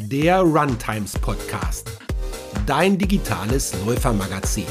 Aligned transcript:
der 0.00 0.38
Runtimes 0.40 1.18
Podcast, 1.18 1.90
dein 2.66 2.96
digitales 2.96 3.74
Läufermagazin. 3.84 4.64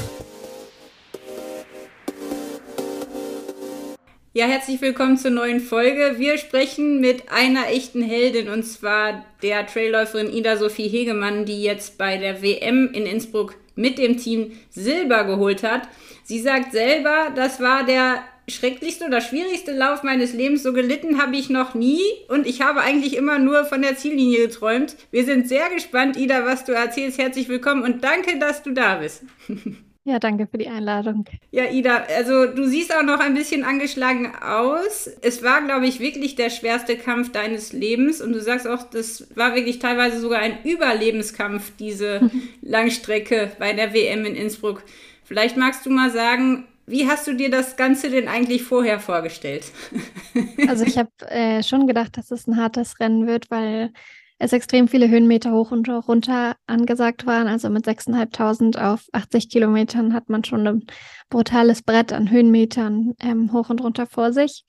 Ja, 4.32 4.46
herzlich 4.46 4.80
willkommen 4.80 5.18
zur 5.18 5.32
neuen 5.32 5.60
Folge. 5.60 6.14
Wir 6.16 6.38
sprechen 6.38 7.00
mit 7.00 7.30
einer 7.30 7.68
echten 7.68 8.00
Heldin 8.00 8.48
und 8.48 8.62
zwar 8.62 9.24
der 9.42 9.66
Trailläuferin 9.66 10.32
Ida 10.32 10.56
Sophie 10.56 10.88
Hegemann, 10.88 11.44
die 11.44 11.62
jetzt 11.62 11.98
bei 11.98 12.16
der 12.16 12.42
WM 12.42 12.90
in 12.92 13.04
Innsbruck 13.04 13.54
mit 13.74 13.98
dem 13.98 14.16
Team 14.16 14.52
Silber 14.70 15.24
geholt 15.24 15.62
hat. 15.62 15.82
Sie 16.24 16.40
sagt 16.40 16.72
selber, 16.72 17.30
das 17.34 17.60
war 17.60 17.84
der 17.84 18.22
schrecklichste 18.48 19.06
oder 19.06 19.20
schwierigste 19.20 19.72
Lauf 19.72 20.02
meines 20.02 20.32
Lebens. 20.32 20.62
So 20.62 20.72
gelitten 20.72 21.20
habe 21.20 21.36
ich 21.36 21.50
noch 21.50 21.74
nie 21.74 22.02
und 22.28 22.46
ich 22.46 22.62
habe 22.62 22.80
eigentlich 22.80 23.16
immer 23.16 23.38
nur 23.38 23.64
von 23.64 23.82
der 23.82 23.96
Ziellinie 23.96 24.46
geträumt. 24.46 24.96
Wir 25.10 25.24
sind 25.24 25.48
sehr 25.48 25.68
gespannt, 25.70 26.16
Ida, 26.16 26.44
was 26.44 26.64
du 26.64 26.72
erzählst. 26.72 27.18
Herzlich 27.18 27.48
willkommen 27.48 27.82
und 27.82 28.02
danke, 28.04 28.38
dass 28.38 28.62
du 28.62 28.72
da 28.72 28.96
bist. 28.96 29.24
Ja, 30.04 30.18
danke 30.18 30.46
für 30.46 30.56
die 30.56 30.68
Einladung. 30.68 31.26
Ja, 31.50 31.70
Ida, 31.70 32.04
also 32.16 32.46
du 32.46 32.66
siehst 32.66 32.96
auch 32.96 33.02
noch 33.02 33.20
ein 33.20 33.34
bisschen 33.34 33.62
angeschlagen 33.62 34.32
aus. 34.36 35.10
Es 35.20 35.42
war, 35.42 35.60
glaube 35.60 35.86
ich, 35.86 36.00
wirklich 36.00 36.34
der 36.34 36.48
schwerste 36.48 36.96
Kampf 36.96 37.30
deines 37.30 37.74
Lebens 37.74 38.22
und 38.22 38.32
du 38.32 38.40
sagst 38.40 38.66
auch, 38.66 38.84
das 38.84 39.26
war 39.36 39.54
wirklich 39.54 39.80
teilweise 39.80 40.18
sogar 40.18 40.38
ein 40.38 40.64
Überlebenskampf, 40.64 41.72
diese 41.78 42.30
Langstrecke 42.62 43.52
bei 43.58 43.74
der 43.74 43.92
WM 43.92 44.24
in 44.24 44.34
Innsbruck. 44.34 44.82
Vielleicht 45.24 45.58
magst 45.58 45.84
du 45.84 45.90
mal 45.90 46.10
sagen, 46.10 46.66
wie 46.88 47.06
hast 47.06 47.26
du 47.26 47.34
dir 47.34 47.50
das 47.50 47.76
Ganze 47.76 48.10
denn 48.10 48.28
eigentlich 48.28 48.62
vorher 48.62 49.00
vorgestellt? 49.00 49.64
Also 50.68 50.84
ich 50.84 50.98
habe 50.98 51.10
äh, 51.28 51.62
schon 51.62 51.86
gedacht, 51.86 52.16
dass 52.16 52.30
es 52.30 52.46
ein 52.46 52.56
hartes 52.56 53.00
Rennen 53.00 53.26
wird, 53.26 53.50
weil 53.50 53.92
es 54.38 54.52
extrem 54.52 54.86
viele 54.86 55.08
Höhenmeter 55.08 55.52
hoch 55.52 55.70
und 55.70 55.88
runter 55.88 56.56
angesagt 56.66 57.26
waren. 57.26 57.48
Also 57.48 57.70
mit 57.70 57.86
6.500 57.86 58.78
auf 58.78 59.08
80 59.12 59.48
Kilometern 59.48 60.12
hat 60.14 60.28
man 60.28 60.44
schon 60.44 60.66
ein 60.66 60.86
brutales 61.30 61.82
Brett 61.82 62.12
an 62.12 62.30
Höhenmetern 62.30 63.14
ähm, 63.20 63.52
hoch 63.52 63.70
und 63.70 63.82
runter 63.82 64.06
vor 64.06 64.32
sich. 64.32 64.64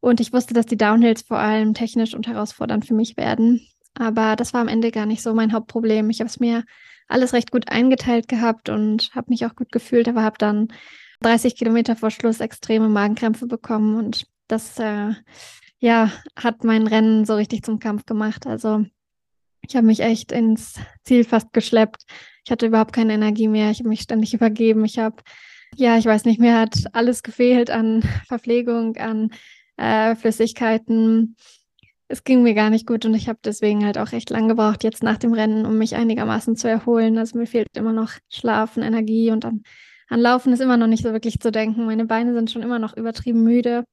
Und 0.00 0.20
ich 0.20 0.32
wusste, 0.32 0.54
dass 0.54 0.66
die 0.66 0.76
Downhills 0.76 1.22
vor 1.22 1.38
allem 1.38 1.74
technisch 1.74 2.14
und 2.14 2.26
herausfordernd 2.26 2.86
für 2.86 2.94
mich 2.94 3.16
werden. 3.16 3.66
Aber 3.94 4.36
das 4.36 4.54
war 4.54 4.60
am 4.60 4.68
Ende 4.68 4.90
gar 4.90 5.06
nicht 5.06 5.22
so 5.22 5.34
mein 5.34 5.52
Hauptproblem. 5.52 6.08
Ich 6.10 6.20
habe 6.20 6.28
es 6.28 6.40
mir 6.40 6.64
alles 7.08 7.32
recht 7.32 7.50
gut 7.50 7.68
eingeteilt 7.68 8.28
gehabt 8.28 8.68
und 8.68 9.10
habe 9.14 9.30
mich 9.30 9.44
auch 9.44 9.56
gut 9.56 9.72
gefühlt, 9.72 10.08
aber 10.08 10.22
habe 10.22 10.38
dann 10.38 10.68
30 11.20 11.56
Kilometer 11.56 11.96
vor 11.96 12.10
Schluss 12.10 12.40
extreme 12.40 12.88
Magenkrämpfe 12.88 13.46
bekommen 13.46 13.96
und 13.96 14.26
das 14.48 14.78
äh, 14.78 15.12
ja 15.78 16.12
hat 16.36 16.64
mein 16.64 16.86
Rennen 16.86 17.24
so 17.24 17.34
richtig 17.34 17.62
zum 17.62 17.78
Kampf 17.78 18.06
gemacht. 18.06 18.46
Also 18.46 18.84
ich 19.62 19.76
habe 19.76 19.86
mich 19.86 20.00
echt 20.00 20.32
ins 20.32 20.74
Ziel 21.04 21.24
fast 21.24 21.52
geschleppt. 21.52 22.04
Ich 22.44 22.50
hatte 22.50 22.66
überhaupt 22.66 22.92
keine 22.92 23.12
Energie 23.14 23.48
mehr. 23.48 23.70
Ich 23.70 23.80
habe 23.80 23.88
mich 23.88 24.00
ständig 24.00 24.34
übergeben. 24.34 24.84
Ich 24.84 24.98
habe, 24.98 25.16
ja, 25.76 25.98
ich 25.98 26.06
weiß 26.06 26.24
nicht, 26.24 26.40
mir 26.40 26.58
hat 26.58 26.76
alles 26.92 27.22
gefehlt 27.22 27.70
an 27.70 28.02
Verpflegung, 28.26 28.96
an 28.96 29.30
äh, 29.76 30.16
Flüssigkeiten 30.16 31.36
es 32.10 32.24
ging 32.24 32.42
mir 32.42 32.54
gar 32.54 32.70
nicht 32.70 32.86
gut 32.88 33.06
und 33.06 33.14
ich 33.14 33.28
habe 33.28 33.38
deswegen 33.44 33.84
halt 33.84 33.96
auch 33.96 34.12
echt 34.12 34.30
lang 34.30 34.48
gebraucht 34.48 34.82
jetzt 34.82 35.02
nach 35.02 35.16
dem 35.16 35.32
Rennen, 35.32 35.64
um 35.64 35.78
mich 35.78 35.94
einigermaßen 35.94 36.56
zu 36.56 36.68
erholen. 36.68 37.16
Also 37.18 37.38
mir 37.38 37.46
fehlt 37.46 37.68
immer 37.76 37.92
noch 37.92 38.10
Schlafen, 38.28 38.82
Energie 38.82 39.30
und 39.30 39.44
an, 39.44 39.62
an 40.10 40.20
Laufen 40.20 40.52
ist 40.52 40.60
immer 40.60 40.76
noch 40.76 40.88
nicht 40.88 41.04
so 41.04 41.12
wirklich 41.12 41.38
zu 41.40 41.50
denken. 41.50 41.86
Meine 41.86 42.04
Beine 42.04 42.34
sind 42.34 42.50
schon 42.50 42.62
immer 42.62 42.78
noch 42.78 42.96
übertrieben 42.96 43.42
müde, 43.42 43.84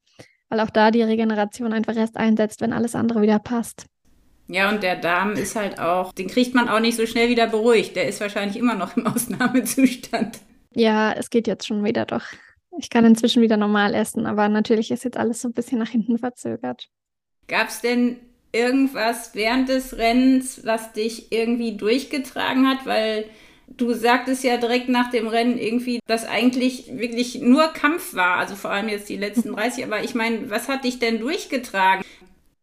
weil 0.49 0.59
auch 0.59 0.71
da 0.71 0.91
die 0.91 1.03
Regeneration 1.03 1.73
einfach 1.73 1.95
erst 1.95 2.17
einsetzt, 2.17 2.59
wenn 2.59 2.73
alles 2.73 2.95
andere 2.95 3.21
wieder 3.21 3.39
passt. 3.39 3.85
Ja, 4.47 4.69
und 4.69 4.81
der 4.81 4.95
Darm 4.95 5.33
ist 5.33 5.55
halt 5.55 5.79
auch, 5.79 6.13
den 6.13 6.27
kriegt 6.27 6.55
man 6.55 6.69
auch 6.69 6.79
nicht 6.79 6.97
so 6.97 7.05
schnell 7.05 7.29
wieder 7.29 7.47
beruhigt. 7.47 7.95
Der 7.95 8.07
ist 8.07 8.19
wahrscheinlich 8.19 8.57
immer 8.57 8.75
noch 8.75 8.97
im 8.97 9.05
Ausnahmezustand. 9.07 10.39
Ja, 10.73 11.11
es 11.11 11.29
geht 11.29 11.47
jetzt 11.47 11.67
schon 11.67 11.83
wieder 11.83 12.05
doch. 12.05 12.23
Ich 12.79 12.89
kann 12.89 13.05
inzwischen 13.05 13.41
wieder 13.41 13.57
normal 13.57 13.93
essen, 13.93 14.25
aber 14.25 14.49
natürlich 14.49 14.91
ist 14.91 15.03
jetzt 15.03 15.17
alles 15.17 15.41
so 15.41 15.49
ein 15.49 15.53
bisschen 15.53 15.79
nach 15.79 15.89
hinten 15.89 16.17
verzögert. 16.17 16.89
Gab 17.47 17.69
es 17.69 17.81
denn 17.81 18.17
irgendwas 18.51 19.35
während 19.35 19.69
des 19.69 19.97
Rennens, 19.97 20.65
was 20.65 20.93
dich 20.93 21.31
irgendwie 21.31 21.77
durchgetragen 21.77 22.67
hat? 22.67 22.85
Weil 22.85 23.25
du 23.67 23.93
sagtest 23.93 24.43
ja 24.43 24.57
direkt 24.57 24.89
nach 24.89 25.09
dem 25.09 25.27
Rennen 25.27 25.57
irgendwie, 25.57 25.99
dass 26.07 26.25
eigentlich 26.25 26.97
wirklich 26.97 27.41
nur 27.41 27.67
Kampf 27.67 28.13
war, 28.13 28.37
also 28.37 28.55
vor 28.55 28.71
allem 28.71 28.89
jetzt 28.89 29.09
die 29.09 29.17
letzten 29.17 29.51
30. 29.55 29.85
Aber 29.85 30.03
ich 30.03 30.15
meine, 30.15 30.49
was 30.49 30.67
hat 30.69 30.83
dich 30.83 30.99
denn 30.99 31.19
durchgetragen? 31.19 32.03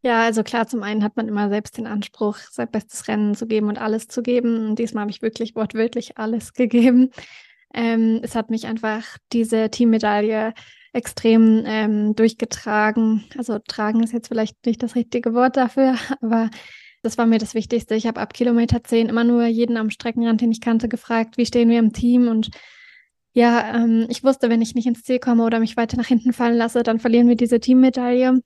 Ja, 0.02 0.22
also 0.22 0.42
klar, 0.42 0.66
zum 0.66 0.82
einen 0.82 1.02
hat 1.02 1.16
man 1.16 1.28
immer 1.28 1.48
selbst 1.48 1.78
den 1.78 1.86
Anspruch, 1.86 2.36
sein 2.50 2.70
bestes 2.70 3.08
Rennen 3.08 3.34
zu 3.34 3.46
geben 3.46 3.68
und 3.68 3.80
alles 3.80 4.06
zu 4.06 4.22
geben. 4.22 4.68
Und 4.68 4.78
diesmal 4.78 5.02
habe 5.02 5.10
ich 5.10 5.22
wirklich 5.22 5.54
wortwörtlich 5.56 6.18
alles 6.18 6.52
gegeben. 6.54 7.10
Ähm, 7.72 8.20
es 8.22 8.34
hat 8.34 8.50
mich 8.50 8.66
einfach 8.66 9.18
diese 9.32 9.70
Teammedaille 9.70 10.52
extrem 10.92 11.64
ähm, 11.66 12.14
durchgetragen. 12.14 13.24
Also 13.36 13.58
tragen 13.58 14.02
ist 14.02 14.12
jetzt 14.12 14.28
vielleicht 14.28 14.64
nicht 14.66 14.82
das 14.82 14.94
richtige 14.94 15.34
Wort 15.34 15.56
dafür, 15.56 15.96
aber 16.20 16.50
das 17.04 17.18
war 17.18 17.26
mir 17.26 17.38
das 17.38 17.54
Wichtigste. 17.54 17.94
Ich 17.94 18.06
habe 18.06 18.20
ab 18.20 18.32
Kilometer 18.32 18.82
10 18.82 19.08
immer 19.08 19.24
nur 19.24 19.44
jeden 19.46 19.76
am 19.76 19.90
Streckenrand, 19.90 20.40
den 20.40 20.52
ich 20.52 20.60
kannte, 20.60 20.88
gefragt, 20.88 21.36
wie 21.36 21.46
stehen 21.46 21.68
wir 21.68 21.78
im 21.78 21.92
Team 21.92 22.28
und 22.28 22.50
ja, 23.34 23.74
ähm, 23.74 24.06
ich 24.08 24.22
wusste, 24.22 24.48
wenn 24.48 24.62
ich 24.62 24.76
nicht 24.76 24.86
ins 24.86 25.02
Ziel 25.02 25.18
komme 25.18 25.42
oder 25.44 25.58
mich 25.58 25.76
weiter 25.76 25.96
nach 25.96 26.06
hinten 26.06 26.32
fallen 26.32 26.56
lasse, 26.56 26.84
dann 26.84 27.00
verlieren 27.00 27.28
wir 27.28 27.36
diese 27.36 27.58
Teammedaille. 27.58 28.40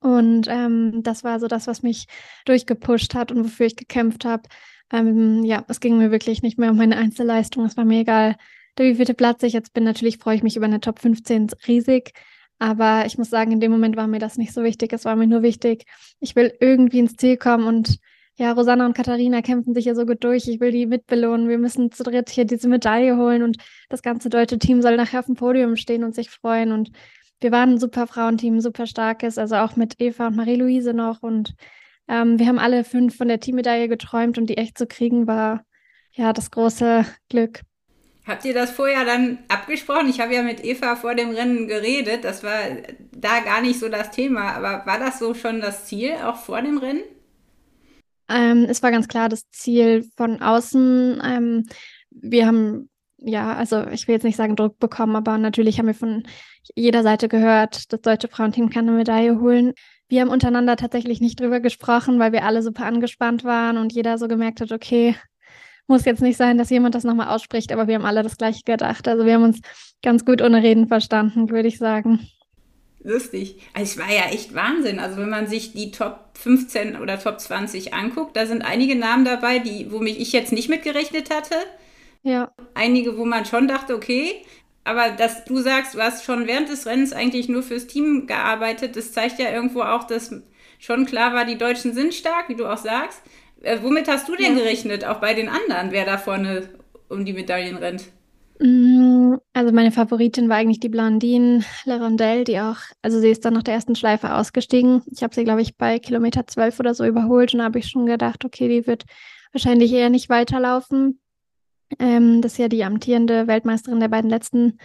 Und 0.00 0.48
ähm, 0.48 1.02
das 1.02 1.22
war 1.22 1.38
so 1.38 1.46
das, 1.46 1.66
was 1.66 1.82
mich 1.82 2.06
durchgepusht 2.44 3.14
hat 3.14 3.30
und 3.30 3.44
wofür 3.44 3.66
ich 3.66 3.76
gekämpft 3.76 4.24
habe. 4.24 4.42
Ähm, 4.92 5.44
ja, 5.44 5.64
es 5.68 5.80
ging 5.80 5.98
mir 5.98 6.10
wirklich 6.10 6.42
nicht 6.42 6.58
mehr 6.58 6.72
um 6.72 6.76
meine 6.76 6.96
Einzelleistung. 6.96 7.64
Es 7.64 7.76
war 7.76 7.84
mir 7.84 8.00
egal, 8.00 8.36
wie 8.76 8.94
viele 8.96 9.14
Platz 9.14 9.42
ich 9.44 9.52
jetzt 9.52 9.72
bin. 9.72 9.84
Natürlich 9.84 10.18
freue 10.18 10.36
ich 10.36 10.42
mich 10.42 10.56
über 10.56 10.66
eine 10.66 10.80
Top 10.80 10.98
15 10.98 11.48
riesig. 11.68 12.12
Aber 12.62 13.06
ich 13.06 13.18
muss 13.18 13.28
sagen, 13.28 13.50
in 13.50 13.58
dem 13.58 13.72
Moment 13.72 13.96
war 13.96 14.06
mir 14.06 14.20
das 14.20 14.38
nicht 14.38 14.52
so 14.52 14.62
wichtig. 14.62 14.92
Es 14.92 15.04
war 15.04 15.16
mir 15.16 15.26
nur 15.26 15.42
wichtig, 15.42 15.84
ich 16.20 16.36
will 16.36 16.54
irgendwie 16.60 17.00
ins 17.00 17.16
Ziel 17.16 17.36
kommen 17.36 17.66
und 17.66 17.98
ja, 18.36 18.52
Rosanna 18.52 18.86
und 18.86 18.94
Katharina 18.94 19.42
kämpfen 19.42 19.74
sich 19.74 19.82
hier 19.82 19.96
so 19.96 20.06
gut 20.06 20.22
durch. 20.22 20.46
Ich 20.46 20.60
will 20.60 20.70
die 20.70 20.86
mitbelohnen. 20.86 21.48
Wir 21.48 21.58
müssen 21.58 21.90
zu 21.90 22.04
dritt 22.04 22.30
hier 22.30 22.44
diese 22.44 22.68
Medaille 22.68 23.16
holen 23.16 23.42
und 23.42 23.56
das 23.88 24.00
ganze 24.00 24.28
deutsche 24.28 24.60
Team 24.60 24.80
soll 24.80 24.96
nachher 24.96 25.18
auf 25.18 25.26
dem 25.26 25.34
Podium 25.34 25.74
stehen 25.74 26.04
und 26.04 26.14
sich 26.14 26.30
freuen. 26.30 26.70
Und 26.70 26.92
wir 27.40 27.50
waren 27.50 27.70
ein 27.70 27.78
super 27.80 28.06
Frauenteam, 28.06 28.60
super 28.60 28.86
starkes, 28.86 29.38
also 29.38 29.56
auch 29.56 29.74
mit 29.74 30.00
Eva 30.00 30.28
und 30.28 30.36
Marie-Louise 30.36 30.94
noch. 30.94 31.20
Und 31.24 31.56
ähm, 32.06 32.38
wir 32.38 32.46
haben 32.46 32.60
alle 32.60 32.84
fünf 32.84 33.16
von 33.16 33.26
der 33.26 33.40
Teammedaille 33.40 33.88
geträumt 33.88 34.38
und 34.38 34.46
die 34.46 34.56
echt 34.56 34.78
zu 34.78 34.86
kriegen 34.86 35.26
war 35.26 35.64
ja 36.12 36.32
das 36.32 36.52
große 36.52 37.04
Glück. 37.28 37.62
Habt 38.24 38.44
ihr 38.44 38.54
das 38.54 38.70
vorher 38.70 39.04
dann 39.04 39.38
abgesprochen? 39.48 40.08
Ich 40.08 40.20
habe 40.20 40.34
ja 40.34 40.42
mit 40.42 40.64
Eva 40.64 40.94
vor 40.94 41.14
dem 41.14 41.30
Rennen 41.30 41.66
geredet. 41.66 42.22
Das 42.22 42.44
war 42.44 42.60
da 43.10 43.40
gar 43.40 43.60
nicht 43.60 43.80
so 43.80 43.88
das 43.88 44.12
Thema. 44.12 44.52
Aber 44.52 44.86
war 44.86 45.00
das 45.00 45.18
so 45.18 45.34
schon 45.34 45.60
das 45.60 45.86
Ziel, 45.86 46.14
auch 46.24 46.36
vor 46.36 46.62
dem 46.62 46.78
Rennen? 46.78 47.02
Ähm, 48.28 48.66
es 48.68 48.82
war 48.82 48.92
ganz 48.92 49.08
klar 49.08 49.28
das 49.28 49.50
Ziel 49.50 50.08
von 50.16 50.40
außen. 50.40 51.20
Ähm, 51.24 51.64
wir 52.10 52.46
haben, 52.46 52.88
ja, 53.18 53.54
also 53.54 53.86
ich 53.88 54.06
will 54.06 54.14
jetzt 54.14 54.24
nicht 54.24 54.36
sagen 54.36 54.54
Druck 54.54 54.78
bekommen, 54.78 55.16
aber 55.16 55.36
natürlich 55.38 55.78
haben 55.78 55.86
wir 55.86 55.94
von 55.94 56.22
jeder 56.76 57.02
Seite 57.02 57.28
gehört, 57.28 57.92
das 57.92 58.00
deutsche 58.00 58.28
Frauenteam 58.28 58.70
kann 58.70 58.88
eine 58.88 58.96
Medaille 58.96 59.40
holen. 59.40 59.72
Wir 60.08 60.20
haben 60.20 60.30
untereinander 60.30 60.76
tatsächlich 60.76 61.20
nicht 61.20 61.40
drüber 61.40 61.58
gesprochen, 61.58 62.18
weil 62.20 62.32
wir 62.32 62.44
alle 62.44 62.62
super 62.62 62.84
angespannt 62.84 63.44
waren 63.44 63.78
und 63.78 63.92
jeder 63.92 64.18
so 64.18 64.28
gemerkt 64.28 64.60
hat, 64.60 64.70
okay, 64.70 65.16
muss 65.86 66.04
jetzt 66.04 66.22
nicht 66.22 66.36
sein, 66.36 66.58
dass 66.58 66.70
jemand 66.70 66.94
das 66.94 67.04
nochmal 67.04 67.28
ausspricht, 67.28 67.72
aber 67.72 67.86
wir 67.86 67.96
haben 67.96 68.04
alle 68.04 68.22
das 68.22 68.36
gleiche 68.36 68.62
gedacht. 68.64 69.06
Also 69.08 69.26
wir 69.26 69.34
haben 69.34 69.44
uns 69.44 69.60
ganz 70.02 70.24
gut 70.24 70.42
ohne 70.42 70.62
Reden 70.62 70.88
verstanden, 70.88 71.50
würde 71.50 71.68
ich 71.68 71.78
sagen. 71.78 72.26
Lustig. 73.04 73.60
Also 73.74 73.92
es 73.92 73.98
war 73.98 74.14
ja 74.14 74.30
echt 74.32 74.54
Wahnsinn. 74.54 75.00
Also 75.00 75.16
wenn 75.16 75.28
man 75.28 75.48
sich 75.48 75.72
die 75.72 75.90
Top 75.90 76.30
15 76.34 76.96
oder 76.96 77.18
Top 77.18 77.40
20 77.40 77.94
anguckt, 77.94 78.36
da 78.36 78.46
sind 78.46 78.62
einige 78.62 78.94
Namen 78.94 79.24
dabei, 79.24 79.58
die, 79.58 79.90
womit 79.90 80.18
ich 80.18 80.32
jetzt 80.32 80.52
nicht 80.52 80.68
mitgerechnet 80.68 81.34
hatte. 81.34 81.56
Ja. 82.22 82.52
Einige, 82.74 83.18
wo 83.18 83.24
man 83.24 83.44
schon 83.44 83.66
dachte, 83.66 83.96
okay, 83.96 84.44
aber 84.84 85.10
dass 85.10 85.44
du 85.44 85.58
sagst, 85.58 85.94
du 85.94 86.00
hast 86.00 86.24
schon 86.24 86.46
während 86.46 86.68
des 86.68 86.86
Rennens 86.86 87.12
eigentlich 87.12 87.48
nur 87.48 87.62
fürs 87.62 87.86
Team 87.86 88.26
gearbeitet, 88.26 88.96
das 88.96 89.12
zeigt 89.12 89.38
ja 89.38 89.50
irgendwo 89.50 89.82
auch, 89.82 90.04
dass 90.04 90.34
schon 90.78 91.06
klar 91.06 91.34
war, 91.34 91.44
die 91.44 91.58
Deutschen 91.58 91.94
sind 91.94 92.14
stark, 92.14 92.48
wie 92.48 92.56
du 92.56 92.66
auch 92.66 92.78
sagst. 92.78 93.22
Äh, 93.62 93.78
womit 93.82 94.08
hast 94.08 94.28
du 94.28 94.36
denn 94.36 94.56
ja. 94.56 94.62
gerechnet, 94.62 95.04
auch 95.04 95.20
bei 95.20 95.34
den 95.34 95.48
anderen, 95.48 95.92
wer 95.92 96.04
da 96.04 96.18
vorne 96.18 96.68
um 97.08 97.24
die 97.24 97.32
Medaillen 97.32 97.76
rennt? 97.76 98.04
Mm, 98.58 99.34
also 99.52 99.72
meine 99.72 99.92
Favoritin 99.92 100.48
war 100.48 100.56
eigentlich 100.56 100.80
die 100.80 100.88
Blondine 100.88 101.64
Lerondelle, 101.84 102.44
die 102.44 102.60
auch, 102.60 102.76
also 103.02 103.20
sie 103.20 103.30
ist 103.30 103.44
dann 103.44 103.54
nach 103.54 103.62
der 103.62 103.74
ersten 103.74 103.96
Schleife 103.96 104.34
ausgestiegen. 104.34 105.02
Ich 105.10 105.22
habe 105.22 105.34
sie, 105.34 105.44
glaube 105.44 105.62
ich, 105.62 105.76
bei 105.76 105.98
Kilometer 105.98 106.46
12 106.46 106.80
oder 106.80 106.94
so 106.94 107.04
überholt 107.04 107.52
und 107.52 107.58
da 107.58 107.64
habe 107.64 107.78
ich 107.78 107.88
schon 107.88 108.06
gedacht, 108.06 108.44
okay, 108.44 108.68
die 108.68 108.86
wird 108.86 109.04
wahrscheinlich 109.52 109.92
eher 109.92 110.10
nicht 110.10 110.28
weiterlaufen. 110.28 111.20
Ähm, 111.98 112.40
das 112.42 112.52
ist 112.52 112.58
ja 112.58 112.68
die 112.68 112.84
amtierende 112.84 113.46
Weltmeisterin 113.46 114.00
der 114.00 114.08
beiden 114.08 114.30
letzten 114.30 114.78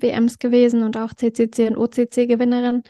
WMs 0.00 0.38
gewesen 0.38 0.82
und 0.82 0.96
auch 0.96 1.14
CCC 1.14 1.68
und 1.68 1.76
OCC-Gewinnerin. 1.76 2.82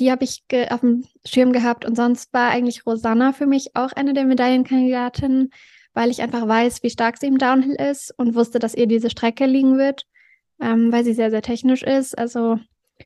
Die 0.00 0.10
habe 0.10 0.24
ich 0.24 0.42
auf 0.70 0.80
dem 0.80 1.04
Schirm 1.24 1.52
gehabt 1.52 1.84
und 1.84 1.96
sonst 1.96 2.32
war 2.32 2.50
eigentlich 2.50 2.86
Rosanna 2.86 3.32
für 3.32 3.46
mich 3.46 3.74
auch 3.74 3.92
eine 3.92 4.14
der 4.14 4.24
Medaillenkandidatinnen, 4.24 5.50
weil 5.92 6.10
ich 6.10 6.22
einfach 6.22 6.46
weiß, 6.46 6.82
wie 6.82 6.90
stark 6.90 7.18
sie 7.18 7.26
im 7.26 7.38
Downhill 7.38 7.74
ist 7.74 8.14
und 8.16 8.34
wusste, 8.34 8.58
dass 8.58 8.74
ihr 8.74 8.86
diese 8.86 9.10
Strecke 9.10 9.46
liegen 9.46 9.76
wird, 9.78 10.04
ähm, 10.60 10.92
weil 10.92 11.04
sie 11.04 11.14
sehr, 11.14 11.30
sehr 11.30 11.42
technisch 11.42 11.82
ist. 11.82 12.16
Also 12.16 12.58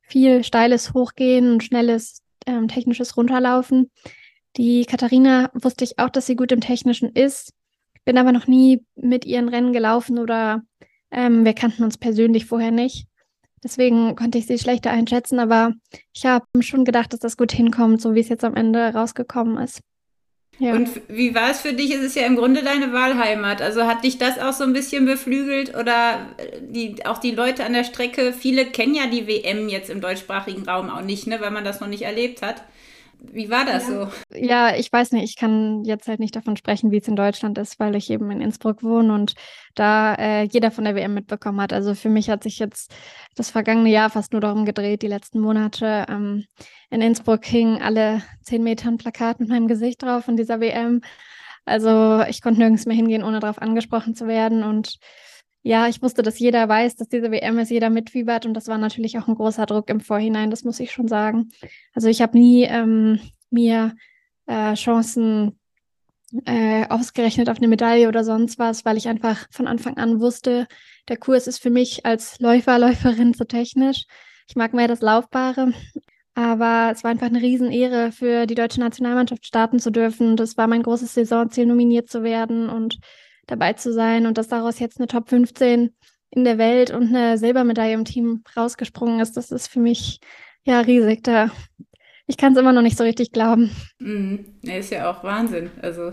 viel 0.03 0.45
steiles 0.45 0.93
Hochgehen 0.93 1.53
und 1.53 1.65
schnelles 1.65 2.23
ähm, 2.47 2.69
technisches 2.69 3.17
Runterlaufen. 3.17 3.91
Die 4.57 4.85
Katharina 4.85 5.51
wusste 5.55 5.85
ich 5.85 5.99
auch, 5.99 6.11
dass 6.11 6.27
sie 6.27 6.37
gut 6.37 6.53
im 6.53 6.61
Technischen 6.61 7.11
ist, 7.11 7.55
bin 8.05 8.19
aber 8.19 8.33
noch 8.33 8.47
nie 8.47 8.85
mit 8.95 9.25
ihren 9.25 9.49
Rennen 9.49 9.73
gelaufen 9.73 10.19
oder 10.19 10.63
ähm, 11.11 11.45
wir 11.45 11.55
kannten 11.55 11.85
uns 11.85 11.99
persönlich 11.99 12.47
vorher 12.47 12.71
nicht. 12.71 13.07
Deswegen 13.65 14.17
konnte 14.17 14.39
ich 14.39 14.47
sie 14.47 14.59
schlechter 14.59 14.91
einschätzen, 14.91 15.39
aber 15.39 15.73
ich 16.13 16.27
habe 16.27 16.47
schon 16.61 16.85
gedacht, 16.85 17.13
dass 17.13 17.21
das 17.21 17.37
gut 17.37 17.53
hinkommt, 17.53 18.01
so 18.01 18.15
wie 18.15 18.21
es 18.21 18.29
jetzt 18.29 18.45
am 18.45 18.57
Ende 18.57 18.93
rausgekommen 18.93 19.59
ist. 19.59 19.81
Ja. 20.59 20.75
Und 20.75 20.89
wie 21.09 21.35
war 21.35 21.51
es 21.51 21.61
für 21.61 21.73
dich? 21.73 21.95
Es 21.95 22.03
ist 22.03 22.15
ja 22.15 22.27
im 22.27 22.37
Grunde 22.37 22.63
deine 22.63 22.93
Wahlheimat. 22.93 23.63
Also 23.63 23.87
hat 23.87 24.05
dich 24.05 24.19
das 24.19 24.39
auch 24.39 24.53
so 24.53 24.65
ein 24.65 24.73
bisschen 24.73 25.07
beflügelt 25.07 25.77
oder 25.77 26.27
äh, 26.37 26.61
die, 26.61 27.07
auch 27.07 27.19
die 27.19 27.31
Leute 27.31 27.65
an 27.65 27.73
der 27.73 27.85
Strecke? 27.85 28.33
Viele 28.33 28.67
kennen 28.67 28.95
ja 28.95 29.07
die 29.07 29.27
WM 29.27 29.69
jetzt 29.69 29.91
im 29.91 30.01
deutschsprachigen 30.01 30.69
Raum 30.69 30.91
auch 30.91 31.03
nicht, 31.03 31.27
ne, 31.27 31.41
weil 31.41 31.51
man 31.51 31.65
das 31.65 31.81
noch 31.81 31.89
nicht 31.89 32.03
erlebt 32.03 32.43
hat. 32.43 32.63
Wie 33.31 33.51
war 33.51 33.65
das 33.65 33.89
ja. 33.89 34.07
so? 34.07 34.13
Ja, 34.35 34.75
ich 34.75 34.93
weiß 34.93 35.13
nicht, 35.13 35.25
ich 35.25 35.37
kann 35.37 35.85
jetzt 35.85 36.09
halt 36.09 36.19
nicht 36.19 36.35
davon 36.35 36.57
sprechen, 36.57 36.91
wie 36.91 36.99
es 36.99 37.07
in 37.07 37.15
Deutschland 37.15 37.57
ist, 37.57 37.79
weil 37.79 37.95
ich 37.95 38.11
eben 38.11 38.31
in 38.31 38.41
Innsbruck 38.41 38.83
wohne 38.83 39.15
und 39.15 39.35
da 39.75 40.15
äh, 40.15 40.43
jeder 40.43 40.71
von 40.71 40.85
der 40.85 40.97
WM 40.97 41.15
mitbekommen 41.15 41.61
hat. 41.61 41.73
Also 41.73 41.95
für 41.95 42.09
mich 42.09 42.31
hat 42.31 42.43
sich 42.43 42.59
jetzt 42.59 42.93
das 43.37 43.51
vergangene 43.51 43.91
Jahr 43.91 44.11
fast 44.11 44.33
nur 44.33 44.41
darum 44.41 44.65
gedreht, 44.65 45.03
die 45.03 45.09
letzten 45.09 45.41
Monate. 45.41 46.07
Ähm, 46.09 46.47
in 46.91 47.01
Innsbruck 47.01 47.45
hingen 47.45 47.81
alle 47.81 48.23
zehn 48.43 48.63
Meter 48.63 48.89
ein 48.89 48.99
Plakat 48.99 49.39
mit 49.39 49.49
meinem 49.49 49.69
Gesicht 49.69 50.03
drauf 50.03 50.25
von 50.25 50.37
dieser 50.37 50.61
WM. 50.61 51.01
Also 51.65 52.23
ich 52.29 52.43
konnte 52.43 52.59
nirgends 52.59 52.87
mehr 52.87 52.97
hingehen, 52.97 53.23
ohne 53.23 53.39
darauf 53.39 53.63
angesprochen 53.63 54.17
zu 54.17 54.27
werden 54.27 54.65
und 54.65 54.99
ja, 55.63 55.89
ich 55.89 56.03
wusste, 56.03 56.23
dass 56.23 56.39
jeder 56.39 56.69
weiß, 56.69 56.97
dass 56.97 57.09
diese 57.09 57.31
WM 57.31 57.59
ist, 57.59 57.71
jeder 57.71 57.91
mitfiebert 57.91 58.47
und 58.47 58.55
das 58.55 58.67
war 58.67 58.79
natürlich 58.79 59.19
auch 59.19 59.29
ein 59.29 59.37
großer 59.37 59.67
Druck 59.67 59.89
im 59.91 60.01
Vorhinein, 60.01 60.51
das 60.51 60.65
muss 60.65 60.81
ich 60.81 60.91
schon 60.91 61.09
sagen. 61.09 61.51
Also 61.95 62.09
ich 62.09 62.21
habe 62.21 62.37
nie 62.37 62.65
ähm, 62.65 63.21
mir 63.51 63.95
äh, 64.47 64.75
Chancen 64.75 65.59
äh, 66.47 66.87
ausgerechnet 66.89 67.49
auf 67.49 67.59
eine 67.59 67.69
Medaille 67.69 68.09
oder 68.09 68.25
sonst 68.25 68.59
was, 68.59 68.85
weil 68.85 68.97
ich 68.97 69.09
einfach 69.09 69.47
von 69.51 69.69
Anfang 69.69 69.99
an 69.99 70.21
wusste, 70.21 70.67
der 71.09 71.17
Kurs 71.17 71.47
ist 71.47 71.61
für 71.63 71.71
mich 71.71 72.05
als 72.07 72.41
Läufer, 72.41 72.79
Läuferin 72.79 73.35
zu 73.35 73.47
technisch. 73.47 74.07
Ich 74.49 74.57
mag 74.57 74.73
mehr 74.75 74.89
das 74.89 75.01
Laufbare, 75.01 75.73
aber 76.35 76.91
es 76.93 77.05
war 77.05 77.11
einfach 77.11 77.27
eine 77.27 77.41
Riesenehre 77.41 78.11
für 78.11 78.47
die 78.47 78.55
deutsche 78.55 78.81
Nationalmannschaft 78.81 79.47
starten 79.47 79.79
zu 79.79 79.91
dürfen. 79.91 80.37
Das 80.37 80.57
war 80.57 80.67
mein 80.67 80.83
großes 80.83 81.15
Saisonziel, 81.15 81.67
nominiert 81.67 82.09
zu 82.09 82.23
werden 82.23 82.69
und 82.69 82.99
dabei 83.47 83.73
zu 83.75 83.93
sein 83.93 84.27
und 84.27 84.39
dass 84.39 84.49
daraus 84.49 84.79
jetzt 84.79 84.99
eine 84.99 85.09
Top 85.09 85.29
15 85.29 85.95
in 86.31 86.45
der 86.45 86.59
Welt 86.59 86.91
und 86.91 87.15
eine 87.15 87.39
Silbermedaille 87.39 87.95
im 87.95 88.05
Team 88.05 88.43
rausgesprungen 88.57 89.21
ist, 89.21 89.37
das 89.37 89.51
ist 89.51 89.69
für 89.69 89.81
mich 89.81 90.21
ja 90.65 90.81
riesig. 90.81 91.23
Da 91.23 91.51
ich 92.27 92.37
kann 92.37 92.53
es 92.53 92.59
immer 92.59 92.73
noch 92.73 92.83
nicht 92.83 92.97
so 92.97 93.05
richtig 93.05 93.33
glauben. 93.33 93.71
Mhm. 93.99 94.45
Ja, 94.63 94.77
ist 94.77 94.91
ja 94.91 95.11
auch 95.11 95.25
Wahnsinn. 95.25 95.71
Also 95.81 96.13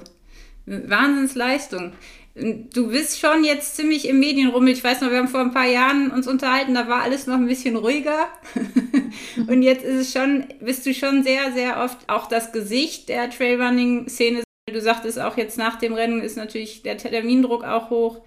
Wahnsinnsleistung. 0.66 1.94
Du 2.36 2.90
bist 2.90 3.20
schon 3.20 3.44
jetzt 3.44 3.76
ziemlich 3.76 4.08
im 4.08 4.20
Medienrummel. 4.20 4.74
Ich 4.74 4.84
weiß 4.84 5.02
noch, 5.02 5.12
wir 5.12 5.18
haben 5.18 5.28
vor 5.28 5.42
ein 5.42 5.54
paar 5.54 5.68
Jahren 5.68 6.12
uns 6.12 6.28
unterhalten, 6.28 6.74
da 6.74 6.88
war 6.88 7.02
alles 7.02 7.28
noch 7.28 7.36
ein 7.36 7.48
bisschen 7.48 7.76
ruhiger. 7.76 8.28
Und 9.48 9.62
jetzt 9.62 9.84
ist 9.84 9.96
es 9.96 10.14
schon, 10.14 10.46
bist 10.62 10.86
du 10.86 10.94
schon 10.94 11.24
sehr, 11.24 11.52
sehr 11.52 11.84
oft 11.84 11.98
auch 12.08 12.28
das 12.28 12.52
Gesicht 12.52 13.10
der 13.10 13.30
Trailrunning-Szene 13.30 14.44
Du 14.72 14.82
sagtest 14.82 15.20
auch 15.20 15.38
jetzt 15.38 15.58
nach 15.58 15.78
dem 15.78 15.94
Rennen 15.94 16.22
ist 16.22 16.38
natürlich 16.38 16.84
der 16.84 16.98
Termindruck 16.98 17.64
auch 17.64 17.90
hoch. 17.90 18.22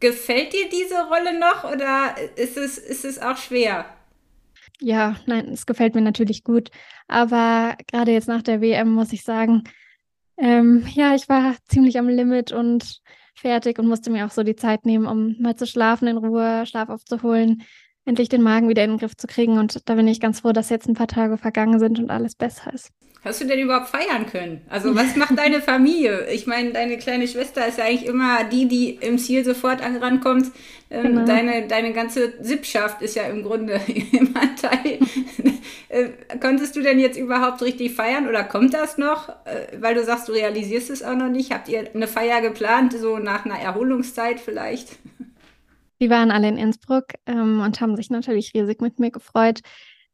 Gefällt 0.00 0.52
dir 0.52 0.68
diese 0.68 1.06
Rolle 1.06 1.38
noch 1.38 1.64
oder 1.64 2.14
ist 2.36 2.56
es, 2.56 2.78
ist 2.78 3.04
es 3.04 3.20
auch 3.20 3.36
schwer? 3.36 3.86
Ja, 4.80 5.16
nein, 5.26 5.48
es 5.48 5.66
gefällt 5.66 5.94
mir 5.94 6.02
natürlich 6.02 6.44
gut. 6.44 6.70
Aber 7.08 7.76
gerade 7.90 8.12
jetzt 8.12 8.28
nach 8.28 8.42
der 8.42 8.60
WM 8.60 8.92
muss 8.92 9.12
ich 9.12 9.22
sagen, 9.22 9.64
ähm, 10.36 10.86
ja, 10.94 11.14
ich 11.14 11.28
war 11.28 11.54
ziemlich 11.68 11.98
am 11.98 12.08
Limit 12.08 12.52
und 12.52 13.00
fertig 13.34 13.78
und 13.78 13.86
musste 13.86 14.10
mir 14.10 14.26
auch 14.26 14.30
so 14.30 14.42
die 14.42 14.56
Zeit 14.56 14.84
nehmen, 14.84 15.06
um 15.06 15.36
mal 15.40 15.56
zu 15.56 15.66
schlafen 15.66 16.08
in 16.08 16.16
Ruhe, 16.16 16.66
Schlaf 16.66 16.88
aufzuholen, 16.88 17.62
endlich 18.04 18.28
den 18.28 18.42
Magen 18.42 18.68
wieder 18.68 18.84
in 18.84 18.90
den 18.90 18.98
Griff 18.98 19.16
zu 19.16 19.26
kriegen. 19.26 19.58
Und 19.58 19.88
da 19.88 19.94
bin 19.94 20.08
ich 20.08 20.20
ganz 20.20 20.40
froh, 20.40 20.52
dass 20.52 20.70
jetzt 20.70 20.88
ein 20.88 20.94
paar 20.94 21.08
Tage 21.08 21.38
vergangen 21.38 21.78
sind 21.78 21.98
und 21.98 22.10
alles 22.10 22.34
besser 22.34 22.72
ist. 22.72 22.90
Hast 23.24 23.40
du 23.40 23.46
denn 23.46 23.58
überhaupt 23.58 23.88
feiern 23.88 24.26
können? 24.26 24.60
Also 24.68 24.94
was 24.94 25.16
macht 25.16 25.38
deine 25.38 25.62
Familie? 25.62 26.28
Ich 26.30 26.46
meine, 26.46 26.72
deine 26.72 26.98
kleine 26.98 27.26
Schwester 27.26 27.66
ist 27.66 27.78
ja 27.78 27.84
eigentlich 27.84 28.06
immer 28.06 28.44
die, 28.44 28.68
die 28.68 28.90
im 28.90 29.18
Ziel 29.18 29.44
sofort 29.44 29.80
rankommt. 29.82 30.52
Ähm, 30.90 31.02
genau. 31.02 31.24
deine, 31.24 31.66
deine 31.66 31.92
ganze 31.92 32.34
Sippschaft 32.40 33.00
ist 33.00 33.16
ja 33.16 33.24
im 33.24 33.42
Grunde 33.42 33.80
im 34.12 34.36
Anteil. 34.36 34.98
äh, 35.88 36.08
konntest 36.38 36.76
du 36.76 36.82
denn 36.82 36.98
jetzt 36.98 37.18
überhaupt 37.18 37.62
richtig 37.62 37.94
feiern 37.94 38.28
oder 38.28 38.44
kommt 38.44 38.74
das 38.74 38.98
noch? 38.98 39.30
Äh, 39.46 39.78
weil 39.80 39.94
du 39.94 40.04
sagst, 40.04 40.28
du 40.28 40.32
realisierst 40.32 40.90
es 40.90 41.02
auch 41.02 41.16
noch 41.16 41.30
nicht. 41.30 41.50
Habt 41.50 41.68
ihr 41.70 41.88
eine 41.94 42.06
Feier 42.06 42.42
geplant, 42.42 42.92
so 42.92 43.18
nach 43.18 43.46
einer 43.46 43.58
Erholungszeit 43.58 44.38
vielleicht? 44.38 44.98
Die 46.04 46.10
waren 46.10 46.30
alle 46.30 46.48
in 46.48 46.58
Innsbruck 46.58 47.06
ähm, 47.24 47.62
und 47.62 47.80
haben 47.80 47.96
sich 47.96 48.10
natürlich 48.10 48.52
riesig 48.52 48.82
mit 48.82 49.00
mir 49.00 49.10
gefreut. 49.10 49.60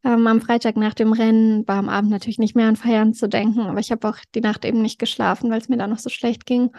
Ähm, 0.05 0.25
am 0.29 0.41
Freitag 0.41 0.77
nach 0.77 0.95
dem 0.95 1.13
Rennen 1.13 1.67
war 1.67 1.79
am 1.79 1.89
Abend 1.89 2.13
natürlich 2.13 2.39
nicht 2.39 2.55
mehr 2.55 2.69
an 2.69 2.77
Feiern 2.77 3.13
zu 3.13 3.29
denken, 3.29 3.63
aber 3.63 3.81
ich 3.81 3.91
habe 3.91 4.09
auch 4.09 4.19
die 4.37 4.41
Nacht 4.41 4.65
eben 4.65 4.83
nicht 4.83 5.01
geschlafen, 5.01 5.51
weil 5.51 5.61
es 5.61 5.69
mir 5.69 5.79
da 5.79 5.89
noch 5.89 5.99
so 5.99 6.09
schlecht 6.09 6.47
ging. 6.47 6.71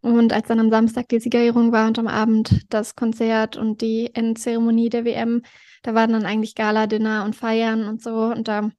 Und 0.00 0.32
als 0.32 0.48
dann 0.48 0.58
am 0.58 0.70
Samstag 0.70 1.08
die 1.08 1.20
Siegerehrung 1.20 1.70
war 1.70 1.86
und 1.86 2.00
am 2.00 2.08
Abend 2.08 2.66
das 2.68 2.96
Konzert 2.96 3.56
und 3.56 3.80
die 3.80 4.12
Endzeremonie 4.12 4.88
der 4.88 5.04
WM, 5.04 5.42
da 5.84 5.94
waren 5.94 6.10
dann 6.10 6.26
eigentlich 6.26 6.56
Gala-Dinner 6.56 7.24
und 7.24 7.36
Feiern 7.36 7.86
und 7.86 8.02
so. 8.02 8.24
Und 8.24 8.48
da 8.48 8.70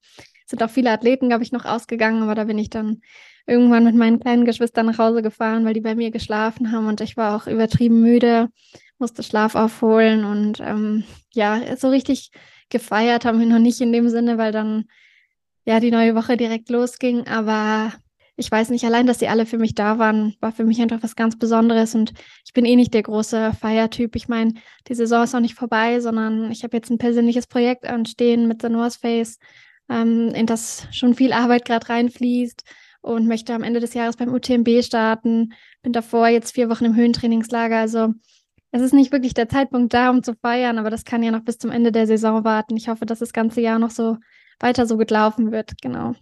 sind 0.46 0.62
auch 0.62 0.70
viele 0.70 0.92
Athleten, 0.92 1.30
glaube 1.30 1.44
ich, 1.44 1.54
noch 1.54 1.64
ausgegangen, 1.64 2.22
aber 2.22 2.36
da 2.36 2.44
bin 2.44 2.58
ich 2.58 2.70
dann 2.70 3.00
irgendwann 3.48 3.86
mit 3.86 3.96
meinen 3.96 4.20
kleinen 4.20 4.44
Geschwistern 4.44 4.88
nach 4.88 4.98
Hause 4.98 5.22
gefahren, 5.22 5.64
weil 5.64 5.74
die 5.74 5.80
bei 5.80 5.96
mir 5.96 6.12
geschlafen 6.12 6.74
haben 6.74 6.88
und 6.88 7.00
ich 7.00 7.16
war 7.16 7.38
auch 7.38 7.48
übertrieben 7.48 8.02
müde, 8.02 8.50
musste 9.04 9.22
Schlaf 9.22 9.56
aufholen 9.56 10.24
und 10.24 10.62
ähm, 10.62 11.04
ja, 11.34 11.76
so 11.76 11.90
richtig 11.90 12.32
gefeiert 12.70 13.26
haben 13.26 13.38
wir 13.38 13.46
noch 13.46 13.60
nicht 13.60 13.82
in 13.82 13.92
dem 13.92 14.08
Sinne, 14.08 14.38
weil 14.38 14.54
dann 14.54 14.86
ja 15.66 15.82
die 15.82 15.92
neue 15.92 16.16
Woche 16.16 16.38
direkt 16.38 16.70
losging. 16.70 17.28
Aber 17.28 17.92
ich 18.38 18.50
weiß 18.50 18.70
nicht, 18.70 18.86
allein, 18.86 19.06
dass 19.06 19.20
sie 19.20 19.28
alle 19.28 19.46
für 19.46 19.58
mich 19.58 19.76
da 19.76 20.00
waren, 20.00 20.36
war 20.40 20.54
für 20.54 20.64
mich 20.64 20.82
einfach 20.82 21.04
was 21.04 21.18
ganz 21.18 21.38
Besonderes. 21.38 21.96
Und 21.96 22.14
ich 22.46 22.54
bin 22.54 22.64
eh 22.64 22.78
nicht 22.78 22.94
der 22.94 23.04
große 23.04 23.52
Feiertyp. 23.60 24.16
Ich 24.16 24.30
meine, 24.30 24.54
die 24.88 24.96
Saison 24.96 25.26
ist 25.26 25.34
noch 25.34 25.42
nicht 25.42 25.56
vorbei, 25.56 26.00
sondern 26.00 26.50
ich 26.50 26.64
habe 26.64 26.78
jetzt 26.78 26.90
ein 26.90 26.98
persönliches 26.98 27.46
Projekt 27.46 27.86
anstehen 27.86 28.48
mit 28.48 28.62
The 28.62 28.70
North 28.70 28.96
Face, 28.96 29.38
ähm, 29.90 30.30
in 30.30 30.46
das 30.46 30.88
schon 30.92 31.14
viel 31.14 31.34
Arbeit 31.34 31.66
gerade 31.66 31.90
reinfließt 31.90 32.64
und 33.02 33.28
möchte 33.28 33.54
am 33.54 33.64
Ende 33.64 33.82
des 33.82 33.94
Jahres 33.94 34.16
beim 34.16 34.34
UTMB 34.34 34.82
starten. 34.82 35.54
Bin 35.82 35.92
davor 35.92 36.30
jetzt 36.30 36.54
vier 36.54 36.70
Wochen 36.70 36.86
im 36.86 36.96
Höhentrainingslager. 36.96 37.78
Also 37.78 38.14
es 38.74 38.82
ist 38.82 38.94
nicht 38.94 39.12
wirklich 39.12 39.36
der 39.36 39.48
Zeitpunkt 39.48 39.94
da, 39.94 40.10
um 40.10 40.24
zu 40.24 40.34
feiern, 40.34 40.80
aber 40.80 40.90
das 40.90 41.06
kann 41.06 41.22
ja 41.22 41.30
noch 41.30 41.44
bis 41.44 41.60
zum 41.60 41.70
Ende 41.70 41.92
der 41.92 42.08
Saison 42.08 42.44
warten. 42.44 42.76
Ich 42.76 42.90
hoffe, 42.90 43.06
dass 43.06 43.20
das 43.20 43.32
ganze 43.32 43.62
Jahr 43.62 43.78
noch 43.78 43.92
so 43.92 44.18
weiter 44.60 44.88
so 44.88 44.98
gut 44.98 45.12
laufen 45.12 45.52
wird, 45.52 45.80
genau. 45.80 46.16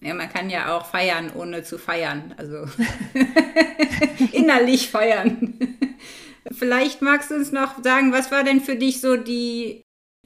Ja, 0.00 0.14
man 0.14 0.28
kann 0.28 0.48
ja 0.48 0.76
auch 0.76 0.86
feiern, 0.86 1.32
ohne 1.34 1.64
zu 1.64 1.76
feiern. 1.76 2.34
Also 2.36 2.66
innerlich 4.32 4.88
feiern. 4.88 5.58
Vielleicht 6.52 7.02
magst 7.02 7.32
du 7.32 7.34
uns 7.34 7.50
noch 7.50 7.82
sagen, 7.82 8.12
was 8.12 8.30
war 8.30 8.44
denn 8.44 8.60
für 8.60 8.76
dich 8.76 9.00
so 9.00 9.16
die 9.16 9.84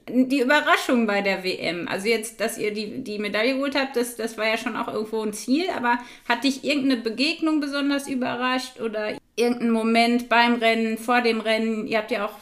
die 0.09 0.41
Überraschung 0.41 1.07
bei 1.07 1.21
der 1.21 1.43
WM, 1.43 1.87
also 1.87 2.07
jetzt, 2.07 2.41
dass 2.41 2.57
ihr 2.57 2.73
die, 2.73 3.03
die 3.03 3.19
Medaille 3.19 3.55
geholt 3.55 3.75
habt, 3.75 3.95
das, 3.95 4.15
das 4.15 4.37
war 4.37 4.47
ja 4.47 4.57
schon 4.57 4.75
auch 4.75 4.87
irgendwo 4.87 5.21
ein 5.21 5.33
Ziel, 5.33 5.65
aber 5.75 5.97
hat 6.27 6.43
dich 6.43 6.63
irgendeine 6.63 7.01
Begegnung 7.01 7.59
besonders 7.59 8.07
überrascht 8.07 8.81
oder 8.81 9.17
irgendein 9.35 9.71
Moment 9.71 10.29
beim 10.29 10.55
Rennen, 10.55 10.97
vor 10.97 11.21
dem 11.21 11.39
Rennen? 11.39 11.87
Ihr 11.87 11.99
habt 11.99 12.11
ja 12.11 12.25
auch 12.25 12.35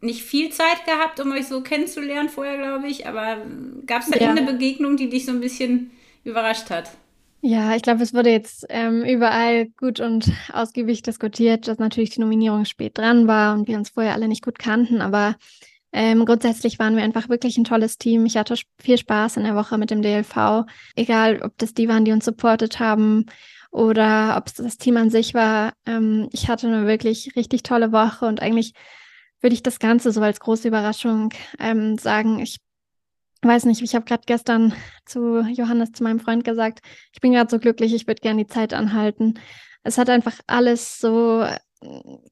nicht 0.00 0.22
viel 0.22 0.50
Zeit 0.50 0.84
gehabt, 0.86 1.20
um 1.20 1.32
euch 1.32 1.46
so 1.46 1.60
kennenzulernen 1.60 2.28
vorher, 2.28 2.58
glaube 2.58 2.88
ich, 2.88 3.06
aber 3.06 3.38
gab 3.86 4.02
es 4.02 4.10
da 4.10 4.18
ja. 4.18 4.28
irgendeine 4.28 4.52
Begegnung, 4.52 4.96
die 4.96 5.08
dich 5.08 5.26
so 5.26 5.32
ein 5.32 5.40
bisschen 5.40 5.90
überrascht 6.24 6.70
hat? 6.70 6.90
Ja, 7.40 7.74
ich 7.74 7.82
glaube, 7.82 8.04
es 8.04 8.14
wurde 8.14 8.30
jetzt 8.30 8.66
ähm, 8.68 9.02
überall 9.04 9.66
gut 9.76 9.98
und 9.98 10.30
ausgiebig 10.52 11.02
diskutiert, 11.02 11.66
dass 11.66 11.78
natürlich 11.78 12.10
die 12.10 12.20
Nominierung 12.20 12.64
spät 12.64 12.96
dran 12.96 13.26
war 13.26 13.54
und 13.54 13.66
wir 13.66 13.76
uns 13.76 13.90
vorher 13.90 14.12
alle 14.12 14.28
nicht 14.28 14.44
gut 14.44 14.60
kannten, 14.60 15.00
aber 15.00 15.34
ähm, 15.92 16.24
grundsätzlich 16.24 16.78
waren 16.78 16.96
wir 16.96 17.02
einfach 17.02 17.28
wirklich 17.28 17.58
ein 17.58 17.64
tolles 17.64 17.98
Team. 17.98 18.24
Ich 18.24 18.36
hatte 18.36 18.54
viel 18.78 18.96
Spaß 18.96 19.36
in 19.36 19.44
der 19.44 19.54
Woche 19.54 19.76
mit 19.76 19.90
dem 19.90 20.00
DLV. 20.00 20.64
Egal, 20.96 21.42
ob 21.42 21.56
das 21.58 21.74
die 21.74 21.88
waren, 21.88 22.04
die 22.04 22.12
uns 22.12 22.24
supportet 22.24 22.80
haben 22.80 23.26
oder 23.70 24.36
ob 24.38 24.46
es 24.46 24.54
das 24.54 24.78
Team 24.78 24.96
an 24.96 25.10
sich 25.10 25.34
war. 25.34 25.74
Ähm, 25.86 26.28
ich 26.32 26.48
hatte 26.48 26.66
eine 26.66 26.86
wirklich 26.86 27.36
richtig 27.36 27.62
tolle 27.62 27.92
Woche 27.92 28.26
und 28.26 28.40
eigentlich 28.40 28.72
würde 29.42 29.54
ich 29.54 29.62
das 29.62 29.78
Ganze 29.78 30.12
so 30.12 30.22
als 30.22 30.40
große 30.40 30.68
Überraschung 30.68 31.30
ähm, 31.58 31.98
sagen. 31.98 32.38
Ich 32.40 32.58
weiß 33.42 33.64
nicht, 33.66 33.82
ich 33.82 33.94
habe 33.94 34.04
gerade 34.04 34.22
gestern 34.24 34.72
zu 35.04 35.40
Johannes, 35.40 35.92
zu 35.92 36.04
meinem 36.04 36.20
Freund 36.20 36.44
gesagt, 36.44 36.80
ich 37.12 37.20
bin 37.20 37.32
gerade 37.32 37.50
so 37.50 37.58
glücklich, 37.58 37.92
ich 37.92 38.06
würde 38.06 38.20
gerne 38.20 38.44
die 38.44 38.50
Zeit 38.50 38.72
anhalten. 38.72 39.34
Es 39.82 39.98
hat 39.98 40.08
einfach 40.08 40.38
alles 40.46 40.98
so 41.00 41.44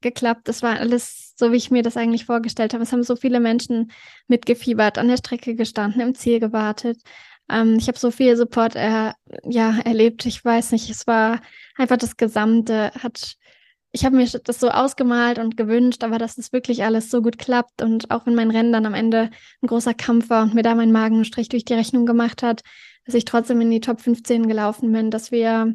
geklappt. 0.01 0.49
Es 0.49 0.63
war 0.63 0.79
alles 0.79 1.35
so, 1.37 1.53
wie 1.53 1.57
ich 1.57 1.71
mir 1.71 1.83
das 1.83 1.97
eigentlich 1.97 2.27
vorgestellt 2.27 2.75
habe. 2.75 2.83
Es 2.83 2.93
haben 2.93 3.03
so 3.03 3.17
viele 3.17 3.41
Menschen 3.41 3.91
mitgefiebert, 4.29 4.99
an 4.99 5.09
der 5.09 5.17
Strecke 5.17 5.55
gestanden, 5.55 6.01
im 6.01 6.15
Ziel 6.15 6.41
gewartet. 6.41 7.01
Ähm, 7.51 7.77
ich 7.79 7.89
habe 7.89 7.99
so 7.99 8.11
viel 8.11 8.37
Support 8.37 8.77
er, 8.77 9.15
ja, 9.45 9.79
erlebt. 9.85 10.27
Ich 10.27 10.45
weiß 10.45 10.73
nicht, 10.73 10.89
es 10.91 11.07
war 11.07 11.41
einfach 11.77 11.97
das 11.97 12.17
Gesamte, 12.17 12.93
hat 13.03 13.37
ich 13.93 14.05
habe 14.05 14.17
mir 14.17 14.27
das 14.27 14.61
so 14.61 14.69
ausgemalt 14.69 15.39
und 15.39 15.57
gewünscht, 15.57 16.05
aber 16.05 16.19
dass 16.19 16.37
das 16.37 16.53
wirklich 16.53 16.85
alles 16.85 17.11
so 17.11 17.23
gut 17.23 17.39
klappt 17.39 17.83
und 17.83 18.11
auch 18.11 18.25
wenn 18.25 18.37
mein 18.37 18.51
Rennen 18.51 18.73
dann 18.73 18.87
am 18.87 18.95
Ende 18.95 19.31
ein 19.63 19.67
großer 19.67 19.95
Kampf 19.95 20.31
war 20.31 20.45
und 20.45 20.55
mir 20.55 20.63
da 20.63 20.75
mein 20.75 20.93
Magen 20.93 21.17
einen 21.17 21.25
Strich 21.25 21.49
durch 21.49 21.65
die 21.65 21.75
Rechnung 21.75 22.07
gemacht 22.07 22.43
hat, 22.43 22.63
dass 23.05 23.15
ich 23.15 23.25
trotzdem 23.25 23.61
in 23.61 23.71
die 23.71 23.81
Top 23.81 24.01
15 24.01 24.47
gelaufen 24.47 24.93
bin, 24.93 25.11
dass 25.11 25.33
wir 25.33 25.75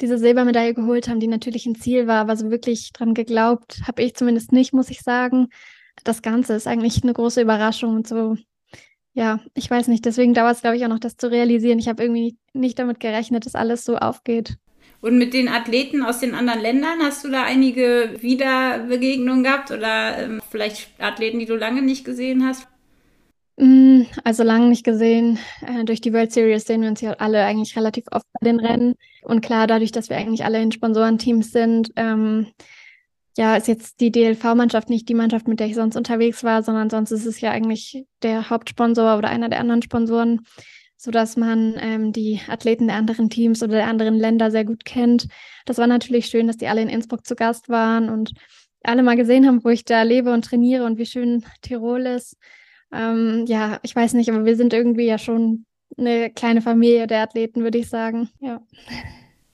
diese 0.00 0.18
Silbermedaille 0.18 0.74
geholt 0.74 1.08
haben, 1.08 1.20
die 1.20 1.26
natürlich 1.26 1.66
ein 1.66 1.74
Ziel 1.74 2.06
war, 2.06 2.20
aber 2.20 2.36
so 2.36 2.50
wirklich 2.50 2.92
dran 2.92 3.14
geglaubt 3.14 3.82
habe 3.86 4.02
ich 4.02 4.14
zumindest 4.14 4.52
nicht, 4.52 4.72
muss 4.72 4.90
ich 4.90 5.00
sagen. 5.00 5.48
Das 6.04 6.22
Ganze 6.22 6.54
ist 6.54 6.66
eigentlich 6.66 7.02
eine 7.02 7.14
große 7.14 7.40
Überraschung 7.40 7.94
und 7.94 8.06
so. 8.06 8.36
Ja, 9.14 9.40
ich 9.54 9.70
weiß 9.70 9.88
nicht. 9.88 10.04
Deswegen 10.04 10.34
dauert 10.34 10.56
es, 10.56 10.60
glaube 10.60 10.76
ich, 10.76 10.84
auch 10.84 10.90
noch, 10.90 10.98
das 10.98 11.16
zu 11.16 11.30
realisieren. 11.30 11.78
Ich 11.78 11.88
habe 11.88 12.02
irgendwie 12.02 12.36
nicht 12.52 12.78
damit 12.78 13.00
gerechnet, 13.00 13.46
dass 13.46 13.54
alles 13.54 13.84
so 13.84 13.96
aufgeht. 13.96 14.58
Und 15.00 15.16
mit 15.16 15.32
den 15.32 15.48
Athleten 15.48 16.02
aus 16.02 16.20
den 16.20 16.34
anderen 16.34 16.60
Ländern 16.60 17.00
hast 17.00 17.24
du 17.24 17.30
da 17.30 17.42
einige 17.42 18.16
Wiederbegegnungen 18.20 19.44
gehabt 19.44 19.70
oder 19.70 20.18
ähm, 20.18 20.42
vielleicht 20.50 20.90
Athleten, 20.98 21.38
die 21.38 21.46
du 21.46 21.56
lange 21.56 21.80
nicht 21.80 22.04
gesehen 22.04 22.44
hast? 22.46 22.68
Mm, 23.56 24.02
also 24.24 24.42
lange 24.42 24.68
nicht 24.68 24.84
gesehen. 24.84 25.38
Äh, 25.66 25.84
durch 25.84 26.00
die 26.00 26.12
World 26.12 26.32
Series 26.32 26.66
sehen 26.66 26.82
wir 26.82 26.90
uns 26.90 27.00
ja 27.00 27.12
alle 27.12 27.44
eigentlich 27.44 27.76
relativ 27.76 28.04
oft 28.10 28.26
bei 28.38 28.44
den 28.44 28.60
Rennen. 28.60 28.94
Und 29.22 29.40
klar, 29.40 29.66
dadurch, 29.66 29.92
dass 29.92 30.10
wir 30.10 30.16
eigentlich 30.16 30.44
alle 30.44 30.60
in 30.60 30.72
Sponsorenteams 30.72 31.52
sind, 31.52 31.92
ähm, 31.96 32.48
ja, 33.36 33.56
ist 33.56 33.68
jetzt 33.68 34.00
die 34.00 34.10
DLV-Mannschaft 34.10 34.88
nicht 34.88 35.08
die 35.08 35.14
Mannschaft, 35.14 35.48
mit 35.48 35.60
der 35.60 35.66
ich 35.66 35.74
sonst 35.74 35.96
unterwegs 35.96 36.42
war, 36.44 36.62
sondern 36.62 36.90
sonst 36.90 37.10
ist 37.10 37.26
es 37.26 37.40
ja 37.40 37.50
eigentlich 37.50 38.04
der 38.22 38.48
Hauptsponsor 38.48 39.18
oder 39.18 39.28
einer 39.28 39.48
der 39.48 39.60
anderen 39.60 39.82
Sponsoren 39.82 40.40
sodass 40.96 41.36
man 41.36 41.76
ähm, 41.78 42.12
die 42.12 42.40
Athleten 42.48 42.86
der 42.88 42.96
anderen 42.96 43.28
Teams 43.28 43.62
oder 43.62 43.74
der 43.74 43.86
anderen 43.86 44.16
Länder 44.16 44.50
sehr 44.50 44.64
gut 44.64 44.84
kennt. 44.84 45.28
Das 45.66 45.78
war 45.78 45.86
natürlich 45.86 46.26
schön, 46.26 46.46
dass 46.46 46.56
die 46.56 46.68
alle 46.68 46.82
in 46.82 46.88
Innsbruck 46.88 47.26
zu 47.26 47.36
Gast 47.36 47.68
waren 47.68 48.08
und 48.08 48.32
alle 48.82 49.02
mal 49.02 49.16
gesehen 49.16 49.46
haben, 49.46 49.62
wo 49.62 49.68
ich 49.68 49.84
da 49.84 50.02
lebe 50.02 50.32
und 50.32 50.44
trainiere 50.44 50.84
und 50.84 50.98
wie 50.98 51.06
schön 51.06 51.44
Tirol 51.60 52.06
ist. 52.06 52.36
Ähm, 52.92 53.44
ja, 53.46 53.78
ich 53.82 53.94
weiß 53.94 54.14
nicht, 54.14 54.30
aber 54.30 54.44
wir 54.44 54.56
sind 54.56 54.72
irgendwie 54.72 55.06
ja 55.06 55.18
schon 55.18 55.64
eine 55.96 56.30
kleine 56.30 56.62
Familie 56.62 57.06
der 57.06 57.22
Athleten, 57.22 57.62
würde 57.62 57.78
ich 57.78 57.88
sagen. 57.88 58.28
Ja. 58.40 58.60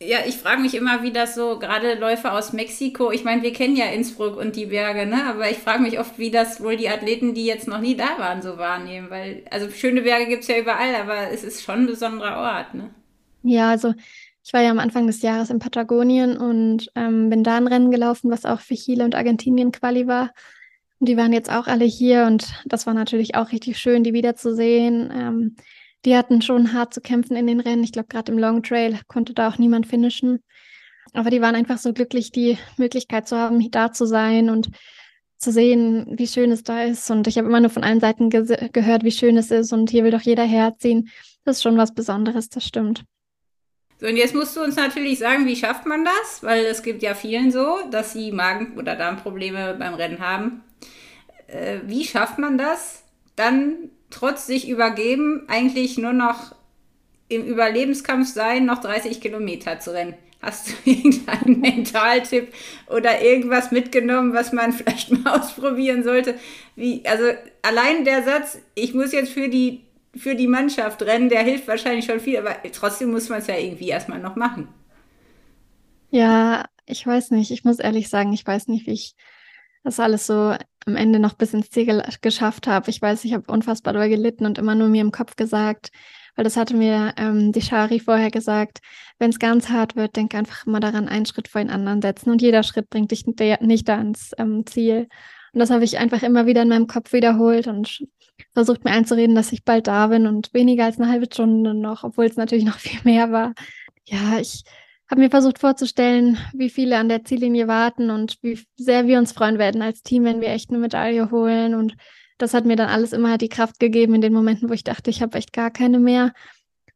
Ja, 0.00 0.18
ich 0.26 0.36
frage 0.36 0.60
mich 0.60 0.74
immer, 0.74 1.02
wie 1.04 1.12
das 1.12 1.36
so, 1.36 1.60
gerade 1.60 1.94
Läufer 1.94 2.32
aus 2.32 2.52
Mexiko, 2.52 3.12
ich 3.12 3.22
meine, 3.22 3.42
wir 3.42 3.52
kennen 3.52 3.76
ja 3.76 3.86
Innsbruck 3.86 4.36
und 4.36 4.56
die 4.56 4.66
Berge, 4.66 5.06
ne? 5.06 5.24
Aber 5.26 5.48
ich 5.48 5.58
frage 5.58 5.82
mich 5.82 6.00
oft, 6.00 6.18
wie 6.18 6.32
das 6.32 6.60
wohl 6.60 6.76
die 6.76 6.88
Athleten, 6.88 7.34
die 7.34 7.44
jetzt 7.44 7.68
noch 7.68 7.80
nie 7.80 7.94
da 7.94 8.18
waren, 8.18 8.42
so 8.42 8.58
wahrnehmen. 8.58 9.10
Weil, 9.10 9.44
also 9.50 9.70
schöne 9.70 10.02
Berge 10.02 10.26
gibt 10.26 10.42
es 10.42 10.48
ja 10.48 10.58
überall, 10.58 10.96
aber 10.96 11.30
es 11.30 11.44
ist 11.44 11.62
schon 11.62 11.82
ein 11.82 11.86
besonderer 11.86 12.38
Ort, 12.38 12.74
ne? 12.74 12.90
Ja, 13.44 13.70
also 13.70 13.94
ich 14.44 14.52
war 14.52 14.60
ja 14.62 14.70
am 14.70 14.80
Anfang 14.80 15.06
des 15.06 15.22
Jahres 15.22 15.50
in 15.50 15.60
Patagonien 15.60 16.36
und 16.36 16.90
ähm, 16.96 17.30
bin 17.30 17.44
da 17.44 17.56
ein 17.56 17.68
Rennen 17.68 17.92
gelaufen, 17.92 18.30
was 18.30 18.44
auch 18.44 18.60
für 18.60 18.74
Chile 18.74 19.04
und 19.04 19.14
Argentinien 19.14 19.70
Quali 19.70 20.08
war. 20.08 20.32
Die 21.04 21.16
waren 21.16 21.32
jetzt 21.32 21.50
auch 21.50 21.66
alle 21.66 21.84
hier 21.84 22.26
und 22.26 22.54
das 22.64 22.86
war 22.86 22.94
natürlich 22.94 23.34
auch 23.34 23.50
richtig 23.50 23.76
schön, 23.76 24.04
die 24.04 24.12
wiederzusehen. 24.12 25.10
Ähm, 25.12 25.56
die 26.04 26.16
hatten 26.16 26.42
schon 26.42 26.72
hart 26.72 26.94
zu 26.94 27.00
kämpfen 27.00 27.36
in 27.36 27.48
den 27.48 27.58
Rennen. 27.58 27.82
Ich 27.82 27.90
glaube, 27.90 28.06
gerade 28.06 28.30
im 28.30 28.38
Long 28.38 28.62
Trail 28.62 29.00
konnte 29.08 29.34
da 29.34 29.48
auch 29.48 29.58
niemand 29.58 29.88
finishen. 29.88 30.44
Aber 31.12 31.30
die 31.30 31.40
waren 31.40 31.56
einfach 31.56 31.78
so 31.78 31.92
glücklich, 31.92 32.30
die 32.30 32.56
Möglichkeit 32.76 33.26
zu 33.26 33.36
haben, 33.36 33.68
da 33.72 33.90
zu 33.90 34.06
sein 34.06 34.48
und 34.48 34.68
zu 35.38 35.50
sehen, 35.50 36.06
wie 36.16 36.28
schön 36.28 36.52
es 36.52 36.62
da 36.62 36.84
ist. 36.84 37.10
Und 37.10 37.26
ich 37.26 37.36
habe 37.36 37.48
immer 37.48 37.58
nur 37.58 37.70
von 37.70 37.82
allen 37.82 37.98
Seiten 37.98 38.30
ge 38.30 38.68
gehört, 38.72 39.02
wie 39.02 39.10
schön 39.10 39.36
es 39.36 39.50
ist. 39.50 39.72
Und 39.72 39.90
hier 39.90 40.04
will 40.04 40.12
doch 40.12 40.20
jeder 40.20 40.44
herziehen. 40.44 41.10
Das 41.44 41.56
ist 41.56 41.62
schon 41.64 41.76
was 41.76 41.94
Besonderes, 41.94 42.48
das 42.48 42.64
stimmt. 42.64 43.02
So, 43.98 44.06
und 44.06 44.16
jetzt 44.16 44.36
musst 44.36 44.56
du 44.56 44.62
uns 44.62 44.76
natürlich 44.76 45.18
sagen, 45.18 45.46
wie 45.46 45.56
schafft 45.56 45.84
man 45.84 46.04
das? 46.04 46.44
Weil 46.44 46.64
es 46.64 46.84
gibt 46.84 47.02
ja 47.02 47.14
vielen 47.14 47.50
so, 47.50 47.78
dass 47.90 48.12
sie 48.12 48.30
Magen- 48.30 48.78
oder 48.78 48.94
Darmprobleme 48.94 49.74
beim 49.74 49.94
Rennen 49.94 50.20
haben. 50.20 50.62
Äh, 51.52 51.80
wie 51.86 52.04
schafft 52.04 52.38
man 52.38 52.58
das, 52.58 53.04
dann 53.36 53.90
trotz 54.10 54.46
sich 54.46 54.68
übergeben, 54.68 55.44
eigentlich 55.48 55.98
nur 55.98 56.12
noch 56.12 56.54
im 57.28 57.44
Überlebenskampf 57.44 58.28
sein, 58.32 58.66
noch 58.66 58.80
30 58.80 59.20
Kilometer 59.20 59.80
zu 59.80 59.92
rennen. 59.94 60.14
Hast 60.42 60.68
du 60.70 60.72
irgendeinen 60.90 61.60
Mentaltipp 61.60 62.52
oder 62.88 63.22
irgendwas 63.22 63.70
mitgenommen, 63.70 64.34
was 64.34 64.52
man 64.52 64.72
vielleicht 64.74 65.10
mal 65.12 65.40
ausprobieren 65.40 66.04
sollte? 66.04 66.36
Wie, 66.76 67.02
also 67.06 67.24
allein 67.62 68.04
der 68.04 68.22
Satz, 68.22 68.58
ich 68.74 68.94
muss 68.94 69.12
jetzt 69.12 69.32
für 69.32 69.48
die, 69.48 69.82
für 70.16 70.34
die 70.34 70.48
Mannschaft 70.48 71.02
rennen, 71.02 71.28
der 71.28 71.42
hilft 71.42 71.68
wahrscheinlich 71.68 72.06
schon 72.06 72.20
viel, 72.20 72.38
aber 72.38 72.56
trotzdem 72.72 73.10
muss 73.10 73.28
man 73.28 73.40
es 73.40 73.46
ja 73.46 73.56
irgendwie 73.56 73.88
erstmal 73.88 74.18
noch 74.20 74.36
machen. 74.36 74.68
Ja, 76.10 76.66
ich 76.86 77.06
weiß 77.06 77.30
nicht. 77.30 77.50
Ich 77.50 77.64
muss 77.64 77.78
ehrlich 77.78 78.08
sagen, 78.08 78.32
ich 78.32 78.46
weiß 78.46 78.68
nicht, 78.68 78.86
wie 78.86 78.92
ich 78.92 79.14
das 79.84 79.98
alles 80.00 80.26
so 80.26 80.56
am 80.86 80.96
Ende 80.96 81.18
noch 81.18 81.34
bis 81.34 81.54
ins 81.54 81.70
Ziel 81.70 82.02
geschafft 82.20 82.66
habe. 82.66 82.90
Ich 82.90 83.00
weiß, 83.00 83.24
ich 83.24 83.34
habe 83.34 83.50
unfassbar 83.50 83.92
doll 83.92 84.08
gelitten 84.08 84.46
und 84.46 84.58
immer 84.58 84.74
nur 84.74 84.88
mir 84.88 85.02
im 85.02 85.12
Kopf 85.12 85.36
gesagt, 85.36 85.90
weil 86.34 86.44
das 86.44 86.56
hatte 86.56 86.76
mir 86.76 87.12
ähm, 87.16 87.52
die 87.52 87.60
Shari 87.60 88.00
vorher 88.00 88.30
gesagt, 88.30 88.80
wenn 89.18 89.30
es 89.30 89.38
ganz 89.38 89.68
hart 89.68 89.96
wird, 89.96 90.16
denk 90.16 90.34
einfach 90.34 90.66
immer 90.66 90.80
daran, 90.80 91.08
einen 91.08 91.26
Schritt 91.26 91.48
vor 91.48 91.60
den 91.60 91.70
anderen 91.70 92.02
setzen 92.02 92.30
und 92.30 92.42
jeder 92.42 92.62
Schritt 92.62 92.88
bringt 92.90 93.10
dich 93.10 93.26
nicht 93.26 93.88
da 93.88 93.96
ans 93.96 94.32
ähm, 94.38 94.64
Ziel. 94.66 95.08
Und 95.52 95.60
das 95.60 95.70
habe 95.70 95.84
ich 95.84 95.98
einfach 95.98 96.22
immer 96.22 96.46
wieder 96.46 96.62
in 96.62 96.68
meinem 96.68 96.86
Kopf 96.86 97.12
wiederholt 97.12 97.66
und 97.66 98.04
versucht 98.54 98.84
mir 98.84 98.92
einzureden, 98.92 99.34
dass 99.34 99.52
ich 99.52 99.64
bald 99.64 99.86
da 99.86 100.06
bin 100.06 100.26
und 100.26 100.52
weniger 100.54 100.86
als 100.86 100.98
eine 100.98 101.10
halbe 101.10 101.26
Stunde 101.26 101.74
noch, 101.74 102.04
obwohl 102.04 102.24
es 102.24 102.36
natürlich 102.36 102.64
noch 102.64 102.78
viel 102.78 103.00
mehr 103.04 103.30
war. 103.30 103.52
Ja, 104.06 104.38
ich 104.40 104.64
habe 105.12 105.20
mir 105.20 105.30
versucht 105.30 105.58
vorzustellen, 105.58 106.38
wie 106.54 106.70
viele 106.70 106.96
an 106.96 107.10
der 107.10 107.22
Ziellinie 107.22 107.68
warten 107.68 108.08
und 108.08 108.38
wie 108.40 108.58
sehr 108.76 109.06
wir 109.06 109.18
uns 109.18 109.32
freuen 109.32 109.58
werden 109.58 109.82
als 109.82 110.02
Team, 110.02 110.24
wenn 110.24 110.40
wir 110.40 110.48
echt 110.48 110.70
eine 110.70 110.78
Medaille 110.78 111.30
holen. 111.30 111.74
Und 111.74 111.96
das 112.38 112.54
hat 112.54 112.64
mir 112.64 112.76
dann 112.76 112.88
alles 112.88 113.12
immer 113.12 113.36
die 113.36 113.50
Kraft 113.50 113.78
gegeben 113.78 114.14
in 114.14 114.22
den 114.22 114.32
Momenten, 114.32 114.70
wo 114.70 114.72
ich 114.72 114.84
dachte, 114.84 115.10
ich 115.10 115.20
habe 115.20 115.36
echt 115.36 115.52
gar 115.52 115.70
keine 115.70 115.98
mehr. 115.98 116.32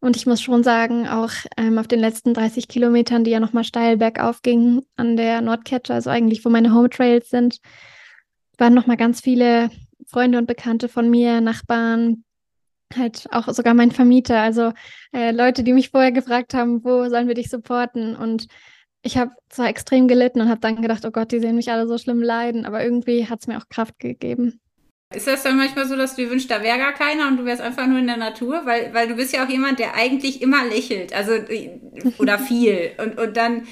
Und 0.01 0.17
ich 0.17 0.25
muss 0.25 0.41
schon 0.41 0.63
sagen, 0.63 1.07
auch 1.07 1.31
ähm, 1.59 1.77
auf 1.77 1.89
den 1.89 2.01
letzten 2.01 2.33
30 2.33 2.69
Kilometern, 2.69 3.23
die 3.23 3.33
ja 3.33 3.39
nochmal 3.39 3.65
steil 3.65 3.99
bergauf 3.99 4.41
gingen 4.41 4.81
an 4.97 5.19
der 5.19 5.43
Nordkette, 5.43 5.93
also 5.93 6.09
eigentlich 6.09 6.43
wo 6.43 6.49
meine 6.49 6.73
Home 6.73 6.89
Trails 6.89 7.29
sind, 7.29 7.59
waren 8.57 8.73
nochmal 8.73 8.97
ganz 8.97 9.21
viele 9.21 9.69
Freunde 10.07 10.39
und 10.39 10.47
Bekannte 10.47 10.89
von 10.89 11.11
mir, 11.11 11.43
Nachbarn, 11.43 12.25
halt 12.95 13.27
auch 13.31 13.49
sogar 13.53 13.75
mein 13.75 13.91
Vermieter, 13.91 14.41
also 14.41 14.73
äh, 15.13 15.33
Leute, 15.33 15.63
die 15.63 15.73
mich 15.73 15.91
vorher 15.91 16.13
gefragt 16.13 16.55
haben, 16.55 16.85
wo 16.85 17.09
sollen 17.09 17.29
wir 17.29 17.35
dich 17.35 17.51
supporten? 17.51 18.15
Und 18.17 18.47
ich 19.03 19.17
habe 19.17 19.33
zwar 19.49 19.69
extrem 19.69 20.09
gelitten 20.09 20.41
und 20.41 20.49
habe 20.49 20.61
dann 20.61 20.83
gedacht, 20.83 21.05
oh 21.05 21.11
Gott, 21.11 21.33
die 21.33 21.41
sehen 21.41 21.57
mich 21.57 21.71
alle 21.71 21.87
so 21.87 21.99
schlimm 21.99 22.23
leiden, 22.23 22.67
aber 22.67 22.83
irgendwie 22.83 23.27
hat 23.29 23.41
es 23.41 23.47
mir 23.47 23.59
auch 23.59 23.69
Kraft 23.69 23.99
gegeben. 23.99 24.61
Ist 25.15 25.29
das 25.29 25.45
dann 25.45 25.57
manchmal 25.57 25.87
so, 25.87 25.97
dass 25.97 26.17
du 26.17 26.23
dir 26.23 26.31
wünschst, 26.31 26.51
da 26.51 26.63
wäre 26.63 26.79
gar 26.79 26.93
keiner 26.93 27.29
und 27.29 27.37
du 27.37 27.45
wärst 27.45 27.63
einfach 27.63 27.87
nur 27.87 28.01
in 28.01 28.09
der 28.09 28.17
Natur? 28.17 28.63
Weil, 28.65 28.93
weil 28.93 29.07
du 29.07 29.15
bist 29.15 29.33
ja 29.33 29.45
auch 29.45 29.49
jemand, 29.49 29.79
der 29.79 29.95
eigentlich 29.95 30.43
immer 30.43 30.65
lächelt, 30.65 31.13
also 31.13 31.33
oder 32.19 32.39
viel. 32.41 32.91
Und, 32.99 33.19
und 33.19 33.37
dann 33.37 33.69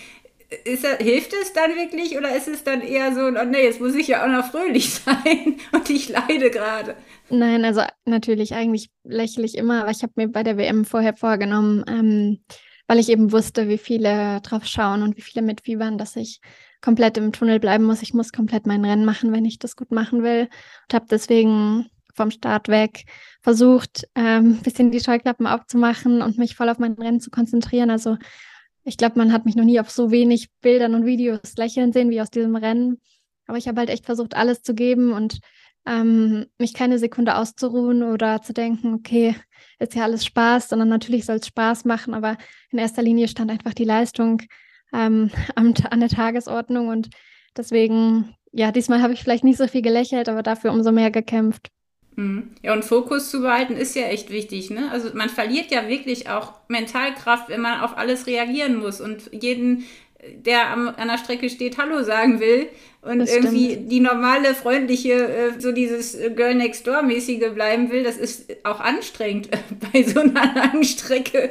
ist 0.65 0.85
das, 0.85 0.99
hilft 0.99 1.33
es 1.33 1.53
dann 1.53 1.75
wirklich 1.75 2.17
oder 2.17 2.35
ist 2.37 2.49
es 2.49 2.65
dann 2.65 2.81
eher 2.81 3.15
so, 3.15 3.21
oh 3.27 3.45
nee, 3.45 3.65
jetzt 3.65 3.81
muss 3.81 3.95
ich 3.95 4.09
ja 4.09 4.25
auch 4.25 4.29
noch 4.29 4.51
fröhlich 4.51 4.95
sein 5.07 5.57
und 5.73 5.91
ich 5.91 6.09
leide 6.09 6.51
gerade? 6.51 6.97
Nein, 7.31 7.65
also 7.65 7.83
natürlich, 8.05 8.55
eigentlich 8.55 8.91
lächle 9.05 9.45
ich 9.45 9.57
immer, 9.57 9.83
aber 9.83 9.91
ich 9.91 10.03
habe 10.03 10.13
mir 10.17 10.29
bei 10.29 10.43
der 10.43 10.57
WM 10.57 10.85
vorher 10.85 11.15
vorgenommen, 11.15 11.85
ähm, 11.89 12.41
weil 12.87 12.99
ich 12.99 13.09
eben 13.09 13.33
wusste, 13.33 13.69
wie 13.69 13.79
viele 13.79 14.41
drauf 14.43 14.67
schauen 14.67 15.03
und 15.03 15.17
wie 15.17 15.23
viele 15.23 15.45
mitfiebern, 15.45 15.99
dass 15.99 16.17
ich 16.17 16.41
komplett 16.83 17.17
im 17.17 17.33
Tunnel 17.33 17.61
bleiben 17.61 17.85
muss. 17.85 18.03
Ich 18.03 18.13
muss 18.13 18.31
komplett 18.31 18.67
mein 18.67 18.85
Rennen 18.85 19.07
machen, 19.07 19.33
wenn 19.33 19.47
ich 19.47 19.59
das 19.59 19.75
gut 19.75 19.91
machen 19.91 20.23
will. 20.23 20.49
Und 20.83 20.95
habe 20.95 21.07
deswegen 21.11 21.89
vom 22.15 22.31
Start 22.31 22.69
weg 22.69 23.07
versucht, 23.41 24.07
ein 24.15 24.27
ähm, 24.27 24.63
bisschen 24.63 24.91
die 24.91 25.01
Scheuklappen 25.01 25.47
aufzumachen 25.47 26.23
und 26.23 26.39
mich 26.39 26.55
voll 26.57 26.69
auf 26.69 26.79
mein 26.79 26.93
Rennen 26.93 27.21
zu 27.21 27.31
konzentrieren. 27.31 27.91
Also 27.91 28.17
ich 28.85 28.97
glaube, 28.97 29.19
man 29.19 29.33
hat 29.33 29.47
mich 29.47 29.57
noch 29.57 29.65
nie 29.65 29.81
auf 29.81 29.91
so 29.91 30.11
wenig 30.11 30.49
Bildern 30.61 30.95
und 30.95 31.07
Videos 31.07 31.57
lächeln 31.57 31.93
sehen 31.93 32.11
wie 32.11 32.21
aus 32.21 32.31
diesem 32.31 32.55
Rennen. 32.57 33.01
Aber 33.47 33.59
ich 33.59 33.69
habe 33.69 33.81
halt 33.81 33.91
echt 33.91 34.07
versucht, 34.07 34.37
alles 34.37 34.63
zu 34.63 34.75
geben 34.75 35.13
und 35.13 35.41
ähm, 35.87 36.47
mich 36.59 36.75
keine 36.75 36.99
Sekunde 36.99 37.37
auszuruhen 37.37 38.03
oder 38.03 38.43
zu 38.43 38.53
denken, 38.53 38.95
okay, 38.95 39.37
ist 39.79 39.95
ja 39.95 40.05
alles 40.05 40.25
Spaß, 40.25 40.69
sondern 40.69 40.89
natürlich 40.89 41.27
soll 41.27 41.37
es 41.37 41.47
Spaß 41.47 41.85
machen, 41.85 42.15
aber 42.15 42.39
in 42.71 42.79
erster 42.79 43.03
Linie 43.03 43.29
stand 43.29 43.51
einfach 43.51 43.75
die 43.75 43.85
Leistung 43.85 44.43
ähm, 44.93 45.31
an, 45.55 45.75
an 45.91 46.01
der 46.01 46.09
Tagesordnung 46.09 46.89
und 46.89 47.11
deswegen, 47.57 48.35
ja, 48.53 48.73
diesmal 48.73 49.03
habe 49.03 49.13
ich 49.13 49.23
vielleicht 49.23 49.45
nicht 49.45 49.59
so 49.59 49.67
viel 49.67 49.83
gelächelt, 49.83 50.29
aber 50.29 50.43
dafür 50.43 50.73
umso 50.73 50.93
mehr 50.93 51.11
gekämpft. 51.11 51.71
Mhm. 52.17 52.51
Ja, 52.63 52.73
und 52.73 52.85
Fokus 52.85 53.31
zu 53.31 53.41
behalten 53.41 53.77
ist 53.77 53.95
ja 53.97 54.05
echt 54.05 54.31
wichtig. 54.31 54.71
Ne? 54.71 54.91
Also 54.91 55.11
man 55.15 55.29
verliert 55.29 55.71
ja 55.71 55.89
wirklich 55.89 56.29
auch 56.29 56.53
Mentalkraft, 56.69 57.49
wenn 57.49 57.61
man 57.61 57.81
auf 57.81 57.97
alles 57.97 58.27
reagieren 58.27 58.77
muss 58.77 59.01
und 59.01 59.31
jeden, 59.33 59.85
der 60.37 60.71
am, 60.71 60.89
an 60.89 61.09
der 61.09 61.19
Strecke 61.19 61.51
steht, 61.51 61.79
Hallo 61.79 62.03
sagen 62.03 62.41
will 62.41 62.69
und 63.03 63.19
das 63.19 63.31
irgendwie 63.31 63.73
stimmt. 63.73 63.93
die 63.93 64.01
normale, 64.01 64.55
freundliche, 64.55 65.13
äh, 65.13 65.61
so 65.61 65.73
dieses 65.73 66.17
Girl 66.37 66.55
Next 66.55 66.87
Door 66.87 67.03
mäßige 67.03 67.53
bleiben 67.55 67.91
will, 67.91 68.05
das 68.05 68.17
ist 68.17 68.65
auch 68.65 68.81
anstrengend 68.81 69.51
bei 69.93 70.03
so 70.03 70.21
einer 70.21 70.55
langen 70.55 70.85
Strecke. 70.85 71.51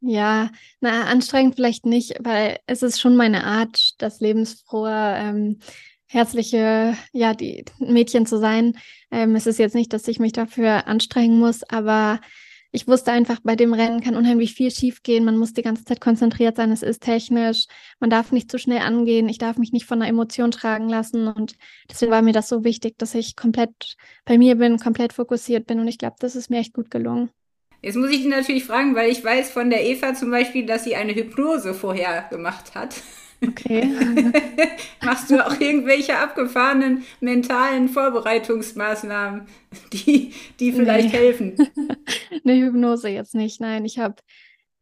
Ja, 0.00 0.50
na, 0.80 1.04
anstrengend 1.04 1.54
vielleicht 1.54 1.86
nicht, 1.86 2.14
weil 2.20 2.58
es 2.66 2.82
ist 2.82 3.00
schon 3.00 3.16
meine 3.16 3.44
Art, 3.44 3.94
das 3.98 4.20
lebensfrohe, 4.20 5.14
ähm, 5.16 5.60
herzliche, 6.06 6.96
ja, 7.12 7.34
die 7.34 7.64
Mädchen 7.78 8.26
zu 8.26 8.38
sein. 8.38 8.76
Ähm, 9.14 9.36
es 9.36 9.46
ist 9.46 9.60
jetzt 9.60 9.76
nicht, 9.76 9.92
dass 9.92 10.08
ich 10.08 10.18
mich 10.18 10.32
dafür 10.32 10.88
anstrengen 10.88 11.38
muss, 11.38 11.62
aber 11.62 12.20
ich 12.72 12.88
wusste 12.88 13.12
einfach, 13.12 13.38
bei 13.44 13.54
dem 13.54 13.72
Rennen 13.72 14.00
kann 14.00 14.16
unheimlich 14.16 14.54
viel 14.54 14.72
schiefgehen. 14.72 15.24
Man 15.24 15.36
muss 15.36 15.52
die 15.52 15.62
ganze 15.62 15.84
Zeit 15.84 16.00
konzentriert 16.00 16.56
sein. 16.56 16.72
Es 16.72 16.82
ist 16.82 17.04
technisch. 17.04 17.66
Man 18.00 18.10
darf 18.10 18.32
nicht 18.32 18.50
zu 18.50 18.58
schnell 18.58 18.80
angehen. 18.80 19.28
Ich 19.28 19.38
darf 19.38 19.56
mich 19.56 19.70
nicht 19.70 19.86
von 19.86 20.02
einer 20.02 20.10
Emotion 20.10 20.50
tragen 20.50 20.88
lassen. 20.88 21.28
Und 21.28 21.54
deswegen 21.88 22.10
war 22.10 22.22
mir 22.22 22.32
das 22.32 22.48
so 22.48 22.64
wichtig, 22.64 22.98
dass 22.98 23.14
ich 23.14 23.36
komplett 23.36 23.94
bei 24.24 24.36
mir 24.36 24.56
bin, 24.56 24.80
komplett 24.80 25.12
fokussiert 25.12 25.68
bin. 25.68 25.78
Und 25.78 25.86
ich 25.86 25.98
glaube, 25.98 26.16
das 26.18 26.34
ist 26.34 26.50
mir 26.50 26.58
echt 26.58 26.74
gut 26.74 26.90
gelungen. 26.90 27.30
Jetzt 27.80 27.94
muss 27.94 28.10
ich 28.10 28.22
dich 28.22 28.26
natürlich 28.26 28.64
fragen, 28.64 28.96
weil 28.96 29.12
ich 29.12 29.22
weiß 29.22 29.52
von 29.52 29.70
der 29.70 29.84
Eva 29.86 30.14
zum 30.14 30.32
Beispiel, 30.32 30.66
dass 30.66 30.82
sie 30.82 30.96
eine 30.96 31.14
Hypnose 31.14 31.72
vorher 31.74 32.26
gemacht 32.30 32.74
hat. 32.74 32.96
Okay. 33.48 33.88
Machst 35.02 35.30
du 35.30 35.44
auch 35.44 35.58
irgendwelche 35.60 36.18
abgefahrenen 36.18 37.04
mentalen 37.20 37.88
Vorbereitungsmaßnahmen, 37.88 39.46
die, 39.92 40.32
die 40.60 40.72
vielleicht 40.72 41.12
nee. 41.12 41.18
helfen? 41.18 41.54
Eine 42.44 42.56
Hypnose 42.56 43.08
jetzt 43.08 43.34
nicht. 43.34 43.60
Nein, 43.60 43.84
ich 43.84 43.98
habe 43.98 44.16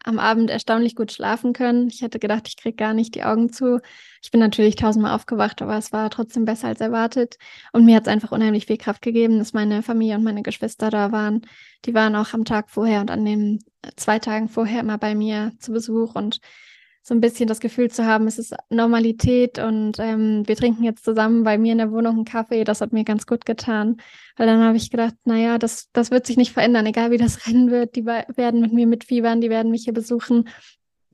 am 0.04 0.18
Abend 0.18 0.50
erstaunlich 0.50 0.96
gut 0.96 1.12
schlafen 1.12 1.52
können. 1.52 1.88
Ich 1.88 2.02
hätte 2.02 2.18
gedacht, 2.18 2.48
ich 2.48 2.56
kriege 2.56 2.76
gar 2.76 2.94
nicht 2.94 3.14
die 3.14 3.22
Augen 3.22 3.52
zu. 3.52 3.80
Ich 4.22 4.30
bin 4.30 4.40
natürlich 4.40 4.76
tausendmal 4.76 5.14
aufgewacht, 5.14 5.62
aber 5.62 5.76
es 5.76 5.92
war 5.92 6.10
trotzdem 6.10 6.44
besser 6.44 6.68
als 6.68 6.80
erwartet. 6.80 7.36
Und 7.72 7.84
mir 7.84 7.96
hat 7.96 8.04
es 8.04 8.12
einfach 8.12 8.32
unheimlich 8.32 8.66
viel 8.66 8.78
Kraft 8.78 9.02
gegeben, 9.02 9.38
dass 9.38 9.52
meine 9.52 9.82
Familie 9.82 10.16
und 10.16 10.24
meine 10.24 10.42
Geschwister 10.42 10.90
da 10.90 11.12
waren. 11.12 11.42
Die 11.84 11.94
waren 11.94 12.16
auch 12.16 12.32
am 12.32 12.44
Tag 12.44 12.70
vorher 12.70 13.00
und 13.00 13.10
an 13.10 13.24
den 13.24 13.60
zwei 13.96 14.18
Tagen 14.18 14.48
vorher 14.48 14.80
immer 14.80 14.98
bei 14.98 15.14
mir 15.14 15.52
zu 15.58 15.72
Besuch 15.72 16.14
und 16.14 16.40
so 17.04 17.14
ein 17.14 17.20
bisschen 17.20 17.48
das 17.48 17.58
Gefühl 17.58 17.90
zu 17.90 18.06
haben, 18.06 18.28
es 18.28 18.38
ist 18.38 18.54
Normalität 18.70 19.58
und 19.58 19.98
ähm, 19.98 20.46
wir 20.46 20.54
trinken 20.54 20.84
jetzt 20.84 21.04
zusammen 21.04 21.42
bei 21.42 21.58
mir 21.58 21.72
in 21.72 21.78
der 21.78 21.90
Wohnung 21.90 22.14
einen 22.14 22.24
Kaffee, 22.24 22.62
das 22.62 22.80
hat 22.80 22.92
mir 22.92 23.02
ganz 23.02 23.26
gut 23.26 23.44
getan. 23.44 23.96
Weil 24.36 24.46
dann 24.46 24.62
habe 24.62 24.76
ich 24.76 24.90
gedacht, 24.90 25.14
naja, 25.24 25.58
das, 25.58 25.90
das 25.92 26.12
wird 26.12 26.26
sich 26.26 26.36
nicht 26.36 26.52
verändern, 26.52 26.86
egal 26.86 27.10
wie 27.10 27.18
das 27.18 27.46
Rennen 27.46 27.72
wird, 27.72 27.96
die 27.96 28.06
werden 28.06 28.60
mit 28.60 28.72
mir 28.72 28.86
mitfiebern, 28.86 29.40
die 29.40 29.50
werden 29.50 29.72
mich 29.72 29.84
hier 29.84 29.92
besuchen. 29.92 30.48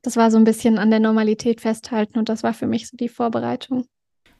Das 0.03 0.15
war 0.15 0.29
so 0.29 0.37
ein 0.37 0.43
bisschen 0.43 0.77
an 0.77 0.91
der 0.91 0.99
Normalität 0.99 1.59
festhalten 1.59 2.19
und 2.19 2.29
das 2.29 2.43
war 2.43 2.53
für 2.53 2.67
mich 2.67 2.87
so 2.87 2.95
die 2.95 3.09
Vorbereitung. 3.09 3.85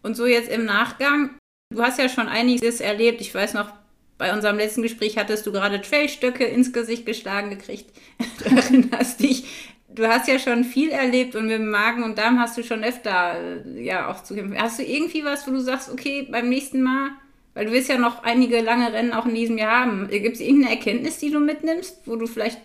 Und 0.03 0.15
so 0.15 0.27
jetzt 0.27 0.49
im 0.49 0.65
Nachgang, 0.65 1.31
du 1.73 1.81
hast 1.81 1.97
ja 1.97 2.09
schon 2.09 2.27
einiges 2.27 2.79
erlebt. 2.79 3.21
Ich 3.21 3.33
weiß 3.33 3.55
noch, 3.55 3.73
bei 4.19 4.33
unserem 4.33 4.57
letzten 4.57 4.83
Gespräch 4.83 5.17
hattest 5.17 5.47
du 5.47 5.51
gerade 5.51 5.81
Trailstöcke 5.81 6.45
ins 6.45 6.71
Gesicht 6.73 7.07
geschlagen 7.07 7.49
gekriegt. 7.49 7.91
Du 8.37 8.55
erinnerst 8.55 9.19
dich 9.21 9.45
du 9.93 10.07
hast 10.07 10.27
ja 10.27 10.39
schon 10.39 10.63
viel 10.63 10.89
erlebt 10.89 11.35
und 11.35 11.47
mit 11.47 11.53
dem 11.53 11.69
Magen 11.69 12.03
und 12.03 12.17
Darm 12.17 12.39
hast 12.39 12.57
du 12.57 12.63
schon 12.63 12.83
öfter 12.83 13.35
äh, 13.65 13.83
ja 13.83 14.09
auch 14.09 14.23
zu 14.23 14.35
kämpfen. 14.35 14.59
Hast 14.59 14.79
du 14.79 14.83
irgendwie 14.83 15.23
was, 15.23 15.47
wo 15.47 15.51
du 15.51 15.59
sagst, 15.59 15.91
okay, 15.91 16.27
beim 16.29 16.49
nächsten 16.49 16.81
Mal, 16.81 17.11
weil 17.53 17.65
du 17.65 17.71
wirst 17.71 17.89
ja 17.89 17.97
noch 17.97 18.23
einige 18.23 18.61
lange 18.61 18.93
Rennen 18.93 19.13
auch 19.13 19.25
in 19.25 19.35
diesem 19.35 19.57
Jahr 19.57 19.85
haben, 19.85 20.07
gibt 20.09 20.35
es 20.35 20.41
irgendeine 20.41 20.75
Erkenntnis, 20.75 21.17
die 21.19 21.31
du 21.31 21.39
mitnimmst, 21.39 22.01
wo 22.05 22.15
du 22.15 22.27
vielleicht 22.27 22.61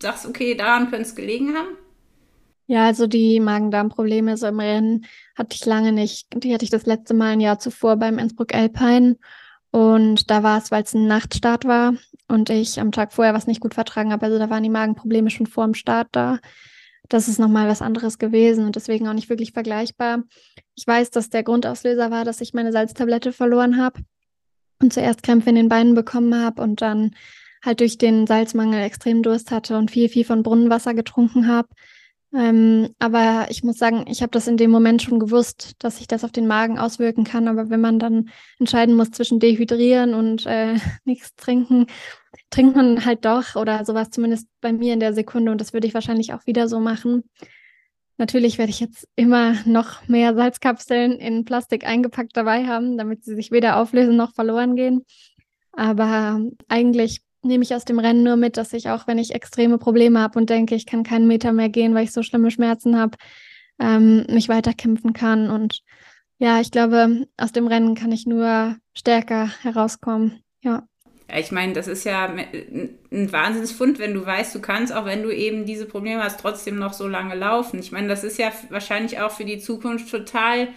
sagst, 0.00 0.26
okay, 0.26 0.54
daran 0.54 0.90
könnte 0.90 1.06
es 1.06 1.14
gelegen 1.14 1.54
haben? 1.56 1.76
Ja, 2.66 2.86
also 2.86 3.06
die 3.06 3.40
Magen-Darm-Probleme 3.40 4.36
so 4.36 4.46
im 4.46 4.60
Rennen 4.60 5.04
hatte 5.34 5.56
ich 5.56 5.66
lange 5.66 5.92
nicht. 5.92 6.28
Die 6.34 6.54
hatte 6.54 6.64
ich 6.64 6.70
das 6.70 6.86
letzte 6.86 7.12
Mal 7.12 7.32
ein 7.32 7.40
Jahr 7.40 7.58
zuvor 7.58 7.96
beim 7.96 8.18
Innsbruck 8.18 8.54
Alpine. 8.54 9.16
Und 9.72 10.30
da 10.30 10.42
war 10.42 10.58
es, 10.58 10.70
weil 10.70 10.84
es 10.84 10.94
ein 10.94 11.06
Nachtstart 11.06 11.64
war 11.64 11.94
und 12.28 12.50
ich 12.50 12.78
am 12.78 12.92
Tag 12.92 13.12
vorher 13.12 13.34
was 13.34 13.46
nicht 13.46 13.60
gut 13.60 13.74
vertragen 13.74 14.12
habe. 14.12 14.26
Also 14.26 14.38
da 14.38 14.50
waren 14.50 14.62
die 14.62 14.68
Magenprobleme 14.68 15.30
schon 15.30 15.46
vor 15.46 15.64
dem 15.64 15.74
Start 15.74 16.08
da. 16.12 16.38
Das 17.08 17.26
ist 17.26 17.38
nochmal 17.38 17.68
was 17.68 17.82
anderes 17.82 18.18
gewesen 18.18 18.66
und 18.66 18.76
deswegen 18.76 19.08
auch 19.08 19.14
nicht 19.14 19.30
wirklich 19.30 19.52
vergleichbar. 19.52 20.22
Ich 20.74 20.86
weiß, 20.86 21.10
dass 21.10 21.30
der 21.30 21.42
Grundauslöser 21.42 22.10
war, 22.10 22.24
dass 22.24 22.42
ich 22.42 22.52
meine 22.52 22.70
Salztablette 22.70 23.32
verloren 23.32 23.78
habe 23.78 24.00
und 24.80 24.92
zuerst 24.92 25.22
Krämpfe 25.22 25.50
in 25.50 25.56
den 25.56 25.68
Beinen 25.68 25.94
bekommen 25.94 26.34
habe 26.34 26.60
und 26.62 26.82
dann 26.82 27.12
halt 27.64 27.80
durch 27.80 27.96
den 27.96 28.26
Salzmangel 28.26 28.82
extrem 28.82 29.22
Durst 29.22 29.50
hatte 29.50 29.78
und 29.78 29.90
viel, 29.90 30.08
viel 30.10 30.24
von 30.24 30.42
Brunnenwasser 30.42 30.92
getrunken 30.92 31.48
habe. 31.48 31.68
Ähm, 32.34 32.94
aber 32.98 33.46
ich 33.50 33.62
muss 33.62 33.76
sagen, 33.76 34.06
ich 34.08 34.22
habe 34.22 34.30
das 34.30 34.46
in 34.48 34.56
dem 34.56 34.70
Moment 34.70 35.02
schon 35.02 35.18
gewusst, 35.18 35.74
dass 35.80 35.98
sich 35.98 36.06
das 36.06 36.24
auf 36.24 36.32
den 36.32 36.46
Magen 36.46 36.78
auswirken 36.78 37.24
kann. 37.24 37.46
Aber 37.46 37.68
wenn 37.68 37.80
man 37.80 37.98
dann 37.98 38.30
entscheiden 38.58 38.96
muss 38.96 39.10
zwischen 39.10 39.38
dehydrieren 39.38 40.14
und 40.14 40.46
äh, 40.46 40.76
nichts 41.04 41.34
trinken, 41.36 41.86
trinkt 42.50 42.74
man 42.74 43.04
halt 43.04 43.24
doch 43.24 43.56
oder 43.56 43.84
sowas 43.84 44.10
zumindest 44.10 44.48
bei 44.60 44.72
mir 44.72 44.94
in 44.94 45.00
der 45.00 45.12
Sekunde. 45.12 45.52
Und 45.52 45.60
das 45.60 45.72
würde 45.74 45.86
ich 45.86 45.94
wahrscheinlich 45.94 46.32
auch 46.32 46.46
wieder 46.46 46.68
so 46.68 46.80
machen. 46.80 47.24
Natürlich 48.16 48.56
werde 48.56 48.70
ich 48.70 48.80
jetzt 48.80 49.08
immer 49.16 49.54
noch 49.66 50.06
mehr 50.08 50.34
Salzkapseln 50.34 51.12
in 51.12 51.44
Plastik 51.44 51.86
eingepackt 51.86 52.36
dabei 52.36 52.66
haben, 52.66 52.96
damit 52.96 53.24
sie 53.24 53.34
sich 53.34 53.50
weder 53.50 53.76
auflösen 53.76 54.16
noch 54.16 54.34
verloren 54.34 54.76
gehen. 54.76 55.04
Aber 55.72 56.40
eigentlich 56.68 57.22
nehme 57.42 57.64
ich 57.64 57.74
aus 57.74 57.84
dem 57.84 57.98
Rennen 57.98 58.22
nur 58.22 58.36
mit, 58.36 58.56
dass 58.56 58.72
ich 58.72 58.88
auch, 58.88 59.06
wenn 59.06 59.18
ich 59.18 59.34
extreme 59.34 59.78
Probleme 59.78 60.20
habe 60.20 60.38
und 60.38 60.50
denke, 60.50 60.74
ich 60.74 60.86
kann 60.86 61.02
keinen 61.02 61.26
Meter 61.26 61.52
mehr 61.52 61.68
gehen, 61.68 61.94
weil 61.94 62.04
ich 62.04 62.12
so 62.12 62.22
schlimme 62.22 62.50
Schmerzen 62.50 62.98
habe, 62.98 63.16
ähm, 63.80 64.24
mich 64.28 64.48
weiterkämpfen 64.48 65.12
kann. 65.12 65.50
Und 65.50 65.82
ja, 66.38 66.60
ich 66.60 66.70
glaube, 66.70 67.26
aus 67.36 67.52
dem 67.52 67.66
Rennen 67.66 67.94
kann 67.94 68.12
ich 68.12 68.26
nur 68.26 68.76
stärker 68.94 69.50
herauskommen. 69.62 70.42
Ja. 70.62 70.86
Ja, 71.30 71.38
ich 71.38 71.50
meine, 71.50 71.72
das 71.72 71.88
ist 71.88 72.04
ja 72.04 72.26
ein 72.26 73.32
Wahnsinnsfund, 73.32 73.98
wenn 73.98 74.12
du 74.12 74.26
weißt, 74.26 74.54
du 74.54 74.60
kannst, 74.60 74.92
auch 74.92 75.06
wenn 75.06 75.22
du 75.22 75.34
eben 75.34 75.64
diese 75.64 75.86
Probleme 75.86 76.22
hast, 76.22 76.40
trotzdem 76.40 76.78
noch 76.78 76.92
so 76.92 77.08
lange 77.08 77.34
laufen. 77.34 77.80
Ich 77.80 77.90
meine, 77.90 78.08
das 78.08 78.22
ist 78.22 78.38
ja 78.38 78.52
wahrscheinlich 78.68 79.20
auch 79.20 79.30
für 79.30 79.44
die 79.44 79.58
Zukunft 79.58 80.10
total 80.10 80.68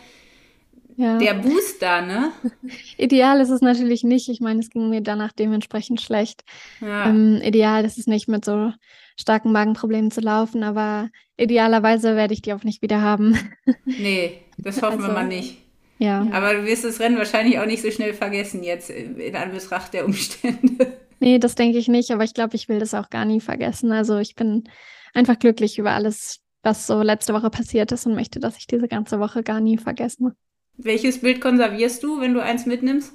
ja. 0.97 1.17
der 1.17 1.33
Booster, 1.35 2.01
ne? 2.01 2.31
Ideal 2.97 3.39
ist 3.41 3.49
es 3.49 3.61
natürlich 3.61 4.03
nicht. 4.03 4.29
Ich 4.29 4.39
meine, 4.39 4.59
es 4.59 4.69
ging 4.69 4.89
mir 4.89 5.01
danach 5.01 5.31
dementsprechend 5.31 6.01
schlecht. 6.01 6.43
Ja. 6.81 7.09
Ähm, 7.09 7.41
ideal 7.43 7.85
ist 7.85 7.97
es 7.97 8.07
nicht, 8.07 8.27
mit 8.27 8.45
so 8.45 8.71
starken 9.17 9.51
Magenproblemen 9.51 10.11
zu 10.11 10.21
laufen, 10.21 10.63
aber 10.63 11.09
idealerweise 11.37 12.15
werde 12.15 12.33
ich 12.33 12.41
die 12.41 12.53
auch 12.53 12.63
nicht 12.63 12.81
wieder 12.81 13.01
haben. 13.01 13.37
Nee, 13.85 14.41
das 14.57 14.81
hoffen 14.81 14.99
also, 14.99 15.07
wir 15.07 15.13
mal 15.13 15.27
nicht. 15.27 15.57
Ja. 15.97 16.27
Aber 16.31 16.53
du 16.53 16.65
wirst 16.65 16.83
das 16.83 16.99
Rennen 16.99 17.17
wahrscheinlich 17.17 17.59
auch 17.59 17.65
nicht 17.65 17.81
so 17.81 17.89
schnell 17.91 18.13
vergessen 18.13 18.63
jetzt 18.63 18.89
in 18.89 19.35
Anbetracht 19.35 19.93
der 19.93 20.05
Umstände. 20.05 20.97
Nee, 21.21 21.39
das 21.39 21.55
denke 21.55 21.77
ich 21.77 21.87
nicht, 21.87 22.11
aber 22.11 22.25
ich 22.25 22.33
glaube, 22.33 22.57
ich 22.57 22.67
will 22.67 22.77
das 22.77 22.93
auch 22.93 23.09
gar 23.09 23.23
nie 23.23 23.39
vergessen. 23.39 23.93
Also 23.93 24.17
ich 24.17 24.35
bin 24.35 24.65
einfach 25.13 25.39
glücklich 25.39 25.79
über 25.79 25.91
alles, 25.91 26.41
was 26.61 26.87
so 26.87 27.01
letzte 27.01 27.33
Woche 27.33 27.49
passiert 27.49 27.93
ist 27.93 28.05
und 28.05 28.15
möchte, 28.15 28.41
dass 28.41 28.57
ich 28.57 28.67
diese 28.67 28.89
ganze 28.89 29.17
Woche 29.21 29.41
gar 29.41 29.61
nie 29.61 29.77
vergesse. 29.77 30.35
Welches 30.77 31.21
Bild 31.21 31.41
konservierst 31.41 32.03
du, 32.03 32.19
wenn 32.21 32.33
du 32.33 32.41
eins 32.41 32.65
mitnimmst? 32.65 33.13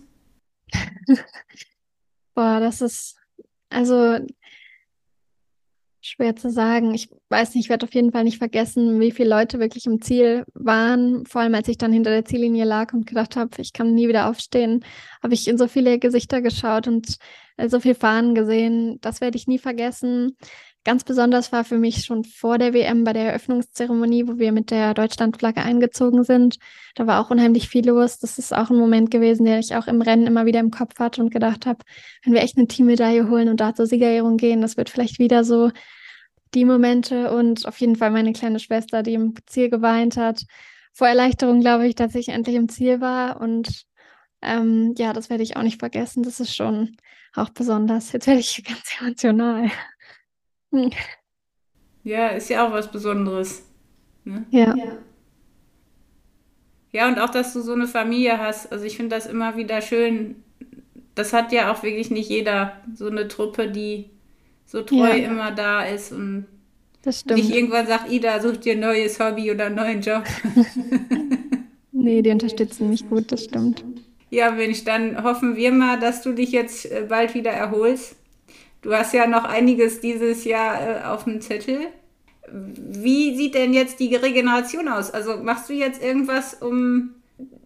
Boah, 2.35 2.61
das 2.61 2.81
ist 2.81 3.17
also 3.69 4.19
schwer 6.01 6.35
zu 6.35 6.51
sagen. 6.51 6.95
Ich 6.95 7.11
weiß 7.29 7.55
nicht, 7.55 7.67
ich 7.67 7.71
werde 7.71 7.85
auf 7.87 7.95
jeden 7.95 8.13
Fall 8.13 8.25
nicht 8.25 8.39
vergessen, 8.39 9.01
wie 9.01 9.11
viele 9.11 9.31
Leute 9.31 9.59
wirklich 9.59 9.87
im 9.87 10.01
Ziel 10.01 10.45
waren. 10.55 11.27
Vor 11.27 11.43
allem, 11.43 11.55
als 11.55 11.69
ich 11.69 11.79
dann 11.79 11.93
hinter 11.93 12.11
der 12.11 12.25
Ziellinie 12.25 12.65
lag 12.65 12.93
und 12.93 13.07
gedacht 13.07 13.37
habe, 13.37 13.51
ich 13.59 13.73
kann 13.73 13.95
nie 13.95 14.09
wieder 14.09 14.29
aufstehen, 14.29 14.85
habe 15.23 15.35
ich 15.35 15.47
in 15.47 15.59
so 15.59 15.69
viele 15.69 15.99
Gesichter 15.99 16.41
geschaut 16.41 16.89
und 16.89 17.19
so 17.67 17.81
viel 17.81 17.95
Fahnen 17.95 18.35
gesehen. 18.35 18.99
Das 19.03 19.21
werde 19.21 19.37
ich 19.37 19.47
nie 19.47 19.59
vergessen. 19.59 20.37
Ganz 20.83 21.05
besonders 21.05 21.53
war 21.53 21.65
für 21.65 21.77
mich 21.77 22.05
schon 22.05 22.25
vor 22.25 22.57
der 22.57 22.73
WM 22.73 23.05
bei 23.05 23.13
der 23.13 23.27
Eröffnungszeremonie, 23.27 24.27
wo 24.27 24.39
wir 24.39 24.51
mit 24.51 24.71
der 24.71 24.95
Deutschlandflagge 24.95 25.61
eingezogen 25.63 26.25
sind. 26.25 26.57
Da 26.95 27.07
war 27.07 27.21
auch 27.21 27.31
unheimlich 27.31 27.69
viel 27.69 27.87
los. 27.87 28.19
Das 28.19 28.39
ist 28.39 28.55
auch 28.55 28.71
ein 28.71 28.79
Moment 28.79 29.11
gewesen, 29.11 29.45
der 29.45 29.59
ich 29.59 29.77
auch 29.77 29.87
im 29.89 30.01
Rennen 30.01 30.27
immer 30.27 30.47
wieder 30.47 30.59
im 30.59 30.71
Kopf 30.71 30.99
hatte 30.99 31.21
und 31.21 31.31
gedacht 31.31 31.67
habe, 31.67 31.85
wenn 32.25 32.33
wir 32.33 32.41
echt 32.43 32.57
eine 32.57 32.67
Teammedaille 32.67 33.29
holen 33.29 33.51
und 33.51 33.61
da 33.61 33.75
zur 33.75 33.87
Siegerehrung 33.87 34.39
gehen, 34.39 34.63
das 34.63 34.79
wird 34.79 34.89
vielleicht 34.89 35.19
wieder 35.19 35.45
so 35.45 35.71
die 36.55 36.65
Momente 36.65 37.31
und 37.31 37.67
auf 37.67 37.79
jeden 37.79 37.97
Fall 37.97 38.11
meine 38.11 38.33
kleine 38.33 38.59
Schwester, 38.59 39.03
die 39.03 39.15
im 39.15 39.35
Ziel 39.47 39.69
geweint 39.69 40.17
hat. 40.17 40.45
Vor 40.95 41.09
Erleichterung 41.09 41.61
glaube 41.61 41.87
ich, 41.87 41.95
dass 41.95 42.15
ich 42.15 42.31
endlich 42.31 42.57
im 42.57 42.71
Ziel 42.71 43.03
war 43.03 43.41
und 43.41 43.85
ähm, 44.43 44.95
ja, 44.97 45.13
das 45.13 45.31
werde 45.31 45.43
ich 45.43 45.57
auch 45.57 45.63
nicht 45.63 45.79
vergessen. 45.79 46.23
Das 46.23 46.41
ist 46.41 46.55
schon 46.55 46.97
auch 47.35 47.51
besonders. 47.51 48.13
Jetzt 48.13 48.27
werde 48.27 48.41
ich 48.41 48.65
ganz 48.67 48.83
emotional. 48.99 49.71
Hm. 50.73 50.91
Ja, 52.05 52.29
ist 52.29 52.49
ja 52.49 52.67
auch 52.67 52.73
was 52.73 52.91
Besonderes. 52.91 53.63
Ne? 54.25 54.45
Ja. 54.51 54.75
Ja, 56.93 57.09
und 57.09 57.19
auch, 57.19 57.31
dass 57.31 57.53
du 57.53 57.61
so 57.61 57.73
eine 57.73 57.87
Familie 57.87 58.39
hast. 58.39 58.73
Also 58.73 58.85
ich 58.85 58.97
finde 58.97 59.15
das 59.15 59.27
immer 59.27 59.57
wieder 59.57 59.81
schön, 59.81 60.43
das 61.15 61.33
hat 61.33 61.53
ja 61.53 61.73
auch 61.73 61.83
wirklich 61.83 62.11
nicht 62.11 62.29
jeder 62.29 62.81
so 62.95 63.07
eine 63.07 63.29
Truppe, 63.29 63.69
die 63.69 64.11
so 64.67 64.83
treu 64.83 65.09
ja. 65.09 65.15
immer 65.15 65.51
da 65.51 65.85
ist 65.85 66.13
und 66.13 66.47
das 67.03 67.21
stimmt. 67.21 67.41
nicht 67.41 67.55
irgendwann 67.55 67.87
sagt, 67.87 68.11
Ida, 68.11 68.41
such 68.41 68.59
dir 68.59 68.75
ein 68.75 68.81
neues 68.81 69.19
Hobby 69.21 69.51
oder 69.51 69.67
einen 69.67 69.77
neuen 69.77 70.01
Job. 70.01 70.25
nee, 71.93 72.23
die 72.23 72.31
unterstützen 72.31 72.91
mich 72.91 73.09
gut, 73.09 73.33
das 73.33 73.45
stimmt. 73.45 73.85
Ja, 74.31 74.51
Mensch, 74.51 74.85
dann 74.85 75.23
hoffen 75.23 75.57
wir 75.57 75.73
mal, 75.73 75.99
dass 75.99 76.23
du 76.23 76.33
dich 76.33 76.53
jetzt 76.53 76.91
äh, 76.91 77.07
bald 77.09 77.35
wieder 77.35 77.51
erholst. 77.51 78.17
Du 78.83 78.95
hast 78.95 79.13
ja 79.13 79.27
noch 79.27 79.45
einiges 79.45 80.01
dieses 80.01 80.45
Jahr 80.45 80.81
äh, 80.81 81.05
auf 81.05 81.25
dem 81.25 81.41
Zettel. 81.41 81.89
Wie 82.53 83.37
sieht 83.37 83.55
denn 83.55 83.73
jetzt 83.75 84.01
die 84.01 84.15
Regeneration 84.15 84.89
aus? 84.89 85.11
Also 85.11 85.37
machst 85.37 85.69
du 85.69 85.75
jetzt 85.75 86.03
irgendwas, 86.03 86.55
um 86.55 87.11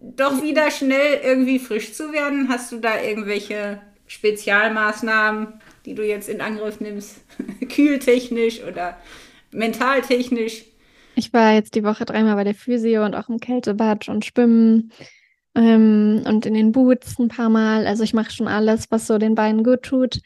doch 0.01 0.43
wieder 0.43 0.69
schnell 0.71 1.21
irgendwie 1.23 1.59
frisch 1.59 1.93
zu 1.93 2.11
werden? 2.11 2.49
Hast 2.49 2.71
du 2.71 2.79
da 2.79 3.01
irgendwelche 3.01 3.81
Spezialmaßnahmen, 4.07 5.47
die 5.85 5.95
du 5.95 6.05
jetzt 6.05 6.29
in 6.29 6.41
Angriff 6.41 6.79
nimmst? 6.79 7.17
Kühltechnisch 7.69 8.61
oder 8.63 8.97
mentaltechnisch? 9.51 10.65
Ich 11.15 11.31
war 11.33 11.53
jetzt 11.53 11.75
die 11.75 11.83
Woche 11.83 12.05
dreimal 12.05 12.35
bei 12.35 12.43
der 12.43 12.55
Physio 12.55 13.05
und 13.05 13.15
auch 13.15 13.29
im 13.29 13.39
Kältebad 13.39 14.09
und 14.09 14.25
Schwimmen 14.25 14.91
ähm, 15.55 16.23
und 16.25 16.45
in 16.45 16.53
den 16.53 16.73
Boots 16.73 17.17
ein 17.17 17.29
paar 17.29 17.49
Mal. 17.49 17.87
Also 17.87 18.03
ich 18.03 18.13
mache 18.13 18.31
schon 18.31 18.49
alles, 18.49 18.91
was 18.91 19.07
so 19.07 19.17
den 19.17 19.33
Beinen 19.33 19.63
gut 19.63 19.83
tut. 19.83 20.19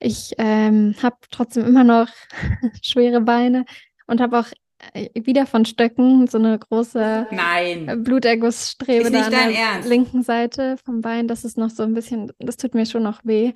Ich 0.00 0.32
ähm, 0.38 0.94
habe 1.02 1.16
trotzdem 1.30 1.66
immer 1.66 1.84
noch 1.84 2.08
schwere 2.82 3.20
Beine 3.20 3.64
und 4.06 4.20
habe 4.20 4.38
auch 4.38 4.46
äh, 4.94 5.08
wieder 5.14 5.46
von 5.46 5.64
Stöcken 5.64 6.26
so 6.28 6.38
eine 6.38 6.58
große 6.58 7.26
Nein. 7.30 8.04
Blutergussstrebe 8.04 9.10
da 9.10 9.22
an 9.22 9.30
der 9.30 9.54
Ernst? 9.54 9.88
linken 9.88 10.22
Seite 10.22 10.76
vom 10.84 11.00
Bein. 11.00 11.26
Das 11.26 11.44
ist 11.44 11.58
noch 11.58 11.70
so 11.70 11.82
ein 11.82 11.94
bisschen, 11.94 12.32
das 12.38 12.56
tut 12.56 12.74
mir 12.74 12.86
schon 12.86 13.02
noch 13.02 13.24
weh. 13.24 13.52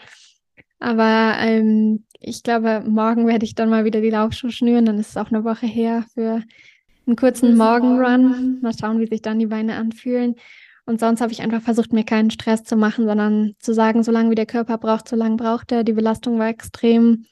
Aber 0.81 1.37
ähm, 1.39 2.05
ich 2.19 2.43
glaube, 2.43 2.83
morgen 2.85 3.29
werde 3.29 3.45
ich 3.45 3.55
dann 3.55 3.71
mal 3.71 3.85
wieder 3.85 4.01
die 4.01 4.11
Laufschuhe 4.11 4.51
schnüren. 4.51 4.85
Dann 4.85 4.99
ist 4.99 5.11
es 5.11 5.17
auch 5.17 5.31
eine 5.31 5.45
Woche 5.45 5.67
her 5.67 6.05
für 6.13 6.43
einen 7.07 7.17
kurzen 7.17 7.57
Morgenrun. 7.57 8.61
Mal 8.61 8.73
schauen, 8.79 8.99
wie 8.99 9.07
sich 9.07 9.23
dann 9.23 9.39
die 9.39 9.47
Beine 9.47 9.77
anfühlen. 9.77 10.35
Und 10.85 11.01
sonst 11.01 11.21
habe 11.21 11.33
ich 11.33 11.43
einfach 11.43 11.63
versucht, 11.63 11.93
mir 11.93 12.05
keinen 12.05 12.31
Stress 12.31 12.65
zu 12.65 12.77
machen, 12.77 13.07
sondern 13.07 13.55
zu 13.61 13.73
sagen, 13.73 14.03
solange 14.03 14.31
wie 14.31 14.35
der 14.35 14.47
Körper 14.47 14.79
braucht, 14.79 15.09
solange 15.09 15.37
braucht 15.37 15.71
er. 15.71 15.85
Die 15.85 15.93
Belastung 15.93 16.39
war 16.39 16.49
extrem. 16.49 17.27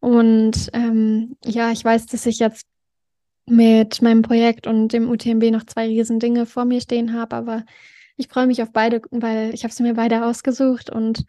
Und 0.00 0.70
ähm, 0.72 1.36
ja, 1.44 1.72
ich 1.72 1.84
weiß, 1.84 2.06
dass 2.06 2.26
ich 2.26 2.38
jetzt 2.38 2.66
mit 3.46 4.00
meinem 4.00 4.22
Projekt 4.22 4.66
und 4.66 4.88
dem 4.88 5.08
UTMB 5.10 5.50
noch 5.50 5.64
zwei 5.64 5.86
riesen 5.86 6.18
Dinge 6.18 6.46
vor 6.46 6.64
mir 6.64 6.80
stehen 6.80 7.12
habe, 7.12 7.36
aber 7.36 7.64
ich 8.16 8.28
freue 8.28 8.46
mich 8.46 8.62
auf 8.62 8.72
beide, 8.72 9.02
weil 9.10 9.52
ich 9.54 9.64
habe 9.64 9.74
sie 9.74 9.82
mir 9.82 9.94
beide 9.94 10.24
ausgesucht 10.24 10.88
und 10.90 11.24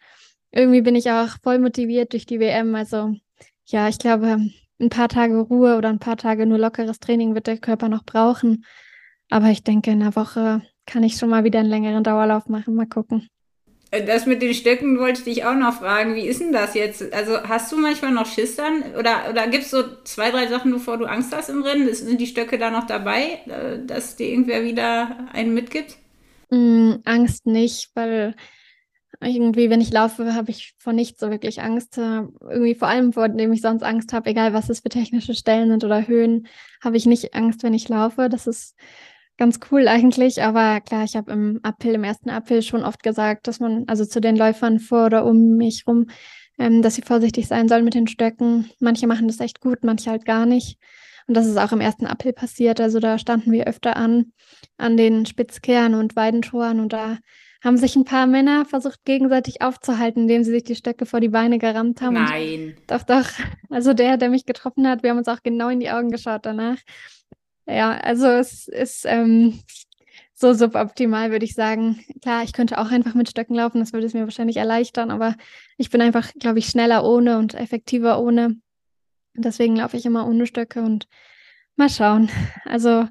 irgendwie 0.50 0.82
bin 0.82 0.94
ich 0.94 1.10
auch 1.10 1.30
voll 1.42 1.58
motiviert 1.58 2.12
durch 2.12 2.26
die 2.26 2.40
WM. 2.40 2.74
Also 2.74 3.14
ja, 3.66 3.88
ich 3.88 3.98
glaube, 3.98 4.38
ein 4.80 4.88
paar 4.90 5.08
Tage 5.08 5.38
Ruhe 5.38 5.76
oder 5.76 5.88
ein 5.88 5.98
paar 5.98 6.16
Tage 6.16 6.46
nur 6.46 6.58
lockeres 6.58 7.00
Training 7.00 7.34
wird 7.34 7.46
der 7.46 7.58
Körper 7.58 7.88
noch 7.88 8.04
brauchen. 8.04 8.64
Aber 9.30 9.48
ich 9.48 9.64
denke, 9.64 9.90
in 9.90 10.02
einer 10.02 10.16
Woche 10.16 10.62
kann 10.86 11.02
ich 11.02 11.16
schon 11.16 11.30
mal 11.30 11.44
wieder 11.44 11.60
einen 11.60 11.68
längeren 11.68 12.04
Dauerlauf 12.04 12.48
machen. 12.48 12.74
Mal 12.74 12.86
gucken. 12.86 13.28
Äh, 13.90 14.04
das 14.04 14.26
mit 14.26 14.42
den 14.42 14.54
Stöcken 14.54 14.98
wollte 14.98 15.20
ich 15.20 15.24
dich 15.24 15.44
auch 15.44 15.54
noch 15.54 15.74
fragen. 15.74 16.14
Wie 16.14 16.26
ist 16.26 16.40
denn 16.40 16.52
das 16.52 16.74
jetzt? 16.74 17.12
Also 17.12 17.42
hast 17.42 17.70
du 17.72 17.76
manchmal 17.76 18.12
noch 18.12 18.26
Schiss 18.26 18.56
dann? 18.56 18.82
Oder, 18.98 19.30
oder 19.30 19.46
gibt 19.48 19.64
es 19.64 19.70
so 19.70 19.82
zwei, 20.04 20.30
drei 20.30 20.46
Sachen, 20.46 20.72
bevor 20.72 20.98
du 20.98 21.06
Angst 21.06 21.34
hast 21.34 21.48
im 21.48 21.62
Rennen? 21.62 21.92
Sind 21.92 22.20
die 22.20 22.26
Stöcke 22.26 22.58
da 22.58 22.70
noch 22.70 22.86
dabei, 22.86 23.40
äh, 23.46 23.84
dass 23.84 24.16
dir 24.16 24.28
irgendwer 24.28 24.64
wieder 24.64 25.28
einen 25.32 25.54
mitgibt? 25.54 25.96
Mm, 26.50 26.94
Angst 27.04 27.46
nicht, 27.46 27.90
weil 27.94 28.34
irgendwie, 29.20 29.70
wenn 29.70 29.80
ich 29.80 29.92
laufe, 29.92 30.34
habe 30.34 30.50
ich 30.50 30.74
vor 30.78 30.92
nichts 30.92 31.20
so 31.20 31.30
wirklich 31.30 31.62
Angst. 31.62 31.96
Äh, 31.98 32.22
irgendwie 32.42 32.74
vor 32.74 32.88
allem, 32.88 33.12
vor 33.12 33.28
dem 33.28 33.52
ich 33.52 33.62
sonst 33.62 33.82
Angst 33.82 34.12
habe, 34.12 34.30
egal 34.30 34.52
was 34.52 34.68
es 34.68 34.80
für 34.80 34.88
technische 34.88 35.34
Stellen 35.34 35.70
sind 35.70 35.84
oder 35.84 36.06
Höhen, 36.06 36.46
habe 36.82 36.96
ich 36.96 37.06
nicht 37.06 37.34
Angst, 37.34 37.62
wenn 37.62 37.74
ich 37.74 37.88
laufe. 37.88 38.28
Das 38.28 38.46
ist 38.46 38.74
ganz 39.36 39.60
cool 39.70 39.88
eigentlich. 39.88 40.42
Aber 40.42 40.80
klar, 40.80 41.04
ich 41.04 41.16
habe 41.16 41.32
im 41.32 41.60
April, 41.62 41.94
im 41.94 42.04
ersten 42.04 42.30
April 42.30 42.62
schon 42.62 42.84
oft 42.84 43.02
gesagt, 43.02 43.46
dass 43.46 43.60
man, 43.60 43.84
also 43.86 44.04
zu 44.04 44.20
den 44.20 44.36
Läufern 44.36 44.78
vor 44.78 45.06
oder 45.06 45.24
um 45.24 45.56
mich 45.56 45.84
rum, 45.86 46.06
ähm, 46.58 46.82
dass 46.82 46.94
sie 46.94 47.02
vorsichtig 47.02 47.46
sein 47.48 47.68
sollen 47.68 47.84
mit 47.84 47.94
den 47.94 48.08
Stöcken. 48.08 48.70
Manche 48.80 49.06
machen 49.06 49.28
das 49.28 49.40
echt 49.40 49.60
gut, 49.60 49.78
manche 49.82 50.10
halt 50.10 50.24
gar 50.24 50.46
nicht. 50.46 50.78
Und 51.26 51.36
das 51.36 51.46
ist 51.46 51.58
auch 51.58 51.72
im 51.72 51.80
ersten 51.80 52.06
April 52.06 52.32
passiert. 52.32 52.80
Also 52.80 53.00
da 53.00 53.18
standen 53.18 53.52
wir 53.52 53.66
öfter 53.66 53.96
an, 53.96 54.32
an 54.78 54.96
den 54.96 55.26
Spitzkehren 55.26 55.94
und 55.94 56.16
Weidentoren 56.16 56.80
und 56.80 56.92
da 56.92 57.18
haben 57.64 57.76
sich 57.78 57.96
ein 57.96 58.04
paar 58.04 58.26
Männer 58.26 58.64
versucht, 58.64 59.04
gegenseitig 59.04 59.60
aufzuhalten, 59.60 60.22
indem 60.22 60.44
sie 60.44 60.52
sich 60.52 60.62
die 60.62 60.76
Stöcke 60.76 61.04
vor 61.04 61.20
die 61.20 61.30
Beine 61.30 61.58
gerammt 61.58 62.00
haben. 62.00 62.14
Nein. 62.14 62.76
Und 62.78 62.90
doch, 62.90 63.02
doch. 63.02 63.28
Also 63.70 63.92
der, 63.92 64.16
der 64.16 64.30
mich 64.30 64.46
getroffen 64.46 64.86
hat, 64.86 65.02
wir 65.02 65.10
haben 65.10 65.18
uns 65.18 65.28
auch 65.28 65.42
genau 65.42 65.68
in 65.68 65.80
die 65.80 65.90
Augen 65.90 66.10
geschaut 66.10 66.46
danach. 66.46 66.78
Ja, 67.66 67.96
also 67.96 68.26
es 68.26 68.68
ist 68.68 69.04
ähm, 69.06 69.60
so 70.34 70.52
suboptimal, 70.52 71.30
würde 71.30 71.44
ich 71.44 71.54
sagen. 71.54 72.04
Klar, 72.22 72.44
ich 72.44 72.52
könnte 72.52 72.78
auch 72.78 72.90
einfach 72.90 73.14
mit 73.14 73.28
Stöcken 73.28 73.56
laufen, 73.56 73.80
das 73.80 73.92
würde 73.92 74.06
es 74.06 74.14
mir 74.14 74.24
wahrscheinlich 74.24 74.58
erleichtern, 74.58 75.10
aber 75.10 75.34
ich 75.76 75.90
bin 75.90 76.00
einfach, 76.00 76.32
glaube 76.38 76.58
ich, 76.58 76.66
schneller 76.66 77.04
ohne 77.04 77.38
und 77.38 77.54
effektiver 77.54 78.20
ohne. 78.20 78.56
Deswegen 79.34 79.76
laufe 79.76 79.96
ich 79.96 80.06
immer 80.06 80.26
ohne 80.26 80.46
Stöcke 80.46 80.82
und 80.82 81.08
mal 81.76 81.90
schauen. 81.90 82.30
Also 82.64 83.08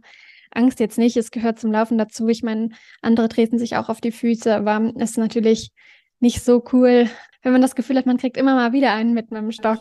Angst 0.52 0.80
jetzt 0.80 0.98
nicht, 0.98 1.18
es 1.18 1.32
gehört 1.32 1.60
zum 1.60 1.72
Laufen 1.72 1.98
dazu. 1.98 2.28
Ich 2.30 2.42
meine, 2.42 2.70
andere 3.02 3.28
treten 3.28 3.60
sich 3.60 3.76
auch 3.76 3.90
auf 3.90 4.02
die 4.02 4.12
Füße, 4.12 4.56
aber 4.56 4.94
es 4.98 5.12
ist 5.12 5.18
natürlich 5.18 5.72
nicht 6.20 6.44
so 6.44 6.64
cool, 6.72 7.10
wenn 7.42 7.52
man 7.52 7.62
das 7.62 7.76
Gefühl 7.76 7.98
hat, 7.98 8.06
man 8.06 8.18
kriegt 8.18 8.38
immer 8.38 8.56
mal 8.56 8.72
wieder 8.72 8.94
einen 8.94 9.14
mit 9.14 9.32
einem 9.32 9.52
Stock. 9.52 9.80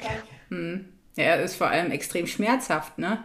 Hm. 0.48 0.87
Ja, 1.16 1.37
ist 1.37 1.56
vor 1.56 1.68
allem 1.68 1.92
extrem 1.92 2.26
schmerzhaft, 2.26 2.98
ne? 2.98 3.22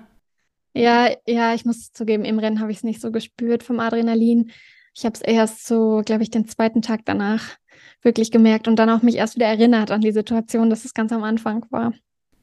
Ja, 0.73 1.09
ja, 1.25 1.53
ich 1.53 1.65
muss 1.65 1.91
zugeben, 1.91 2.25
im 2.25 2.39
Rennen 2.39 2.59
habe 2.59 2.71
ich 2.71 2.77
es 2.77 2.83
nicht 2.83 3.01
so 3.01 3.11
gespürt 3.11 3.63
vom 3.63 3.79
Adrenalin. 3.79 4.51
Ich 4.95 5.05
habe 5.05 5.15
es 5.15 5.21
erst 5.21 5.65
so, 5.65 6.01
glaube 6.05 6.23
ich, 6.23 6.29
den 6.29 6.47
zweiten 6.47 6.81
Tag 6.81 7.01
danach 7.05 7.57
wirklich 8.01 8.31
gemerkt 8.31 8.67
und 8.67 8.77
dann 8.77 8.89
auch 8.89 9.01
mich 9.01 9.15
erst 9.15 9.35
wieder 9.35 9.47
erinnert 9.47 9.91
an 9.91 10.01
die 10.01 10.11
Situation, 10.11 10.69
dass 10.69 10.85
es 10.85 10.93
ganz 10.93 11.11
am 11.11 11.23
Anfang 11.23 11.65
war. 11.69 11.93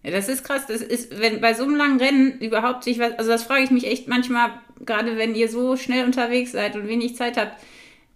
Ja, 0.03 0.13
das 0.13 0.29
ist 0.29 0.45
krass. 0.45 0.67
Das 0.67 0.83
ist, 0.83 1.19
wenn 1.19 1.41
bei 1.41 1.55
so 1.55 1.65
einem 1.65 1.77
langen 1.77 1.99
Rennen 1.99 2.39
überhaupt 2.39 2.85
sich 2.85 2.99
was, 2.99 3.13
also 3.19 3.31
das 3.31 3.43
frage 3.43 3.65
ich 3.65 3.71
mich 3.71 3.87
echt 3.87 4.09
manchmal, 4.09 4.51
gerade 4.85 5.17
wenn 5.17 5.35
ihr 5.35 5.49
so 5.49 5.77
schnell 5.77 6.05
unterwegs 6.05 6.53
seid 6.53 6.77
und 6.77 6.87
wenig 6.87 7.17
Zeit 7.17 7.37
habt. 7.37 7.61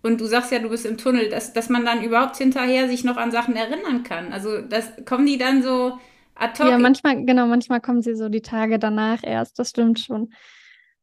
Und 0.02 0.20
du 0.20 0.26
sagst 0.26 0.52
ja, 0.52 0.60
du 0.60 0.70
bist 0.70 0.86
im 0.86 0.96
Tunnel, 0.96 1.28
dass, 1.28 1.52
dass 1.52 1.68
man 1.68 1.84
dann 1.84 2.02
überhaupt 2.02 2.36
hinterher 2.36 2.88
sich 2.88 3.04
noch 3.04 3.16
an 3.16 3.32
Sachen 3.32 3.56
erinnern 3.56 4.02
kann. 4.02 4.32
Also 4.32 4.60
das 4.62 4.90
kommen 5.04 5.26
die 5.26 5.36
dann 5.36 5.62
so 5.62 5.98
ad 6.40 6.58
hoc. 6.58 6.68
Ja, 6.68 6.78
manchmal, 6.78 7.24
genau, 7.24 7.46
manchmal 7.46 7.80
kommen 7.80 8.02
sie 8.02 8.14
so 8.14 8.28
die 8.28 8.42
Tage 8.42 8.78
danach 8.78 9.22
erst. 9.22 9.58
Das 9.58 9.70
stimmt 9.70 10.00
schon. 10.00 10.32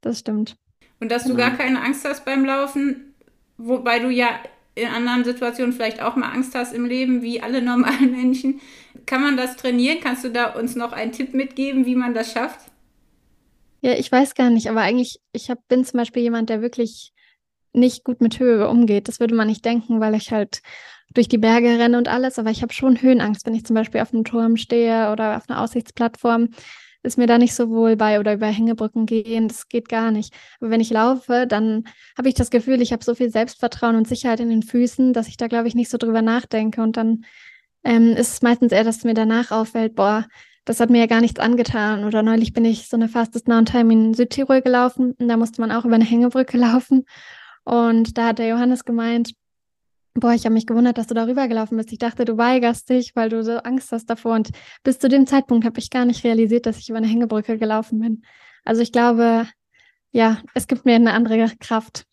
Das 0.02 0.20
stimmt. 0.20 0.58
Und 1.00 1.12
dass 1.12 1.24
genau. 1.24 1.36
du 1.36 1.42
gar 1.42 1.52
keine 1.52 1.82
Angst 1.82 2.06
hast 2.06 2.26
beim 2.26 2.46
Laufen, 2.46 3.14
wobei 3.58 4.00
du 4.00 4.10
ja 4.10 4.30
in 4.76 4.88
anderen 4.88 5.24
Situationen 5.24 5.74
vielleicht 5.74 6.02
auch 6.02 6.16
mal 6.16 6.32
Angst 6.32 6.54
hast 6.56 6.74
im 6.74 6.86
Leben, 6.86 7.22
wie 7.22 7.42
alle 7.42 7.62
normalen 7.62 8.12
Menschen. 8.16 8.62
Kann 9.06 9.22
man 9.22 9.38
das 9.38 9.56
trainieren? 9.56 10.00
Kannst 10.02 10.24
du 10.24 10.30
da 10.30 10.54
uns 10.54 10.76
noch 10.76 10.94
einen 10.94 11.12
Tipp 11.12 11.34
mitgeben, 11.34 11.86
wie 11.86 11.96
man 11.96 12.14
das 12.14 12.32
schafft? 12.32 12.70
Ja, 13.82 13.94
ich 13.94 14.12
weiß 14.12 14.36
gar 14.36 14.50
nicht, 14.50 14.70
aber 14.70 14.82
eigentlich, 14.82 15.20
ich 15.32 15.50
hab, 15.50 15.68
bin 15.68 15.86
zum 15.86 16.00
Beispiel 16.00 16.24
jemand, 16.24 16.50
der 16.50 16.62
wirklich 16.62 17.14
nicht 17.74 18.04
gut 18.04 18.22
mit 18.22 18.40
Höhe 18.40 18.68
umgeht. 18.68 19.08
Das 19.08 19.20
würde 19.20 19.36
man 19.36 19.48
nicht 19.48 19.64
denken, 19.64 20.00
weil 20.00 20.16
ich 20.16 20.32
halt 20.32 20.62
durch 21.14 21.28
die 21.28 21.38
Berge 21.38 21.80
renne 21.80 21.98
und 21.98 22.08
alles, 22.08 22.38
aber 22.38 22.50
ich 22.50 22.62
habe 22.62 22.74
schon 22.74 23.02
Höhenangst, 23.02 23.46
wenn 23.46 23.56
ich 23.56 23.66
zum 23.66 23.76
Beispiel 23.76 24.02
auf 24.02 24.14
einem 24.14 24.24
Turm 24.24 24.58
stehe 24.58 25.12
oder 25.12 25.38
auf 25.38 25.50
einer 25.50 25.62
Aussichtsplattform 25.62 26.50
ist 27.08 27.18
mir 27.18 27.28
da 27.28 27.38
nicht 27.38 27.56
so 27.56 27.70
wohl 27.70 27.96
bei 27.96 28.20
oder 28.20 28.34
über 28.34 28.48
Hängebrücken 28.48 29.06
gehen, 29.06 29.48
das 29.48 29.70
geht 29.70 29.90
gar 29.90 30.12
nicht. 30.12 30.34
Aber 30.60 30.70
wenn 30.70 30.82
ich 30.82 30.90
laufe, 30.90 31.46
dann 31.48 31.86
habe 32.18 32.30
ich 32.30 32.36
das 32.36 32.50
Gefühl, 32.50 32.82
ich 32.82 32.92
habe 32.92 33.04
so 33.04 33.16
viel 33.16 33.32
Selbstvertrauen 33.32 33.96
und 33.96 34.08
Sicherheit 34.08 34.40
in 34.40 34.50
den 34.50 34.64
Füßen, 34.64 35.14
dass 35.14 35.28
ich 35.28 35.38
da, 35.38 35.48
glaube 35.48 35.68
ich, 35.68 35.76
nicht 35.76 35.90
so 35.90 35.98
drüber 35.98 36.22
nachdenke. 36.22 36.82
Und 36.82 36.98
dann 36.98 37.26
ähm, 37.84 38.12
ist 38.12 38.34
es 38.34 38.42
meistens 38.42 38.72
eher, 38.72 38.84
dass 38.84 39.04
mir 39.04 39.14
danach 39.14 39.52
auffällt, 39.52 39.96
boah, 39.96 40.26
das 40.66 40.80
hat 40.80 40.90
mir 40.90 41.00
ja 41.00 41.06
gar 41.06 41.22
nichts 41.22 41.40
angetan. 41.40 42.04
Oder 42.04 42.24
neulich 42.24 42.54
bin 42.54 42.66
ich 42.66 42.90
so 42.90 42.98
eine 42.98 43.10
Fastest 43.10 43.48
Now 43.48 43.62
Time 43.62 43.94
in 43.94 44.14
Südtirol 44.14 44.62
gelaufen 44.62 45.14
und 45.18 45.28
da 45.28 45.38
musste 45.38 45.62
man 45.62 45.72
auch 45.72 45.86
über 45.86 45.96
eine 45.96 46.06
Hängebrücke 46.06 46.58
laufen. 46.58 47.06
Und 47.64 48.18
da 48.18 48.28
hat 48.28 48.40
der 48.40 48.48
Johannes 48.48 48.86
gemeint, 48.86 49.34
Boah, 50.20 50.34
ich 50.34 50.46
habe 50.46 50.54
mich 50.54 50.66
gewundert, 50.66 50.98
dass 50.98 51.06
du 51.06 51.14
darüber 51.14 51.48
gelaufen 51.48 51.78
bist. 51.78 51.92
Ich 51.92 52.00
dachte, 52.00 52.26
du 52.26 52.40
weigerst 52.40 52.90
dich, 52.90 53.16
weil 53.16 53.30
du 53.30 53.44
so 53.44 53.58
Angst 53.58 53.92
hast 53.92 54.10
davor. 54.10 54.34
Und 54.34 54.50
bis 54.84 54.98
zu 54.98 55.10
dem 55.10 55.28
Zeitpunkt 55.28 55.64
habe 55.64 55.80
ich 55.80 55.92
gar 55.92 56.06
nicht 56.06 56.24
realisiert, 56.24 56.66
dass 56.66 56.80
ich 56.80 56.90
über 56.90 56.98
eine 56.98 57.06
Hängebrücke 57.06 57.60
gelaufen 57.60 58.00
bin. 58.00 58.24
Also 58.66 58.82
ich 58.82 58.92
glaube, 58.92 59.48
ja, 60.12 60.40
es 60.56 60.66
gibt 60.66 60.86
mir 60.86 60.96
eine 60.96 61.14
andere 61.14 61.52
Kraft. 61.60 62.06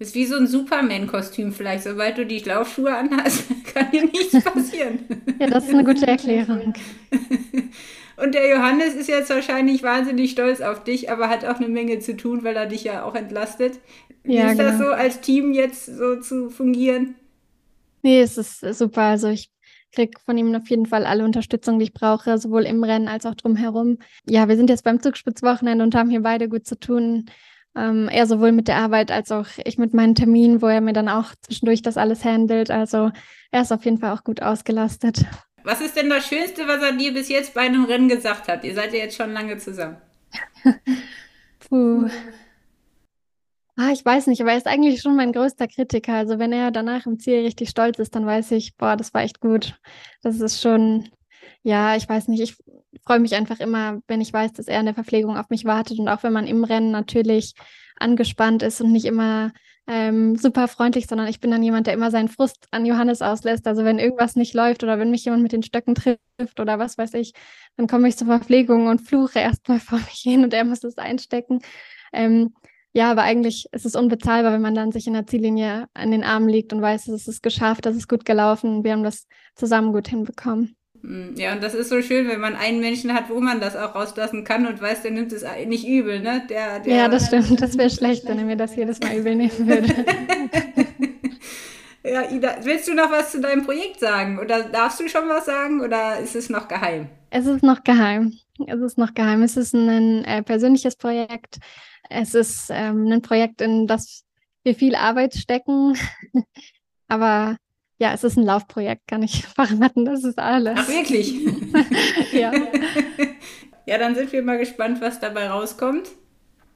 Ist 0.00 0.16
wie 0.16 0.26
so 0.26 0.34
ein 0.34 0.48
Superman-Kostüm 0.48 1.52
vielleicht. 1.52 1.84
Sobald 1.84 2.18
du 2.18 2.26
die 2.26 2.40
Laufschuhe 2.40 2.92
anhast, 2.92 3.44
kann 3.72 3.92
dir 3.92 4.06
nichts 4.06 4.42
passieren. 4.44 4.98
ja, 5.38 5.46
das 5.46 5.68
ist 5.68 5.74
eine 5.74 5.84
gute 5.84 6.06
Erklärung. 6.06 6.74
Und 8.16 8.34
der 8.34 8.48
Johannes 8.48 8.94
ist 8.94 9.08
jetzt 9.08 9.30
wahrscheinlich 9.30 9.84
wahnsinnig 9.84 10.32
stolz 10.32 10.60
auf 10.60 10.82
dich, 10.82 11.10
aber 11.12 11.28
hat 11.28 11.44
auch 11.44 11.60
eine 11.60 11.68
Menge 11.68 12.00
zu 12.00 12.16
tun, 12.16 12.42
weil 12.42 12.56
er 12.56 12.66
dich 12.66 12.82
ja 12.82 13.04
auch 13.04 13.14
entlastet. 13.14 13.78
Wie 14.24 14.34
ja, 14.34 14.50
ist 14.50 14.58
genau. 14.58 14.70
das 14.70 14.78
so, 14.78 14.86
als 14.86 15.20
Team 15.20 15.52
jetzt 15.52 15.86
so 15.86 16.16
zu 16.16 16.50
fungieren? 16.50 17.14
Nee, 18.06 18.20
es 18.20 18.38
ist 18.38 18.60
super. 18.60 19.02
Also 19.02 19.26
ich 19.26 19.50
kriege 19.92 20.12
von 20.24 20.38
ihm 20.38 20.54
auf 20.54 20.70
jeden 20.70 20.86
Fall 20.86 21.06
alle 21.06 21.24
Unterstützung, 21.24 21.80
die 21.80 21.86
ich 21.86 21.92
brauche, 21.92 22.38
sowohl 22.38 22.62
im 22.62 22.84
Rennen 22.84 23.08
als 23.08 23.26
auch 23.26 23.34
drumherum. 23.34 23.98
Ja, 24.28 24.46
wir 24.46 24.54
sind 24.54 24.70
jetzt 24.70 24.84
beim 24.84 25.02
Zugspitzwochenende 25.02 25.82
und 25.82 25.92
haben 25.96 26.08
hier 26.08 26.22
beide 26.22 26.48
gut 26.48 26.68
zu 26.68 26.78
tun. 26.78 27.26
Ähm, 27.76 28.08
er 28.08 28.26
sowohl 28.28 28.52
mit 28.52 28.68
der 28.68 28.76
Arbeit 28.76 29.10
als 29.10 29.32
auch 29.32 29.48
ich 29.64 29.76
mit 29.76 29.92
meinen 29.92 30.14
Terminen, 30.14 30.62
wo 30.62 30.68
er 30.68 30.80
mir 30.80 30.92
dann 30.92 31.08
auch 31.08 31.34
zwischendurch 31.40 31.82
das 31.82 31.96
alles 31.96 32.24
handelt. 32.24 32.70
Also 32.70 33.10
er 33.50 33.62
ist 33.62 33.72
auf 33.72 33.84
jeden 33.84 33.98
Fall 33.98 34.12
auch 34.12 34.22
gut 34.22 34.40
ausgelastet. 34.40 35.24
Was 35.64 35.80
ist 35.80 35.96
denn 35.96 36.08
das 36.08 36.28
Schönste, 36.28 36.68
was 36.68 36.80
er 36.80 36.92
dir 36.92 37.12
bis 37.12 37.28
jetzt 37.28 37.54
bei 37.54 37.62
einem 37.62 37.86
Rennen 37.86 38.08
gesagt 38.08 38.46
hat? 38.46 38.62
Ihr 38.62 38.76
seid 38.76 38.92
ja 38.92 39.00
jetzt 39.00 39.16
schon 39.16 39.32
lange 39.32 39.58
zusammen. 39.58 39.96
Puh. 41.68 42.08
Ah, 43.78 43.90
ich 43.92 44.02
weiß 44.04 44.26
nicht, 44.28 44.40
aber 44.40 44.52
er 44.52 44.56
ist 44.58 44.66
eigentlich 44.66 45.02
schon 45.02 45.16
mein 45.16 45.32
größter 45.32 45.68
Kritiker. 45.68 46.14
Also 46.14 46.38
wenn 46.38 46.52
er 46.52 46.70
danach 46.70 47.04
im 47.04 47.18
Ziel 47.18 47.40
richtig 47.40 47.68
stolz 47.68 47.98
ist, 47.98 48.14
dann 48.14 48.24
weiß 48.24 48.52
ich, 48.52 48.74
boah, 48.76 48.96
das 48.96 49.12
war 49.12 49.22
echt 49.22 49.40
gut. 49.40 49.78
Das 50.22 50.40
ist 50.40 50.62
schon, 50.62 51.10
ja, 51.62 51.94
ich 51.94 52.08
weiß 52.08 52.28
nicht, 52.28 52.40
ich 52.40 52.56
freue 53.04 53.18
mich 53.20 53.34
einfach 53.34 53.60
immer, 53.60 54.00
wenn 54.08 54.22
ich 54.22 54.32
weiß, 54.32 54.54
dass 54.54 54.68
er 54.68 54.80
in 54.80 54.86
der 54.86 54.94
Verpflegung 54.94 55.36
auf 55.36 55.50
mich 55.50 55.66
wartet 55.66 55.98
und 55.98 56.08
auch 56.08 56.22
wenn 56.22 56.32
man 56.32 56.46
im 56.46 56.64
Rennen 56.64 56.90
natürlich 56.90 57.52
angespannt 57.98 58.62
ist 58.62 58.80
und 58.80 58.92
nicht 58.92 59.04
immer 59.04 59.52
ähm, 59.86 60.36
super 60.36 60.68
freundlich, 60.68 61.06
sondern 61.06 61.28
ich 61.28 61.40
bin 61.40 61.50
dann 61.50 61.62
jemand, 61.62 61.86
der 61.86 61.94
immer 61.94 62.10
seinen 62.10 62.28
Frust 62.28 62.66
an 62.70 62.86
Johannes 62.86 63.20
auslässt. 63.20 63.66
Also 63.66 63.84
wenn 63.84 63.98
irgendwas 63.98 64.36
nicht 64.36 64.54
läuft 64.54 64.84
oder 64.84 64.98
wenn 64.98 65.10
mich 65.10 65.24
jemand 65.26 65.42
mit 65.42 65.52
den 65.52 65.62
Stöcken 65.62 65.94
trifft 65.94 66.60
oder 66.60 66.78
was 66.78 66.96
weiß 66.96 67.12
ich, 67.14 67.34
dann 67.76 67.86
komme 67.86 68.08
ich 68.08 68.16
zur 68.16 68.26
Verpflegung 68.26 68.86
und 68.86 69.02
fluche 69.02 69.38
erstmal 69.38 69.80
vor 69.80 69.98
mich 69.98 70.20
hin 70.22 70.44
und 70.44 70.54
er 70.54 70.64
muss 70.64 70.82
es 70.82 70.96
einstecken. 70.96 71.60
Ähm, 72.12 72.54
ja, 72.96 73.10
aber 73.10 73.24
eigentlich 73.24 73.66
ist 73.72 73.84
es 73.84 73.94
unbezahlbar, 73.94 74.54
wenn 74.54 74.62
man 74.62 74.74
dann 74.74 74.90
sich 74.90 75.06
in 75.06 75.12
der 75.12 75.26
Ziellinie 75.26 75.86
an 75.92 76.12
den 76.12 76.24
Armen 76.24 76.48
liegt 76.48 76.72
und 76.72 76.80
weiß, 76.80 77.08
es 77.08 77.28
ist 77.28 77.42
geschafft, 77.42 77.84
es 77.84 77.94
ist 77.94 78.08
gut 78.08 78.24
gelaufen, 78.24 78.84
wir 78.84 78.92
haben 78.92 79.02
das 79.02 79.26
zusammen 79.54 79.92
gut 79.92 80.08
hinbekommen. 80.08 80.74
Hm, 81.02 81.34
ja, 81.36 81.52
und 81.52 81.62
das 81.62 81.74
ist 81.74 81.90
so 81.90 82.00
schön, 82.00 82.26
wenn 82.26 82.40
man 82.40 82.56
einen 82.56 82.80
Menschen 82.80 83.12
hat, 83.12 83.28
wo 83.28 83.38
man 83.38 83.60
das 83.60 83.76
auch 83.76 83.94
rauslassen 83.94 84.44
kann 84.44 84.66
und 84.66 84.80
weiß, 84.80 85.02
der 85.02 85.10
nimmt 85.10 85.30
es 85.30 85.44
nicht 85.66 85.86
übel, 85.86 86.20
ne? 86.20 86.46
Der, 86.48 86.80
der 86.80 86.96
ja, 86.96 87.08
das 87.08 87.26
stimmt. 87.26 87.60
Das 87.60 87.76
wäre 87.76 87.90
schlecht, 87.90 88.26
wenn 88.28 88.38
er 88.38 88.46
mir 88.46 88.56
das 88.56 88.74
jedes 88.74 88.98
Mal 89.00 89.14
übel 89.14 89.34
nehmen 89.34 89.68
würde. 89.68 89.94
ja, 92.02 92.30
Ida, 92.30 92.56
willst 92.62 92.88
du 92.88 92.94
noch 92.94 93.10
was 93.10 93.30
zu 93.30 93.42
deinem 93.42 93.66
Projekt 93.66 94.00
sagen? 94.00 94.38
Oder 94.38 94.62
darfst 94.70 95.00
du 95.00 95.08
schon 95.10 95.28
was 95.28 95.44
sagen 95.44 95.82
oder 95.82 96.18
ist 96.18 96.34
es 96.34 96.48
noch 96.48 96.66
geheim? 96.66 97.10
Es 97.28 97.44
ist 97.44 97.62
noch 97.62 97.84
geheim. 97.84 98.32
Es 98.66 98.80
ist 98.80 98.96
noch 98.96 99.12
geheim. 99.12 99.42
Es 99.42 99.58
ist 99.58 99.74
ein 99.74 100.24
äh, 100.24 100.42
persönliches 100.42 100.96
Projekt. 100.96 101.58
Es 102.10 102.34
ist 102.34 102.68
ähm, 102.70 103.10
ein 103.10 103.22
Projekt, 103.22 103.60
in 103.60 103.86
das 103.86 104.24
wir 104.62 104.74
viel 104.74 104.94
Arbeit 104.94 105.34
stecken. 105.34 105.96
Aber 107.08 107.56
ja, 107.98 108.12
es 108.12 108.24
ist 108.24 108.36
ein 108.36 108.44
Laufprojekt, 108.44 109.06
kann 109.06 109.22
ich 109.22 109.46
verraten. 109.46 110.04
Das 110.04 110.24
ist 110.24 110.38
alles. 110.38 110.76
Ach, 110.76 110.88
wirklich? 110.88 111.34
ja. 112.32 112.52
Ja, 113.86 113.98
dann 113.98 114.14
sind 114.14 114.32
wir 114.32 114.42
mal 114.42 114.58
gespannt, 114.58 115.00
was 115.00 115.20
dabei 115.20 115.48
rauskommt. 115.48 116.10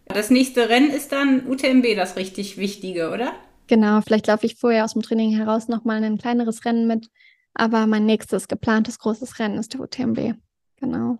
Das 0.07 0.31
nächste 0.31 0.69
Rennen 0.69 0.91
ist 0.91 1.13
dann 1.13 1.47
UTMB, 1.47 1.95
das 1.97 2.17
richtig 2.17 2.57
Wichtige, 2.57 3.11
oder? 3.11 3.33
Genau, 3.67 4.01
vielleicht 4.01 4.27
laufe 4.27 4.47
ich 4.47 4.57
vorher 4.57 4.85
aus 4.85 4.95
dem 4.95 5.03
Training 5.03 5.37
heraus 5.37 5.69
nochmal 5.69 6.03
ein 6.03 6.19
kleineres 6.19 6.65
Rennen 6.65 6.87
mit. 6.87 7.09
Aber 7.55 7.87
mein 7.87 8.07
nächstes 8.07 8.49
geplantes 8.49 8.99
großes 8.99 9.39
Rennen 9.39 9.59
ist 9.59 9.75
der 9.75 9.81
UTMB. 9.81 10.35
Genau. 10.77 11.19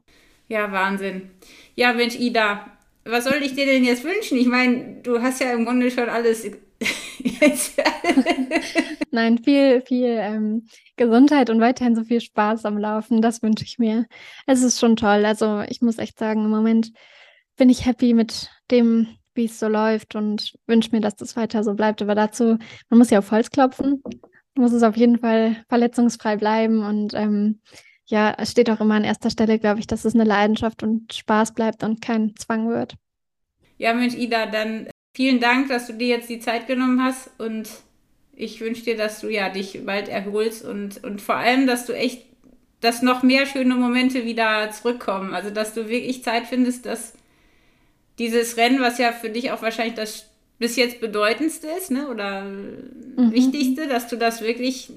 Ja, 0.49 0.73
Wahnsinn. 0.73 1.31
Ja, 1.75 1.93
Mensch, 1.93 2.17
Ida, 2.17 2.67
was 3.11 3.25
soll 3.25 3.43
ich 3.43 3.55
dir 3.55 3.67
denn 3.67 3.85
jetzt 3.85 4.05
wünschen? 4.05 4.39
Ich 4.39 4.47
meine, 4.47 5.01
du 5.03 5.21
hast 5.21 5.41
ja 5.41 5.53
im 5.53 5.65
Grunde 5.65 5.91
schon 5.91 6.09
alles. 6.09 6.45
Nein, 9.11 9.39
viel, 9.39 9.83
viel 9.83 10.17
ähm, 10.19 10.67
Gesundheit 10.97 11.51
und 11.51 11.61
weiterhin 11.61 11.95
so 11.95 12.05
viel 12.05 12.21
Spaß 12.21 12.65
am 12.65 12.79
Laufen. 12.79 13.21
Das 13.21 13.43
wünsche 13.43 13.65
ich 13.65 13.79
mir. 13.79 14.07
Es 14.47 14.63
ist 14.63 14.81
schon 14.81 14.97
toll. 14.97 15.25
Also 15.25 15.63
ich 15.69 15.83
muss 15.83 15.99
echt 15.99 16.19
sagen, 16.19 16.45
im 16.45 16.51
Moment 16.51 16.93
bin 17.57 17.69
ich 17.69 17.85
happy 17.85 18.15
mit 18.15 18.51
dem, 18.71 19.09
wie 19.35 19.45
es 19.45 19.59
so 19.59 19.69
läuft 19.69 20.15
und 20.15 20.55
wünsche 20.67 20.91
mir, 20.93 21.01
dass 21.01 21.17
das 21.17 21.37
weiter 21.37 21.63
so 21.65 21.75
bleibt. 21.75 22.01
Aber 22.03 22.15
dazu, 22.15 22.57
man 22.89 22.99
muss 22.99 23.11
ja 23.11 23.19
auf 23.19 23.31
Holz 23.31 23.51
klopfen, 23.51 24.03
muss 24.55 24.73
es 24.73 24.83
auf 24.83 24.97
jeden 24.97 25.19
Fall 25.19 25.63
verletzungsfrei 25.69 26.37
bleiben 26.37 26.83
und 26.83 27.15
ähm, 27.15 27.61
ja, 28.11 28.35
es 28.39 28.51
steht 28.51 28.69
auch 28.71 28.81
immer 28.81 28.97
an 28.97 29.05
erster 29.05 29.31
Stelle, 29.31 29.59
glaube 29.59 29.81
ich, 29.81 29.87
dass 29.87 30.05
es 30.05 30.15
eine 30.15 30.25
Leidenschaft 30.25 30.83
und 30.83 31.13
Spaß 31.15 31.55
bleibt 31.55 31.85
und 31.85 32.01
kein 32.01 32.35
Zwang 32.37 32.69
wird. 32.69 32.97
Ja, 33.79 33.95
Mensch, 33.95 34.15
Ida, 34.15 34.47
dann 34.47 34.89
vielen 35.15 35.41
Dank, 35.41 35.69
dass 35.69 35.87
du 35.87 35.95
dir 35.95 36.09
jetzt 36.09 36.29
die 36.29 36.41
Zeit 36.41 36.67
genommen 36.67 37.03
hast 37.03 37.31
und 37.39 37.69
ich 38.35 38.61
wünsche 38.61 38.83
dir, 38.83 38.97
dass 38.97 39.21
du 39.21 39.29
ja 39.29 39.49
dich 39.49 39.85
bald 39.85 40.09
erholst 40.09 40.65
und, 40.65 41.03
und 41.05 41.21
vor 41.21 41.37
allem, 41.37 41.67
dass 41.67 41.87
du 41.87 41.93
echt, 41.93 42.25
dass 42.81 43.03
noch 43.03 43.23
mehr 43.23 43.47
schöne 43.47 43.75
Momente 43.75 44.25
wieder 44.25 44.71
zurückkommen. 44.73 45.33
Also, 45.33 45.51
dass 45.51 45.75
du 45.75 45.89
wirklich 45.89 46.25
Zeit 46.25 46.47
findest, 46.47 46.87
dass 46.87 47.13
dieses 48.19 48.57
Rennen, 48.57 48.81
was 48.81 48.99
ja 48.99 49.13
für 49.13 49.31
dich 49.31 49.53
auch 49.53 49.63
wahrscheinlich 49.63 49.95
das 49.95 50.27
bis 50.59 50.77
jetzt 50.77 51.01
bedeutendste 51.01 51.69
ist, 51.79 51.91
ne, 51.91 52.09
oder 52.09 52.43
mhm. 52.43 53.33
wichtigste, 53.33 53.87
dass 53.87 54.09
du 54.09 54.17
das 54.17 54.43
wirklich 54.43 54.91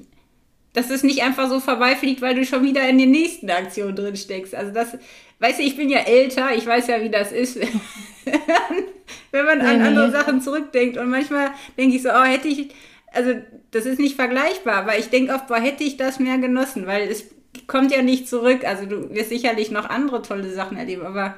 dass 0.74 0.90
es 0.90 1.04
nicht 1.04 1.22
einfach 1.24 1.50
so 1.50 1.60
vorbeifliegt, 1.60 2.22
weil 2.22 2.36
du 2.36 2.46
schon 2.46 2.64
wieder 2.64 2.88
in 2.90 2.98
den 2.98 3.12
nächsten 3.12 3.50
Aktionen 3.50 3.96
drin 3.96 4.16
steckst. 4.16 4.56
Also 4.56 4.74
das, 4.74 4.98
weißt 5.40 5.60
du, 5.60 5.64
ich 5.64 5.78
bin 5.78 5.90
ja 5.90 6.00
älter, 6.00 6.56
ich 6.56 6.66
weiß 6.66 6.88
ja, 6.88 7.02
wie 7.02 7.10
das 7.10 7.32
ist, 7.32 7.60
wenn 9.32 9.46
man 9.46 9.62
an 9.62 9.78
nee, 9.78 9.88
andere 9.88 10.12
Sachen 10.12 10.42
zurückdenkt. 10.42 10.98
Und 10.98 11.10
manchmal 11.10 11.52
denke 11.78 11.96
ich 11.96 12.02
so, 12.02 12.10
oh, 12.10 12.24
hätte 12.24 12.48
ich, 12.48 12.74
also 13.12 13.36
das 13.72 13.86
ist 13.86 14.00
nicht 14.00 14.16
vergleichbar, 14.16 14.78
aber 14.78 14.98
ich 14.98 15.10
denke 15.10 15.34
oft, 15.34 15.48
boah, 15.48 15.60
hätte 15.60 15.84
ich 15.84 15.98
das 15.98 16.20
mehr 16.20 16.40
genossen, 16.40 16.88
weil 16.88 17.08
es 17.08 17.26
kommt 17.68 17.92
ja 17.92 18.02
nicht 18.02 18.28
zurück. 18.28 18.66
Also 18.66 18.88
du 18.88 19.14
wirst 19.14 19.30
sicherlich 19.30 19.70
noch 19.70 19.90
andere 19.90 20.24
tolle 20.24 20.52
Sachen 20.52 20.78
erleben, 20.78 21.06
aber. 21.06 21.36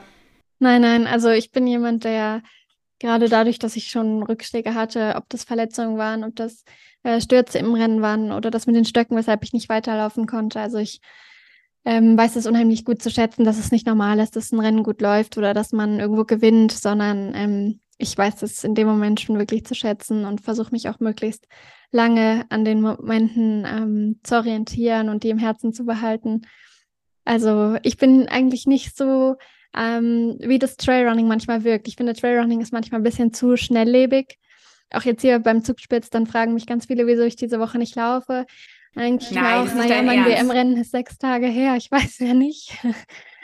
Nein, 0.60 0.82
nein, 0.82 1.08
also 1.08 1.30
ich 1.30 1.52
bin 1.52 1.68
jemand, 1.68 2.06
der 2.06 2.42
gerade 3.00 3.28
dadurch, 3.28 3.60
dass 3.60 3.76
ich 3.76 3.90
schon 3.90 4.24
Rückschläge 4.24 4.74
hatte, 4.74 5.16
ob 5.18 5.28
das 5.30 5.44
Verletzungen 5.44 5.98
waren, 5.98 6.24
ob 6.24 6.36
das 6.38 6.64
äh, 7.06 7.22
Stürze 7.22 7.60
im 7.60 7.74
Rennen 7.76 8.02
waren 8.02 8.32
oder 8.32 8.50
das 8.50 8.66
mit 8.66 8.76
den 8.76 8.84
Stöcken, 8.84 9.16
weshalb 9.16 9.44
ich 9.44 9.54
nicht 9.54 9.70
weiterlaufen 9.70 10.26
konnte. 10.26 10.60
Also 10.60 10.80
ich 10.80 11.02
ähm, 11.86 12.18
weiß 12.18 12.36
es 12.36 12.48
unheimlich 12.48 12.84
gut 12.84 13.02
zu 13.02 13.12
schätzen, 13.12 13.46
dass 13.46 13.60
es 13.60 13.72
nicht 13.72 13.86
normal 13.86 14.20
ist, 14.20 14.36
dass 14.36 14.52
ein 14.52 14.60
Rennen 14.60 14.82
gut 14.82 15.02
läuft 15.02 15.38
oder 15.38 15.54
dass 15.54 15.72
man 15.72 16.00
irgendwo 16.00 16.24
gewinnt, 16.26 16.72
sondern 16.72 17.36
ähm, 17.36 17.80
ich 18.00 18.18
weiß 18.18 18.42
es 18.42 18.64
in 18.64 18.74
dem 18.74 18.88
Moment 18.88 19.22
schon 19.22 19.38
wirklich 19.38 19.66
zu 19.66 19.76
schätzen 19.76 20.26
und 20.26 20.42
versuche 20.42 20.72
mich 20.72 20.90
auch 20.90 21.00
möglichst 21.00 21.48
lange 21.92 22.46
an 22.50 22.66
den 22.66 22.82
Momenten 22.82 23.66
ähm, 23.66 24.20
zu 24.24 24.38
orientieren 24.38 25.10
und 25.10 25.24
die 25.24 25.30
im 25.30 25.38
Herzen 25.38 25.74
zu 25.74 25.86
behalten. 25.86 26.42
Also 27.24 27.78
ich 27.84 27.98
bin 27.98 28.28
eigentlich 28.28 28.66
nicht 28.66 28.98
so, 28.98 29.36
ähm, 29.78 30.38
wie 30.40 30.58
das 30.58 30.76
Trailrunning 30.76 31.28
manchmal 31.28 31.64
wirkt. 31.64 31.88
Ich 31.88 31.98
finde, 31.98 32.14
Trailrunning 32.14 32.62
ist 32.62 32.74
manchmal 32.74 33.00
ein 33.00 33.06
bisschen 33.06 33.32
zu 33.32 33.58
schnelllebig 33.58 34.40
auch 34.92 35.04
jetzt 35.04 35.22
hier 35.22 35.40
beim 35.40 35.64
Zugspitz, 35.64 36.10
dann 36.10 36.28
fragen 36.28 36.54
mich 36.54 36.68
ganz 36.68 36.86
viele, 36.86 37.08
wieso 37.08 37.24
ich 37.24 37.36
diese 37.36 37.60
Woche 37.60 37.78
nicht 37.78 37.96
laufe. 37.96 38.46
Eigentlich 38.96 39.32
Nein, 39.32 39.68
auch, 39.68 39.74
naja, 39.74 40.02
mein 40.02 40.26
WM-Rennen 40.26 40.78
ist 40.78 40.92
sechs 40.92 41.18
Tage 41.18 41.48
her, 41.48 41.76
ich 41.76 41.92
weiß 41.92 42.20
ja 42.20 42.34
nicht. 42.34 42.78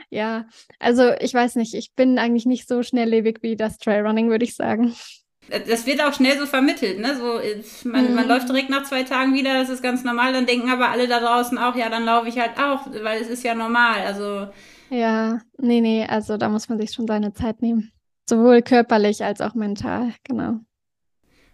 ja, 0.10 0.45
also 0.80 1.12
ich 1.19 1.34
weiß 1.34 1.56
nicht, 1.56 1.73
ich 1.73 1.93
bin 1.95 2.17
eigentlich 2.17 2.45
nicht 2.45 2.67
so 2.67 2.84
schnelllebig 2.84 3.39
wie 3.41 3.56
das 3.56 3.77
Trailrunning, 3.77 4.30
würde 4.30 4.45
ich 4.45 4.56
sagen. 4.56 4.95
Das 5.49 5.86
wird 5.86 6.01
auch 6.01 6.13
schnell 6.13 6.38
so 6.38 6.45
vermittelt, 6.45 6.99
ne? 6.99 7.17
So, 7.17 7.41
man, 7.89 8.10
mhm. 8.10 8.15
man 8.15 8.27
läuft 8.27 8.47
direkt 8.47 8.69
nach 8.69 8.84
zwei 8.84 9.04
Tagen 9.04 9.34
wieder, 9.34 9.54
das 9.56 9.69
ist 9.69 9.84
ganz 9.84 10.04
normal, 10.04 10.32
dann 10.32 10.45
denken 10.45 10.69
aber 10.69 10.89
alle 10.89 11.08
da 11.08 11.19
draußen 11.19 11.58
auch, 11.58 11.75
ja, 11.75 11.89
dann 11.89 12.06
laufe 12.06 12.30
ich 12.30 12.39
halt 12.39 12.58
auch, 12.58 12.88
weil 13.04 13.21
es 13.21 13.27
ist 13.27 13.43
ja 13.43 13.54
normal. 13.54 14.01
Also. 14.06 14.47
Ja, 14.89 15.41
nee, 15.58 15.82
nee, 15.82 16.06
also 16.06 16.38
da 16.38 16.47
muss 16.47 16.69
man 16.69 16.80
sich 16.80 16.91
schon 16.93 17.08
seine 17.08 17.34
Zeit 17.34 17.62
nehmen. 17.62 17.91
Sowohl 18.30 18.62
körperlich 18.62 19.25
als 19.25 19.41
auch 19.41 19.56
mental, 19.56 20.13
genau. 20.23 20.60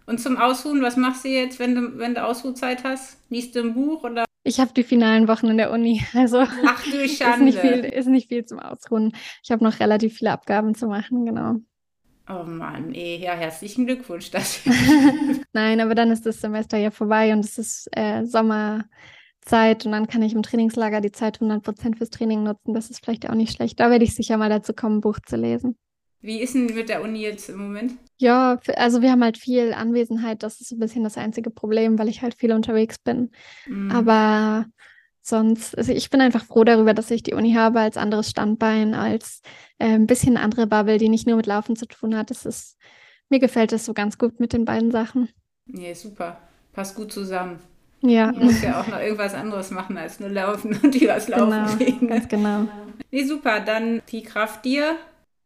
Und 0.08 0.18
zum 0.20 0.38
Ausruhen, 0.38 0.80
was 0.80 0.96
machst 0.96 1.26
du 1.26 1.28
jetzt, 1.28 1.58
wenn 1.58 1.74
du, 1.74 1.98
wenn 1.98 2.14
du 2.14 2.24
Ausruhzeit 2.24 2.82
hast? 2.82 3.18
Liest 3.28 3.54
du 3.54 3.60
ein 3.60 3.74
Buch 3.74 4.04
oder? 4.04 4.24
Ich 4.42 4.58
habe 4.58 4.72
die 4.72 4.82
finalen 4.82 5.28
Wochen 5.28 5.48
in 5.48 5.58
der 5.58 5.70
Uni. 5.70 6.02
Also 6.14 6.38
Ach 6.38 6.82
du 6.82 7.06
Schande. 7.08 7.50
Ist 7.50 7.54
nicht 7.54 7.58
viel, 7.58 7.84
ist 7.84 8.06
nicht 8.06 8.28
viel 8.28 8.46
zum 8.46 8.58
Ausruhen. 8.58 9.12
Ich 9.44 9.50
habe 9.50 9.62
noch 9.62 9.80
relativ 9.80 10.16
viele 10.16 10.32
Abgaben 10.32 10.74
zu 10.74 10.86
machen, 10.86 11.26
genau. 11.26 11.56
Oh 12.26 12.42
Mann, 12.44 12.94
ey, 12.94 13.18
ja, 13.22 13.32
herzlichen 13.32 13.84
Glückwunsch 13.84 14.30
dafür. 14.30 14.72
Nein, 15.52 15.78
aber 15.82 15.94
dann 15.94 16.10
ist 16.10 16.24
das 16.24 16.40
Semester 16.40 16.78
ja 16.78 16.90
vorbei 16.90 17.34
und 17.34 17.44
es 17.44 17.58
ist 17.58 17.88
äh, 17.92 18.24
Sommerzeit 18.24 19.84
und 19.84 19.92
dann 19.92 20.06
kann 20.06 20.22
ich 20.22 20.32
im 20.32 20.42
Trainingslager 20.42 21.02
die 21.02 21.12
Zeit 21.12 21.40
100% 21.40 21.98
fürs 21.98 22.08
Training 22.08 22.44
nutzen. 22.44 22.72
Das 22.72 22.88
ist 22.88 23.04
vielleicht 23.04 23.28
auch 23.28 23.34
nicht 23.34 23.54
schlecht. 23.54 23.78
Da 23.78 23.90
werde 23.90 24.06
ich 24.06 24.14
sicher 24.14 24.38
mal 24.38 24.48
dazu 24.48 24.72
kommen, 24.72 24.98
ein 24.98 25.00
Buch 25.02 25.18
zu 25.26 25.36
lesen. 25.36 25.76
Wie 26.20 26.40
ist 26.40 26.54
denn 26.54 26.66
mit 26.66 26.88
der 26.88 27.02
Uni 27.02 27.20
jetzt 27.22 27.48
im 27.48 27.58
Moment? 27.58 27.92
Ja, 28.18 28.58
also 28.76 29.00
wir 29.02 29.12
haben 29.12 29.22
halt 29.22 29.38
viel 29.38 29.72
Anwesenheit. 29.72 30.42
Das 30.42 30.60
ist 30.60 30.72
ein 30.72 30.80
bisschen 30.80 31.04
das 31.04 31.16
einzige 31.16 31.50
Problem, 31.50 31.98
weil 31.98 32.08
ich 32.08 32.22
halt 32.22 32.34
viel 32.34 32.52
unterwegs 32.52 32.98
bin. 32.98 33.30
Mhm. 33.66 33.90
Aber 33.92 34.66
sonst, 35.22 35.78
also 35.78 35.92
ich 35.92 36.10
bin 36.10 36.20
einfach 36.20 36.44
froh 36.44 36.64
darüber, 36.64 36.94
dass 36.94 37.10
ich 37.12 37.22
die 37.22 37.34
Uni 37.34 37.52
habe 37.54 37.80
als 37.80 37.96
anderes 37.96 38.30
Standbein, 38.30 38.94
als 38.94 39.42
äh, 39.78 39.86
ein 39.94 40.06
bisschen 40.06 40.36
andere 40.36 40.66
Bubble, 40.66 40.98
die 40.98 41.08
nicht 41.08 41.26
nur 41.26 41.36
mit 41.36 41.46
Laufen 41.46 41.76
zu 41.76 41.86
tun 41.86 42.16
hat. 42.16 42.30
Das 42.30 42.44
ist, 42.44 42.76
mir 43.28 43.38
gefällt 43.38 43.72
es 43.72 43.84
so 43.84 43.94
ganz 43.94 44.18
gut 44.18 44.40
mit 44.40 44.52
den 44.52 44.64
beiden 44.64 44.90
Sachen. 44.90 45.28
Nee, 45.66 45.94
super. 45.94 46.40
Passt 46.72 46.96
gut 46.96 47.12
zusammen. 47.12 47.60
Ja. 48.00 48.32
Du 48.32 48.40
musst 48.44 48.62
ja 48.62 48.80
auch 48.80 48.86
noch 48.86 49.00
irgendwas 49.00 49.34
anderes 49.34 49.70
machen 49.70 49.96
als 49.98 50.18
nur 50.18 50.30
laufen 50.30 50.78
und 50.82 50.94
übers 50.94 51.28
Laufen 51.28 51.50
Genau, 51.50 51.72
reden. 51.74 52.08
ganz 52.08 52.28
genau. 52.28 52.66
Nee, 53.10 53.24
super, 53.24 53.60
dann 53.60 54.02
die 54.10 54.22
Kraft 54.22 54.64
dir. 54.64 54.96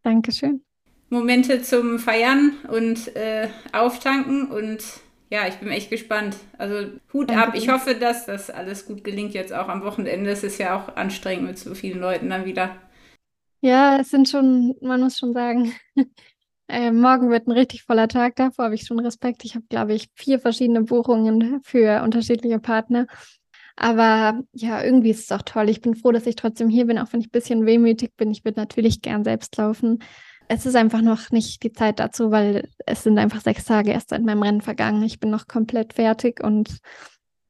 Dankeschön. 0.03 0.63
Momente 1.11 1.63
zum 1.63 1.99
Feiern 1.99 2.57
und 2.69 3.15
äh, 3.17 3.49
Auftanken 3.73 4.51
und 4.51 4.83
ja, 5.31 5.47
ich 5.49 5.55
bin 5.57 5.69
echt 5.69 5.91
gespannt. 5.91 6.37
Also 6.59 6.91
Hut 7.13 7.31
Danke 7.31 7.49
ab. 7.49 7.55
Ich 7.55 7.69
hoffe, 7.71 7.95
dass 7.95 8.27
das 8.27 8.51
alles 8.51 8.87
gut 8.87 9.03
gelingt 9.03 9.33
jetzt 9.33 9.53
auch 9.53 9.69
am 9.69 9.83
Wochenende. 9.83 10.31
Es 10.31 10.45
ist 10.45 10.59
ja 10.59 10.77
auch 10.77 10.97
anstrengend 10.97 11.47
mit 11.47 11.59
so 11.59 11.75
vielen 11.75 12.01
Leuten 12.01 12.29
dann 12.29 12.45
wieder. 12.45 12.77
Ja, 13.63 13.99
es 13.99 14.11
sind 14.11 14.29
schon, 14.29 14.75
man 14.83 15.01
muss 15.01 15.19
schon 15.19 15.33
sagen, 15.33 15.73
äh, 16.69 16.91
morgen 16.91 17.31
wird 17.31 17.47
ein 17.47 17.53
richtig 17.53 17.83
voller 17.85 18.09
Tag. 18.09 18.37
Davor 18.37 18.67
habe 18.67 18.75
ich 18.75 18.87
schon 18.87 18.99
Respekt. 18.99 19.45
Ich 19.45 19.55
habe, 19.55 19.65
glaube 19.69 19.95
ich, 19.95 20.09
vier 20.15 20.39
verschiedene 20.39 20.83
Buchungen 20.83 21.61
für 21.63 22.03
unterschiedliche 22.03 22.59
Partner. 22.59 23.07
Aber 23.77 24.43
ja, 24.53 24.83
irgendwie 24.83 25.11
ist 25.11 25.25
es 25.25 25.33
auch 25.33 25.43
toll. 25.43 25.69
Ich 25.69 25.81
bin 25.81 25.95
froh, 25.95 26.13
dass 26.13 26.27
ich 26.27 26.37
trotzdem 26.37 26.69
hier 26.69 26.87
bin, 26.87 26.99
auch 26.99 27.13
wenn 27.13 27.21
ich 27.21 27.29
ein 27.29 27.33
bisschen 27.33 27.67
wehmütig 27.67 28.17
bin. 28.17 28.31
Ich 28.31 28.45
würde 28.45 28.61
natürlich 28.61 29.03
gern 29.03 29.25
selbst 29.25 29.57
laufen. 29.57 30.01
Es 30.49 30.67
ist 30.67 30.77
einfach 30.77 31.01
noch 31.01 31.31
nicht 31.31 31.63
die 31.63 31.73
Zeit 31.73 31.99
dazu, 31.99 32.31
weil 32.31 32.69
es 32.87 33.05
sind 33.05 33.19
einfach 33.19 33.41
sechs 33.41 33.65
Tage 33.65 33.93
erst 33.93 34.11
seit 34.11 34.23
meinem 34.23 34.43
Rennen 34.43 34.61
vergangen. 34.61 35.03
Ich 35.03 35.21
bin 35.21 35.31
noch 35.31 35.47
komplett 35.49 35.95
fertig 35.95 36.43
und 36.43 36.79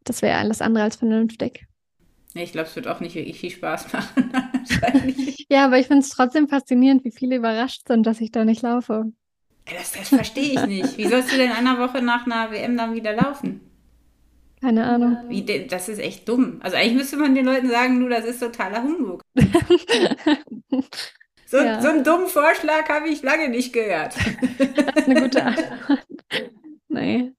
das 0.05 0.23
wäre 0.23 0.39
alles 0.39 0.63
andere 0.63 0.85
als 0.85 0.97
vernünftig. 0.97 1.67
Ich 2.35 2.53
glaube, 2.53 2.69
es 2.69 2.77
wird 2.77 2.89
auch 2.89 3.01
nicht 3.01 3.15
wirklich 3.15 3.39
viel 3.39 3.51
Spaß 3.51 3.93
machen. 3.93 4.33
Ja, 5.49 5.67
aber 5.67 5.79
ich 5.79 5.87
finde 5.87 6.01
es 6.01 6.09
trotzdem 6.09 6.49
faszinierend, 6.49 7.05
wie 7.05 7.11
viele 7.11 7.37
überrascht 7.37 7.87
sind, 7.87 8.07
dass 8.07 8.23
ich 8.23 8.31
da 8.31 8.45
nicht 8.47 8.63
laufe. 8.63 9.13
Das, 9.67 9.93
das 9.93 10.09
verstehe 10.09 10.55
ich 10.55 10.67
nicht. 10.67 10.97
Wie 10.97 11.07
sollst 11.07 11.31
du 11.31 11.37
denn 11.37 11.53
einer 11.53 11.79
Woche 11.79 12.01
nach 12.01 12.25
einer 12.25 12.51
WM 12.51 12.77
dann 12.79 12.95
wieder 12.95 13.15
laufen? 13.15 13.61
Keine 14.63 14.85
Ahnung. 14.87 15.19
Wie, 15.29 15.67
das 15.67 15.89
ist 15.89 15.99
echt 15.99 16.29
dumm. 16.29 16.61
Also 16.63 16.77
eigentlich 16.77 16.95
müsste 16.95 17.17
man 17.17 17.35
den 17.35 17.45
Leuten 17.45 17.69
sagen, 17.69 18.01
du, 18.01 18.09
das 18.09 18.25
ist 18.25 18.41
totaler 18.41 18.83
Humbug. 18.83 19.23
So, 21.47 21.59
Ja. 21.59 21.83
so 21.83 21.89
einen 21.89 22.03
dummen 22.03 22.29
Vorschlag 22.29 22.89
habe 22.89 23.11
ich 23.11 23.23
lange 23.23 23.51
nicht 23.51 23.75
gehört. 23.75 24.15
Das 24.17 24.97
ist 24.97 25.11
eine 25.11 25.21
gute 25.21 25.43
Antwort. 25.45 26.07
Nee. 26.89 27.33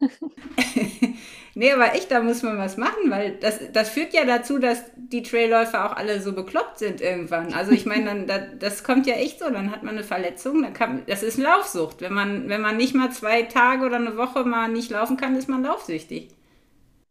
Nee, 1.54 1.72
aber 1.72 1.94
echt, 1.94 2.12
da 2.12 2.20
muss 2.22 2.42
man 2.44 2.58
was 2.58 2.76
machen, 2.76 3.10
weil 3.10 3.32
das, 3.36 3.58
das 3.72 3.90
führt 3.90 4.14
ja 4.14 4.24
dazu, 4.24 4.58
dass 4.60 4.84
die 4.96 5.22
Trailläufer 5.22 5.84
auch 5.84 5.96
alle 5.96 6.20
so 6.20 6.32
bekloppt 6.32 6.78
sind 6.78 7.00
irgendwann. 7.00 7.52
Also 7.52 7.72
ich 7.72 7.86
meine, 7.86 8.04
dann, 8.04 8.26
da, 8.28 8.38
das 8.38 8.84
kommt 8.84 9.06
ja 9.08 9.14
echt 9.14 9.40
so, 9.40 9.50
dann 9.50 9.72
hat 9.72 9.82
man 9.82 9.96
eine 9.96 10.04
Verletzung, 10.04 10.62
dann 10.62 10.72
kann, 10.74 11.02
das 11.06 11.24
ist 11.24 11.38
Laufsucht. 11.38 12.00
Wenn 12.02 12.12
man, 12.14 12.48
wenn 12.48 12.60
man 12.60 12.76
nicht 12.76 12.94
mal 12.94 13.10
zwei 13.10 13.42
Tage 13.42 13.84
oder 13.84 13.96
eine 13.96 14.16
Woche 14.16 14.44
mal 14.44 14.68
nicht 14.68 14.90
laufen 14.92 15.16
kann, 15.16 15.34
ist 15.36 15.48
man 15.48 15.64
laufsüchtig. 15.64 16.28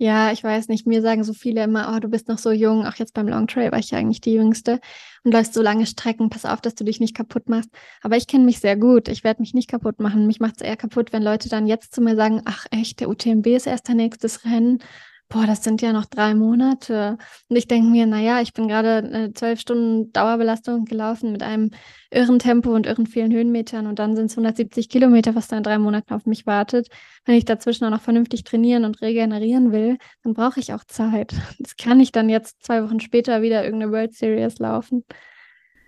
Ja, 0.02 0.32
ich 0.32 0.42
weiß 0.46 0.70
nicht. 0.70 0.88
Mir 0.88 1.02
sagen 1.02 1.26
so 1.26 1.34
viele 1.34 1.62
immer, 1.62 1.94
oh, 1.94 2.00
du 2.00 2.08
bist 2.08 2.30
noch 2.30 2.38
so 2.38 2.52
jung. 2.52 2.86
Auch 2.86 2.96
jetzt 2.96 3.14
beim 3.14 3.28
Long 3.28 3.48
Trail 3.48 3.74
war 3.74 3.80
ich 3.80 3.92
ja 3.92 3.98
eigentlich 3.98 4.22
die 4.22 4.32
Jüngste 4.34 4.80
und 5.26 5.34
läufst 5.34 5.54
so 5.54 5.62
lange 5.62 5.86
Strecken. 5.86 6.30
Pass 6.30 6.46
auf, 6.46 6.62
dass 6.62 6.74
du 6.76 6.86
dich 6.86 7.02
nicht 7.02 7.14
kaputt 7.14 7.50
machst. 7.50 7.70
Aber 8.02 8.16
ich 8.16 8.26
kenne 8.26 8.46
mich 8.46 8.62
sehr 8.62 8.78
gut. 8.78 9.10
Ich 9.10 9.26
werde 9.26 9.42
mich 9.42 9.54
nicht 9.54 9.70
kaputt 9.70 10.00
machen. 10.00 10.26
Mich 10.26 10.40
macht 10.40 10.56
es 10.58 10.62
eher 10.62 10.78
kaputt, 10.78 11.12
wenn 11.12 11.22
Leute 11.22 11.50
dann 11.50 11.68
jetzt 11.68 11.94
zu 11.94 12.00
mir 12.02 12.16
sagen, 12.16 12.42
ach 12.46 12.66
echt, 12.72 13.02
der 13.02 13.10
UTMB 13.10 13.48
ist 13.48 13.68
erst 13.68 13.90
dein 13.90 13.98
nächstes 13.98 14.46
Rennen. 14.46 14.80
Boah, 15.32 15.46
das 15.46 15.64
sind 15.64 15.84
ja 15.84 15.94
noch 15.94 16.06
drei 16.06 16.34
Monate. 16.34 17.20
Und 17.50 17.56
ich 17.56 17.68
denke 17.68 17.88
mir, 17.88 18.08
naja, 18.08 18.42
ich 18.42 18.54
bin 18.54 18.68
gerade 18.68 19.08
äh, 19.12 19.34
zwölf 19.34 19.60
Stunden 19.60 20.12
Dauerbelastung 20.12 20.86
gelaufen 20.86 21.32
mit 21.32 21.44
einem 21.44 21.70
irren 22.10 22.40
Tempo 22.40 22.74
und 22.74 22.88
irren 22.88 23.06
vielen 23.06 23.32
Höhenmetern 23.32 23.86
und 23.86 24.00
dann 24.00 24.16
sind 24.16 24.26
es 24.26 24.32
170 24.32 24.90
Kilometer, 24.90 25.36
was 25.36 25.48
da 25.48 25.58
in 25.58 25.62
drei 25.62 25.78
Monaten 25.78 26.16
auf 26.16 26.26
mich 26.26 26.48
wartet. 26.48 26.90
Wenn 27.26 27.36
ich 27.36 27.46
dazwischen 27.46 27.86
auch 27.86 27.92
noch 27.92 28.02
vernünftig 28.02 28.44
trainieren 28.44 28.86
und 28.86 29.02
regenerieren 29.02 29.72
will, 29.72 30.00
dann 30.24 30.34
brauche 30.34 30.60
ich 30.60 30.74
auch 30.74 30.84
Zeit. 30.84 31.36
Das 31.60 31.78
kann 31.78 32.00
ich 32.00 32.12
dann 32.12 32.30
jetzt 32.30 32.64
zwei 32.64 32.84
Wochen 32.84 33.00
später 33.00 33.44
wieder 33.44 33.64
irgendeine 33.64 33.92
World 33.92 34.16
Series 34.16 34.58
laufen. 34.58 35.06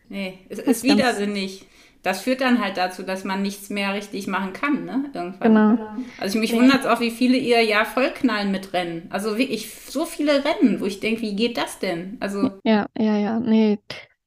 Nee, 0.07 0.45
es 0.49 0.59
ist 0.59 0.83
widersinnig. 0.83 1.65
Das 2.03 2.21
führt 2.21 2.41
dann 2.41 2.63
halt 2.63 2.77
dazu, 2.77 3.03
dass 3.03 3.23
man 3.23 3.41
nichts 3.43 3.69
mehr 3.69 3.93
richtig 3.93 4.25
machen 4.27 4.53
kann, 4.53 4.85
ne? 4.85 5.05
Irgendwann. 5.13 5.39
Genau. 5.77 5.87
Also 6.19 6.39
mich 6.39 6.51
Nee. 6.51 6.57
wundert 6.59 6.81
es 6.81 6.85
auch, 6.87 6.99
wie 6.99 7.11
viele 7.11 7.37
ihr 7.37 7.61
Jahr 7.63 7.85
vollknallen 7.85 8.51
mit 8.51 8.73
Rennen. 8.73 9.07
Also 9.11 9.37
wirklich 9.37 9.71
so 9.73 10.05
viele 10.05 10.43
Rennen, 10.43 10.81
wo 10.81 10.85
ich 10.85 10.99
denke, 10.99 11.21
wie 11.21 11.35
geht 11.35 11.57
das 11.57 11.77
denn? 11.79 12.17
Also 12.19 12.51
Ja, 12.63 12.87
ja, 12.97 13.17
ja. 13.17 13.39
Nee, 13.39 13.77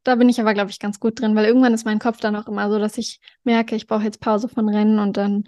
da 0.05 0.15
bin 0.15 0.29
ich 0.29 0.41
aber, 0.41 0.55
glaube 0.55 0.71
ich, 0.71 0.79
ganz 0.79 1.01
gut 1.01 1.21
drin, 1.21 1.35
weil 1.35 1.47
irgendwann 1.47 1.75
ist 1.75 1.85
mein 1.85 1.99
Kopf 1.99 2.19
dann 2.21 2.37
auch 2.37 2.47
immer 2.47 2.71
so, 2.71 2.79
dass 2.79 2.97
ich 2.99 3.19
merke, 3.43 3.75
ich 3.75 3.87
brauche 3.89 4.05
jetzt 4.05 4.21
Pause 4.21 4.49
von 4.49 4.69
Rennen 4.69 4.99
und 5.01 5.17
dann 5.17 5.45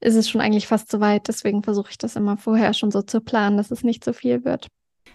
ist 0.00 0.14
es 0.16 0.28
schon 0.28 0.40
eigentlich 0.40 0.66
fast 0.66 0.90
zu 0.90 1.00
weit. 1.00 1.28
Deswegen 1.28 1.62
versuche 1.62 1.90
ich 1.90 1.98
das 1.98 2.16
immer 2.16 2.36
vorher 2.36 2.72
schon 2.74 2.90
so 2.90 3.02
zu 3.02 3.20
planen, 3.20 3.56
dass 3.56 3.70
es 3.70 3.84
nicht 3.84 4.04
so 4.04 4.12
viel 4.12 4.44
wird. 4.44 4.66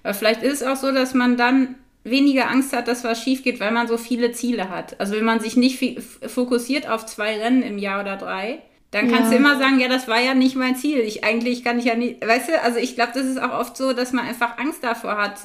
Aber 0.04 0.13
vielleicht 0.13 0.43
ist 0.43 0.62
es 0.62 0.67
auch 0.67 0.76
so, 0.76 0.91
dass 0.91 1.13
man 1.13 1.36
dann 1.38 1.76
weniger 2.04 2.50
Angst 2.50 2.74
hat, 2.74 2.88
dass 2.88 3.04
was 3.04 3.22
schief 3.22 3.44
geht, 3.44 3.60
weil 3.60 3.72
man 3.72 3.88
so 3.88 3.98
viele 3.98 4.32
Ziele 4.32 4.70
hat. 4.70 5.00
Also 5.00 5.13
wenn 5.16 5.24
man 5.26 5.39
sich 5.39 5.56
nicht 5.56 5.80
fokussiert 6.28 6.88
auf 6.89 7.06
zwei 7.06 7.38
Rennen 7.39 7.63
im 7.63 7.78
Jahr 7.78 8.02
oder 8.02 8.18
drei, 8.18 8.62
dann 8.92 9.08
kannst 9.10 9.26
Ja. 9.26 9.30
du 9.32 9.36
immer 9.38 9.58
sagen, 9.58 9.80
ja, 9.80 9.88
das 9.88 10.08
war 10.08 10.20
ja 10.20 10.34
nicht 10.34 10.56
mein 10.56 10.76
Ziel. 10.76 11.00
Ich 11.00 11.24
eigentlich 11.24 11.63
kann 11.63 11.80
ich 11.80 11.86
ja 11.86 11.96
nicht, 11.96 12.26
weißt 12.26 12.50
du, 12.50 12.62
also 12.62 12.78
ich 12.78 12.96
glaube, 12.96 13.12
das 13.16 13.26
ist 13.26 13.42
auch 13.42 13.58
oft 13.60 13.76
so, 13.78 13.94
dass 13.94 14.12
man 14.13 14.26
einfach 14.26 14.58
Angst 14.58 14.84
davor 14.84 15.18
hat, 15.18 15.36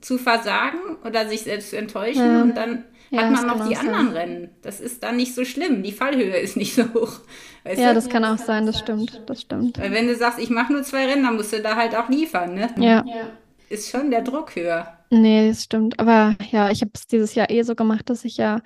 zu 0.00 0.18
versagen 0.18 0.78
oder 1.04 1.28
sich 1.28 1.42
selbst 1.42 1.70
zu 1.70 1.76
enttäuschen 1.76 2.24
Ja. 2.24 2.42
und 2.42 2.56
dann 2.56 2.84
Ja, 3.10 3.22
hat 3.22 3.30
man 3.32 3.46
noch 3.46 3.68
die 3.68 3.76
auch 3.76 3.82
sein. 3.82 3.94
anderen 3.94 4.08
Rennen. 4.16 4.50
Das 4.62 4.80
ist 4.80 5.02
dann 5.02 5.16
nicht 5.16 5.34
so 5.34 5.44
schlimm. 5.44 5.82
Die 5.82 5.92
Fallhöhe 5.92 6.36
ist 6.38 6.56
nicht 6.56 6.74
so 6.74 6.84
hoch. 6.94 7.20
Weißt 7.64 7.80
Ja, 7.80 7.88
du? 7.90 7.94
das 7.96 8.08
kann 8.08 8.24
auch 8.24 8.38
sein, 8.38 8.66
das 8.66 8.78
stimmt, 8.78 9.20
das 9.26 9.42
stimmt. 9.42 9.78
Weil 9.78 9.92
wenn 9.92 10.06
du 10.06 10.14
sagst, 10.14 10.38
ich 10.38 10.48
mache 10.50 10.72
nur 10.72 10.82
zwei 10.82 11.06
Rennen, 11.06 11.24
dann 11.24 11.36
musst 11.36 11.52
du 11.52 11.60
da 11.60 11.76
halt 11.76 11.94
auch 11.94 12.08
liefern, 12.08 12.54
ne? 12.54 12.70
Ja. 12.78 13.04
Ist 13.68 13.90
schon 13.90 14.10
der 14.10 14.22
Druck 14.22 14.56
höher. 14.56 14.96
Nee, 15.10 15.48
das 15.48 15.64
stimmt. 15.64 15.98
Aber 15.98 16.36
ja, 16.50 16.70
ich 16.70 16.80
habe 16.82 16.92
es 16.94 17.06
dieses 17.06 17.34
Jahr 17.34 17.50
eh 17.50 17.62
so 17.62 17.74
gemacht, 17.74 18.08
dass 18.08 18.24
ich 18.24 18.36
ja 18.36 18.60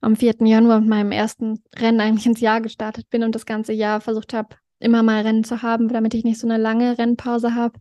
am 0.00 0.16
4. 0.16 0.36
Januar 0.46 0.80
mit 0.80 0.88
meinem 0.88 1.12
ersten 1.12 1.62
Rennen 1.76 2.00
eigentlich 2.00 2.26
ins 2.26 2.40
Jahr 2.40 2.60
gestartet 2.60 3.10
bin 3.10 3.22
und 3.24 3.34
das 3.34 3.44
ganze 3.44 3.72
Jahr 3.72 4.00
versucht 4.00 4.32
habe, 4.32 4.56
immer 4.78 5.02
mal 5.02 5.22
Rennen 5.22 5.44
zu 5.44 5.62
haben, 5.62 5.88
damit 5.88 6.14
ich 6.14 6.24
nicht 6.24 6.38
so 6.40 6.46
eine 6.46 6.56
lange 6.56 6.96
Rennpause 6.96 7.54
habe. 7.54 7.78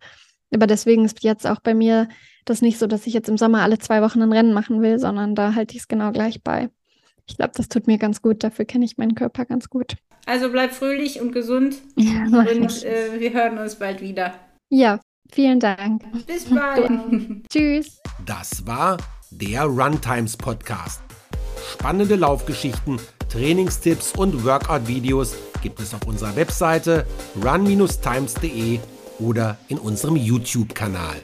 Aber 0.54 0.67
deswegen 0.67 1.06
ist 1.06 1.24
jetzt 1.24 1.45
auch 1.45 1.60
bei 1.60 1.76
mir 1.76 2.10
das 2.45 2.62
nicht 2.63 2.80
so, 2.80 2.88
dass 2.88 3.06
ich 3.06 3.13
jetzt 3.13 3.30
im 3.30 3.38
Sommer 3.38 3.62
alle 3.62 3.78
zwei 3.78 4.02
Wochen 4.02 4.22
ein 4.22 4.34
Rennen 4.34 4.54
machen 4.54 4.82
will, 4.82 4.98
sondern 4.98 5.36
da 5.36 5.54
halte 5.54 5.76
ich 5.76 5.82
es 5.82 5.88
genau 5.88 6.12
gleich 6.12 6.41
bei. 6.43 6.69
Ich 7.28 7.38
glaube, 7.38 7.52
das 7.56 7.69
tut 7.69 7.86
mir 7.86 8.00
ganz 8.00 8.24
gut. 8.24 8.43
Dafür 8.43 8.65
kenne 8.65 8.86
ich 8.86 8.98
meinen 8.98 9.13
Körper 9.13 9.45
ganz 9.45 9.69
gut. 9.69 9.98
Also 10.26 10.52
bleib 10.52 10.72
fröhlich 10.72 11.22
und 11.22 11.32
gesund 11.32 11.76
Ja, 11.95 12.24
und 12.24 12.84
äh, 12.84 13.19
wir 13.19 13.34
hören 13.34 13.60
uns 13.60 13.76
bald 13.76 14.02
wieder. 14.02 14.34
ja 14.69 15.00
vielen 15.31 15.59
Dank. 15.59 16.03
Bis 16.25 16.45
bald. 16.45 16.89
Tschüss. 17.49 18.01
Das 18.25 18.65
war 18.65 18.97
der 19.31 19.63
Runtimes 19.63 20.35
Podcast. 20.37 21.01
Spannende 21.73 22.15
Laufgeschichten, 22.15 22.99
Trainingstipps 23.29 24.13
und 24.17 24.43
Workout-Videos 24.43 25.35
gibt 25.61 25.79
es 25.79 25.93
auf 25.93 26.05
unserer 26.07 26.35
Webseite 26.35 27.05
run-times.de 27.43 28.79
oder 29.19 29.57
in 29.67 29.77
unserem 29.77 30.15
YouTube-Kanal. 30.15 31.17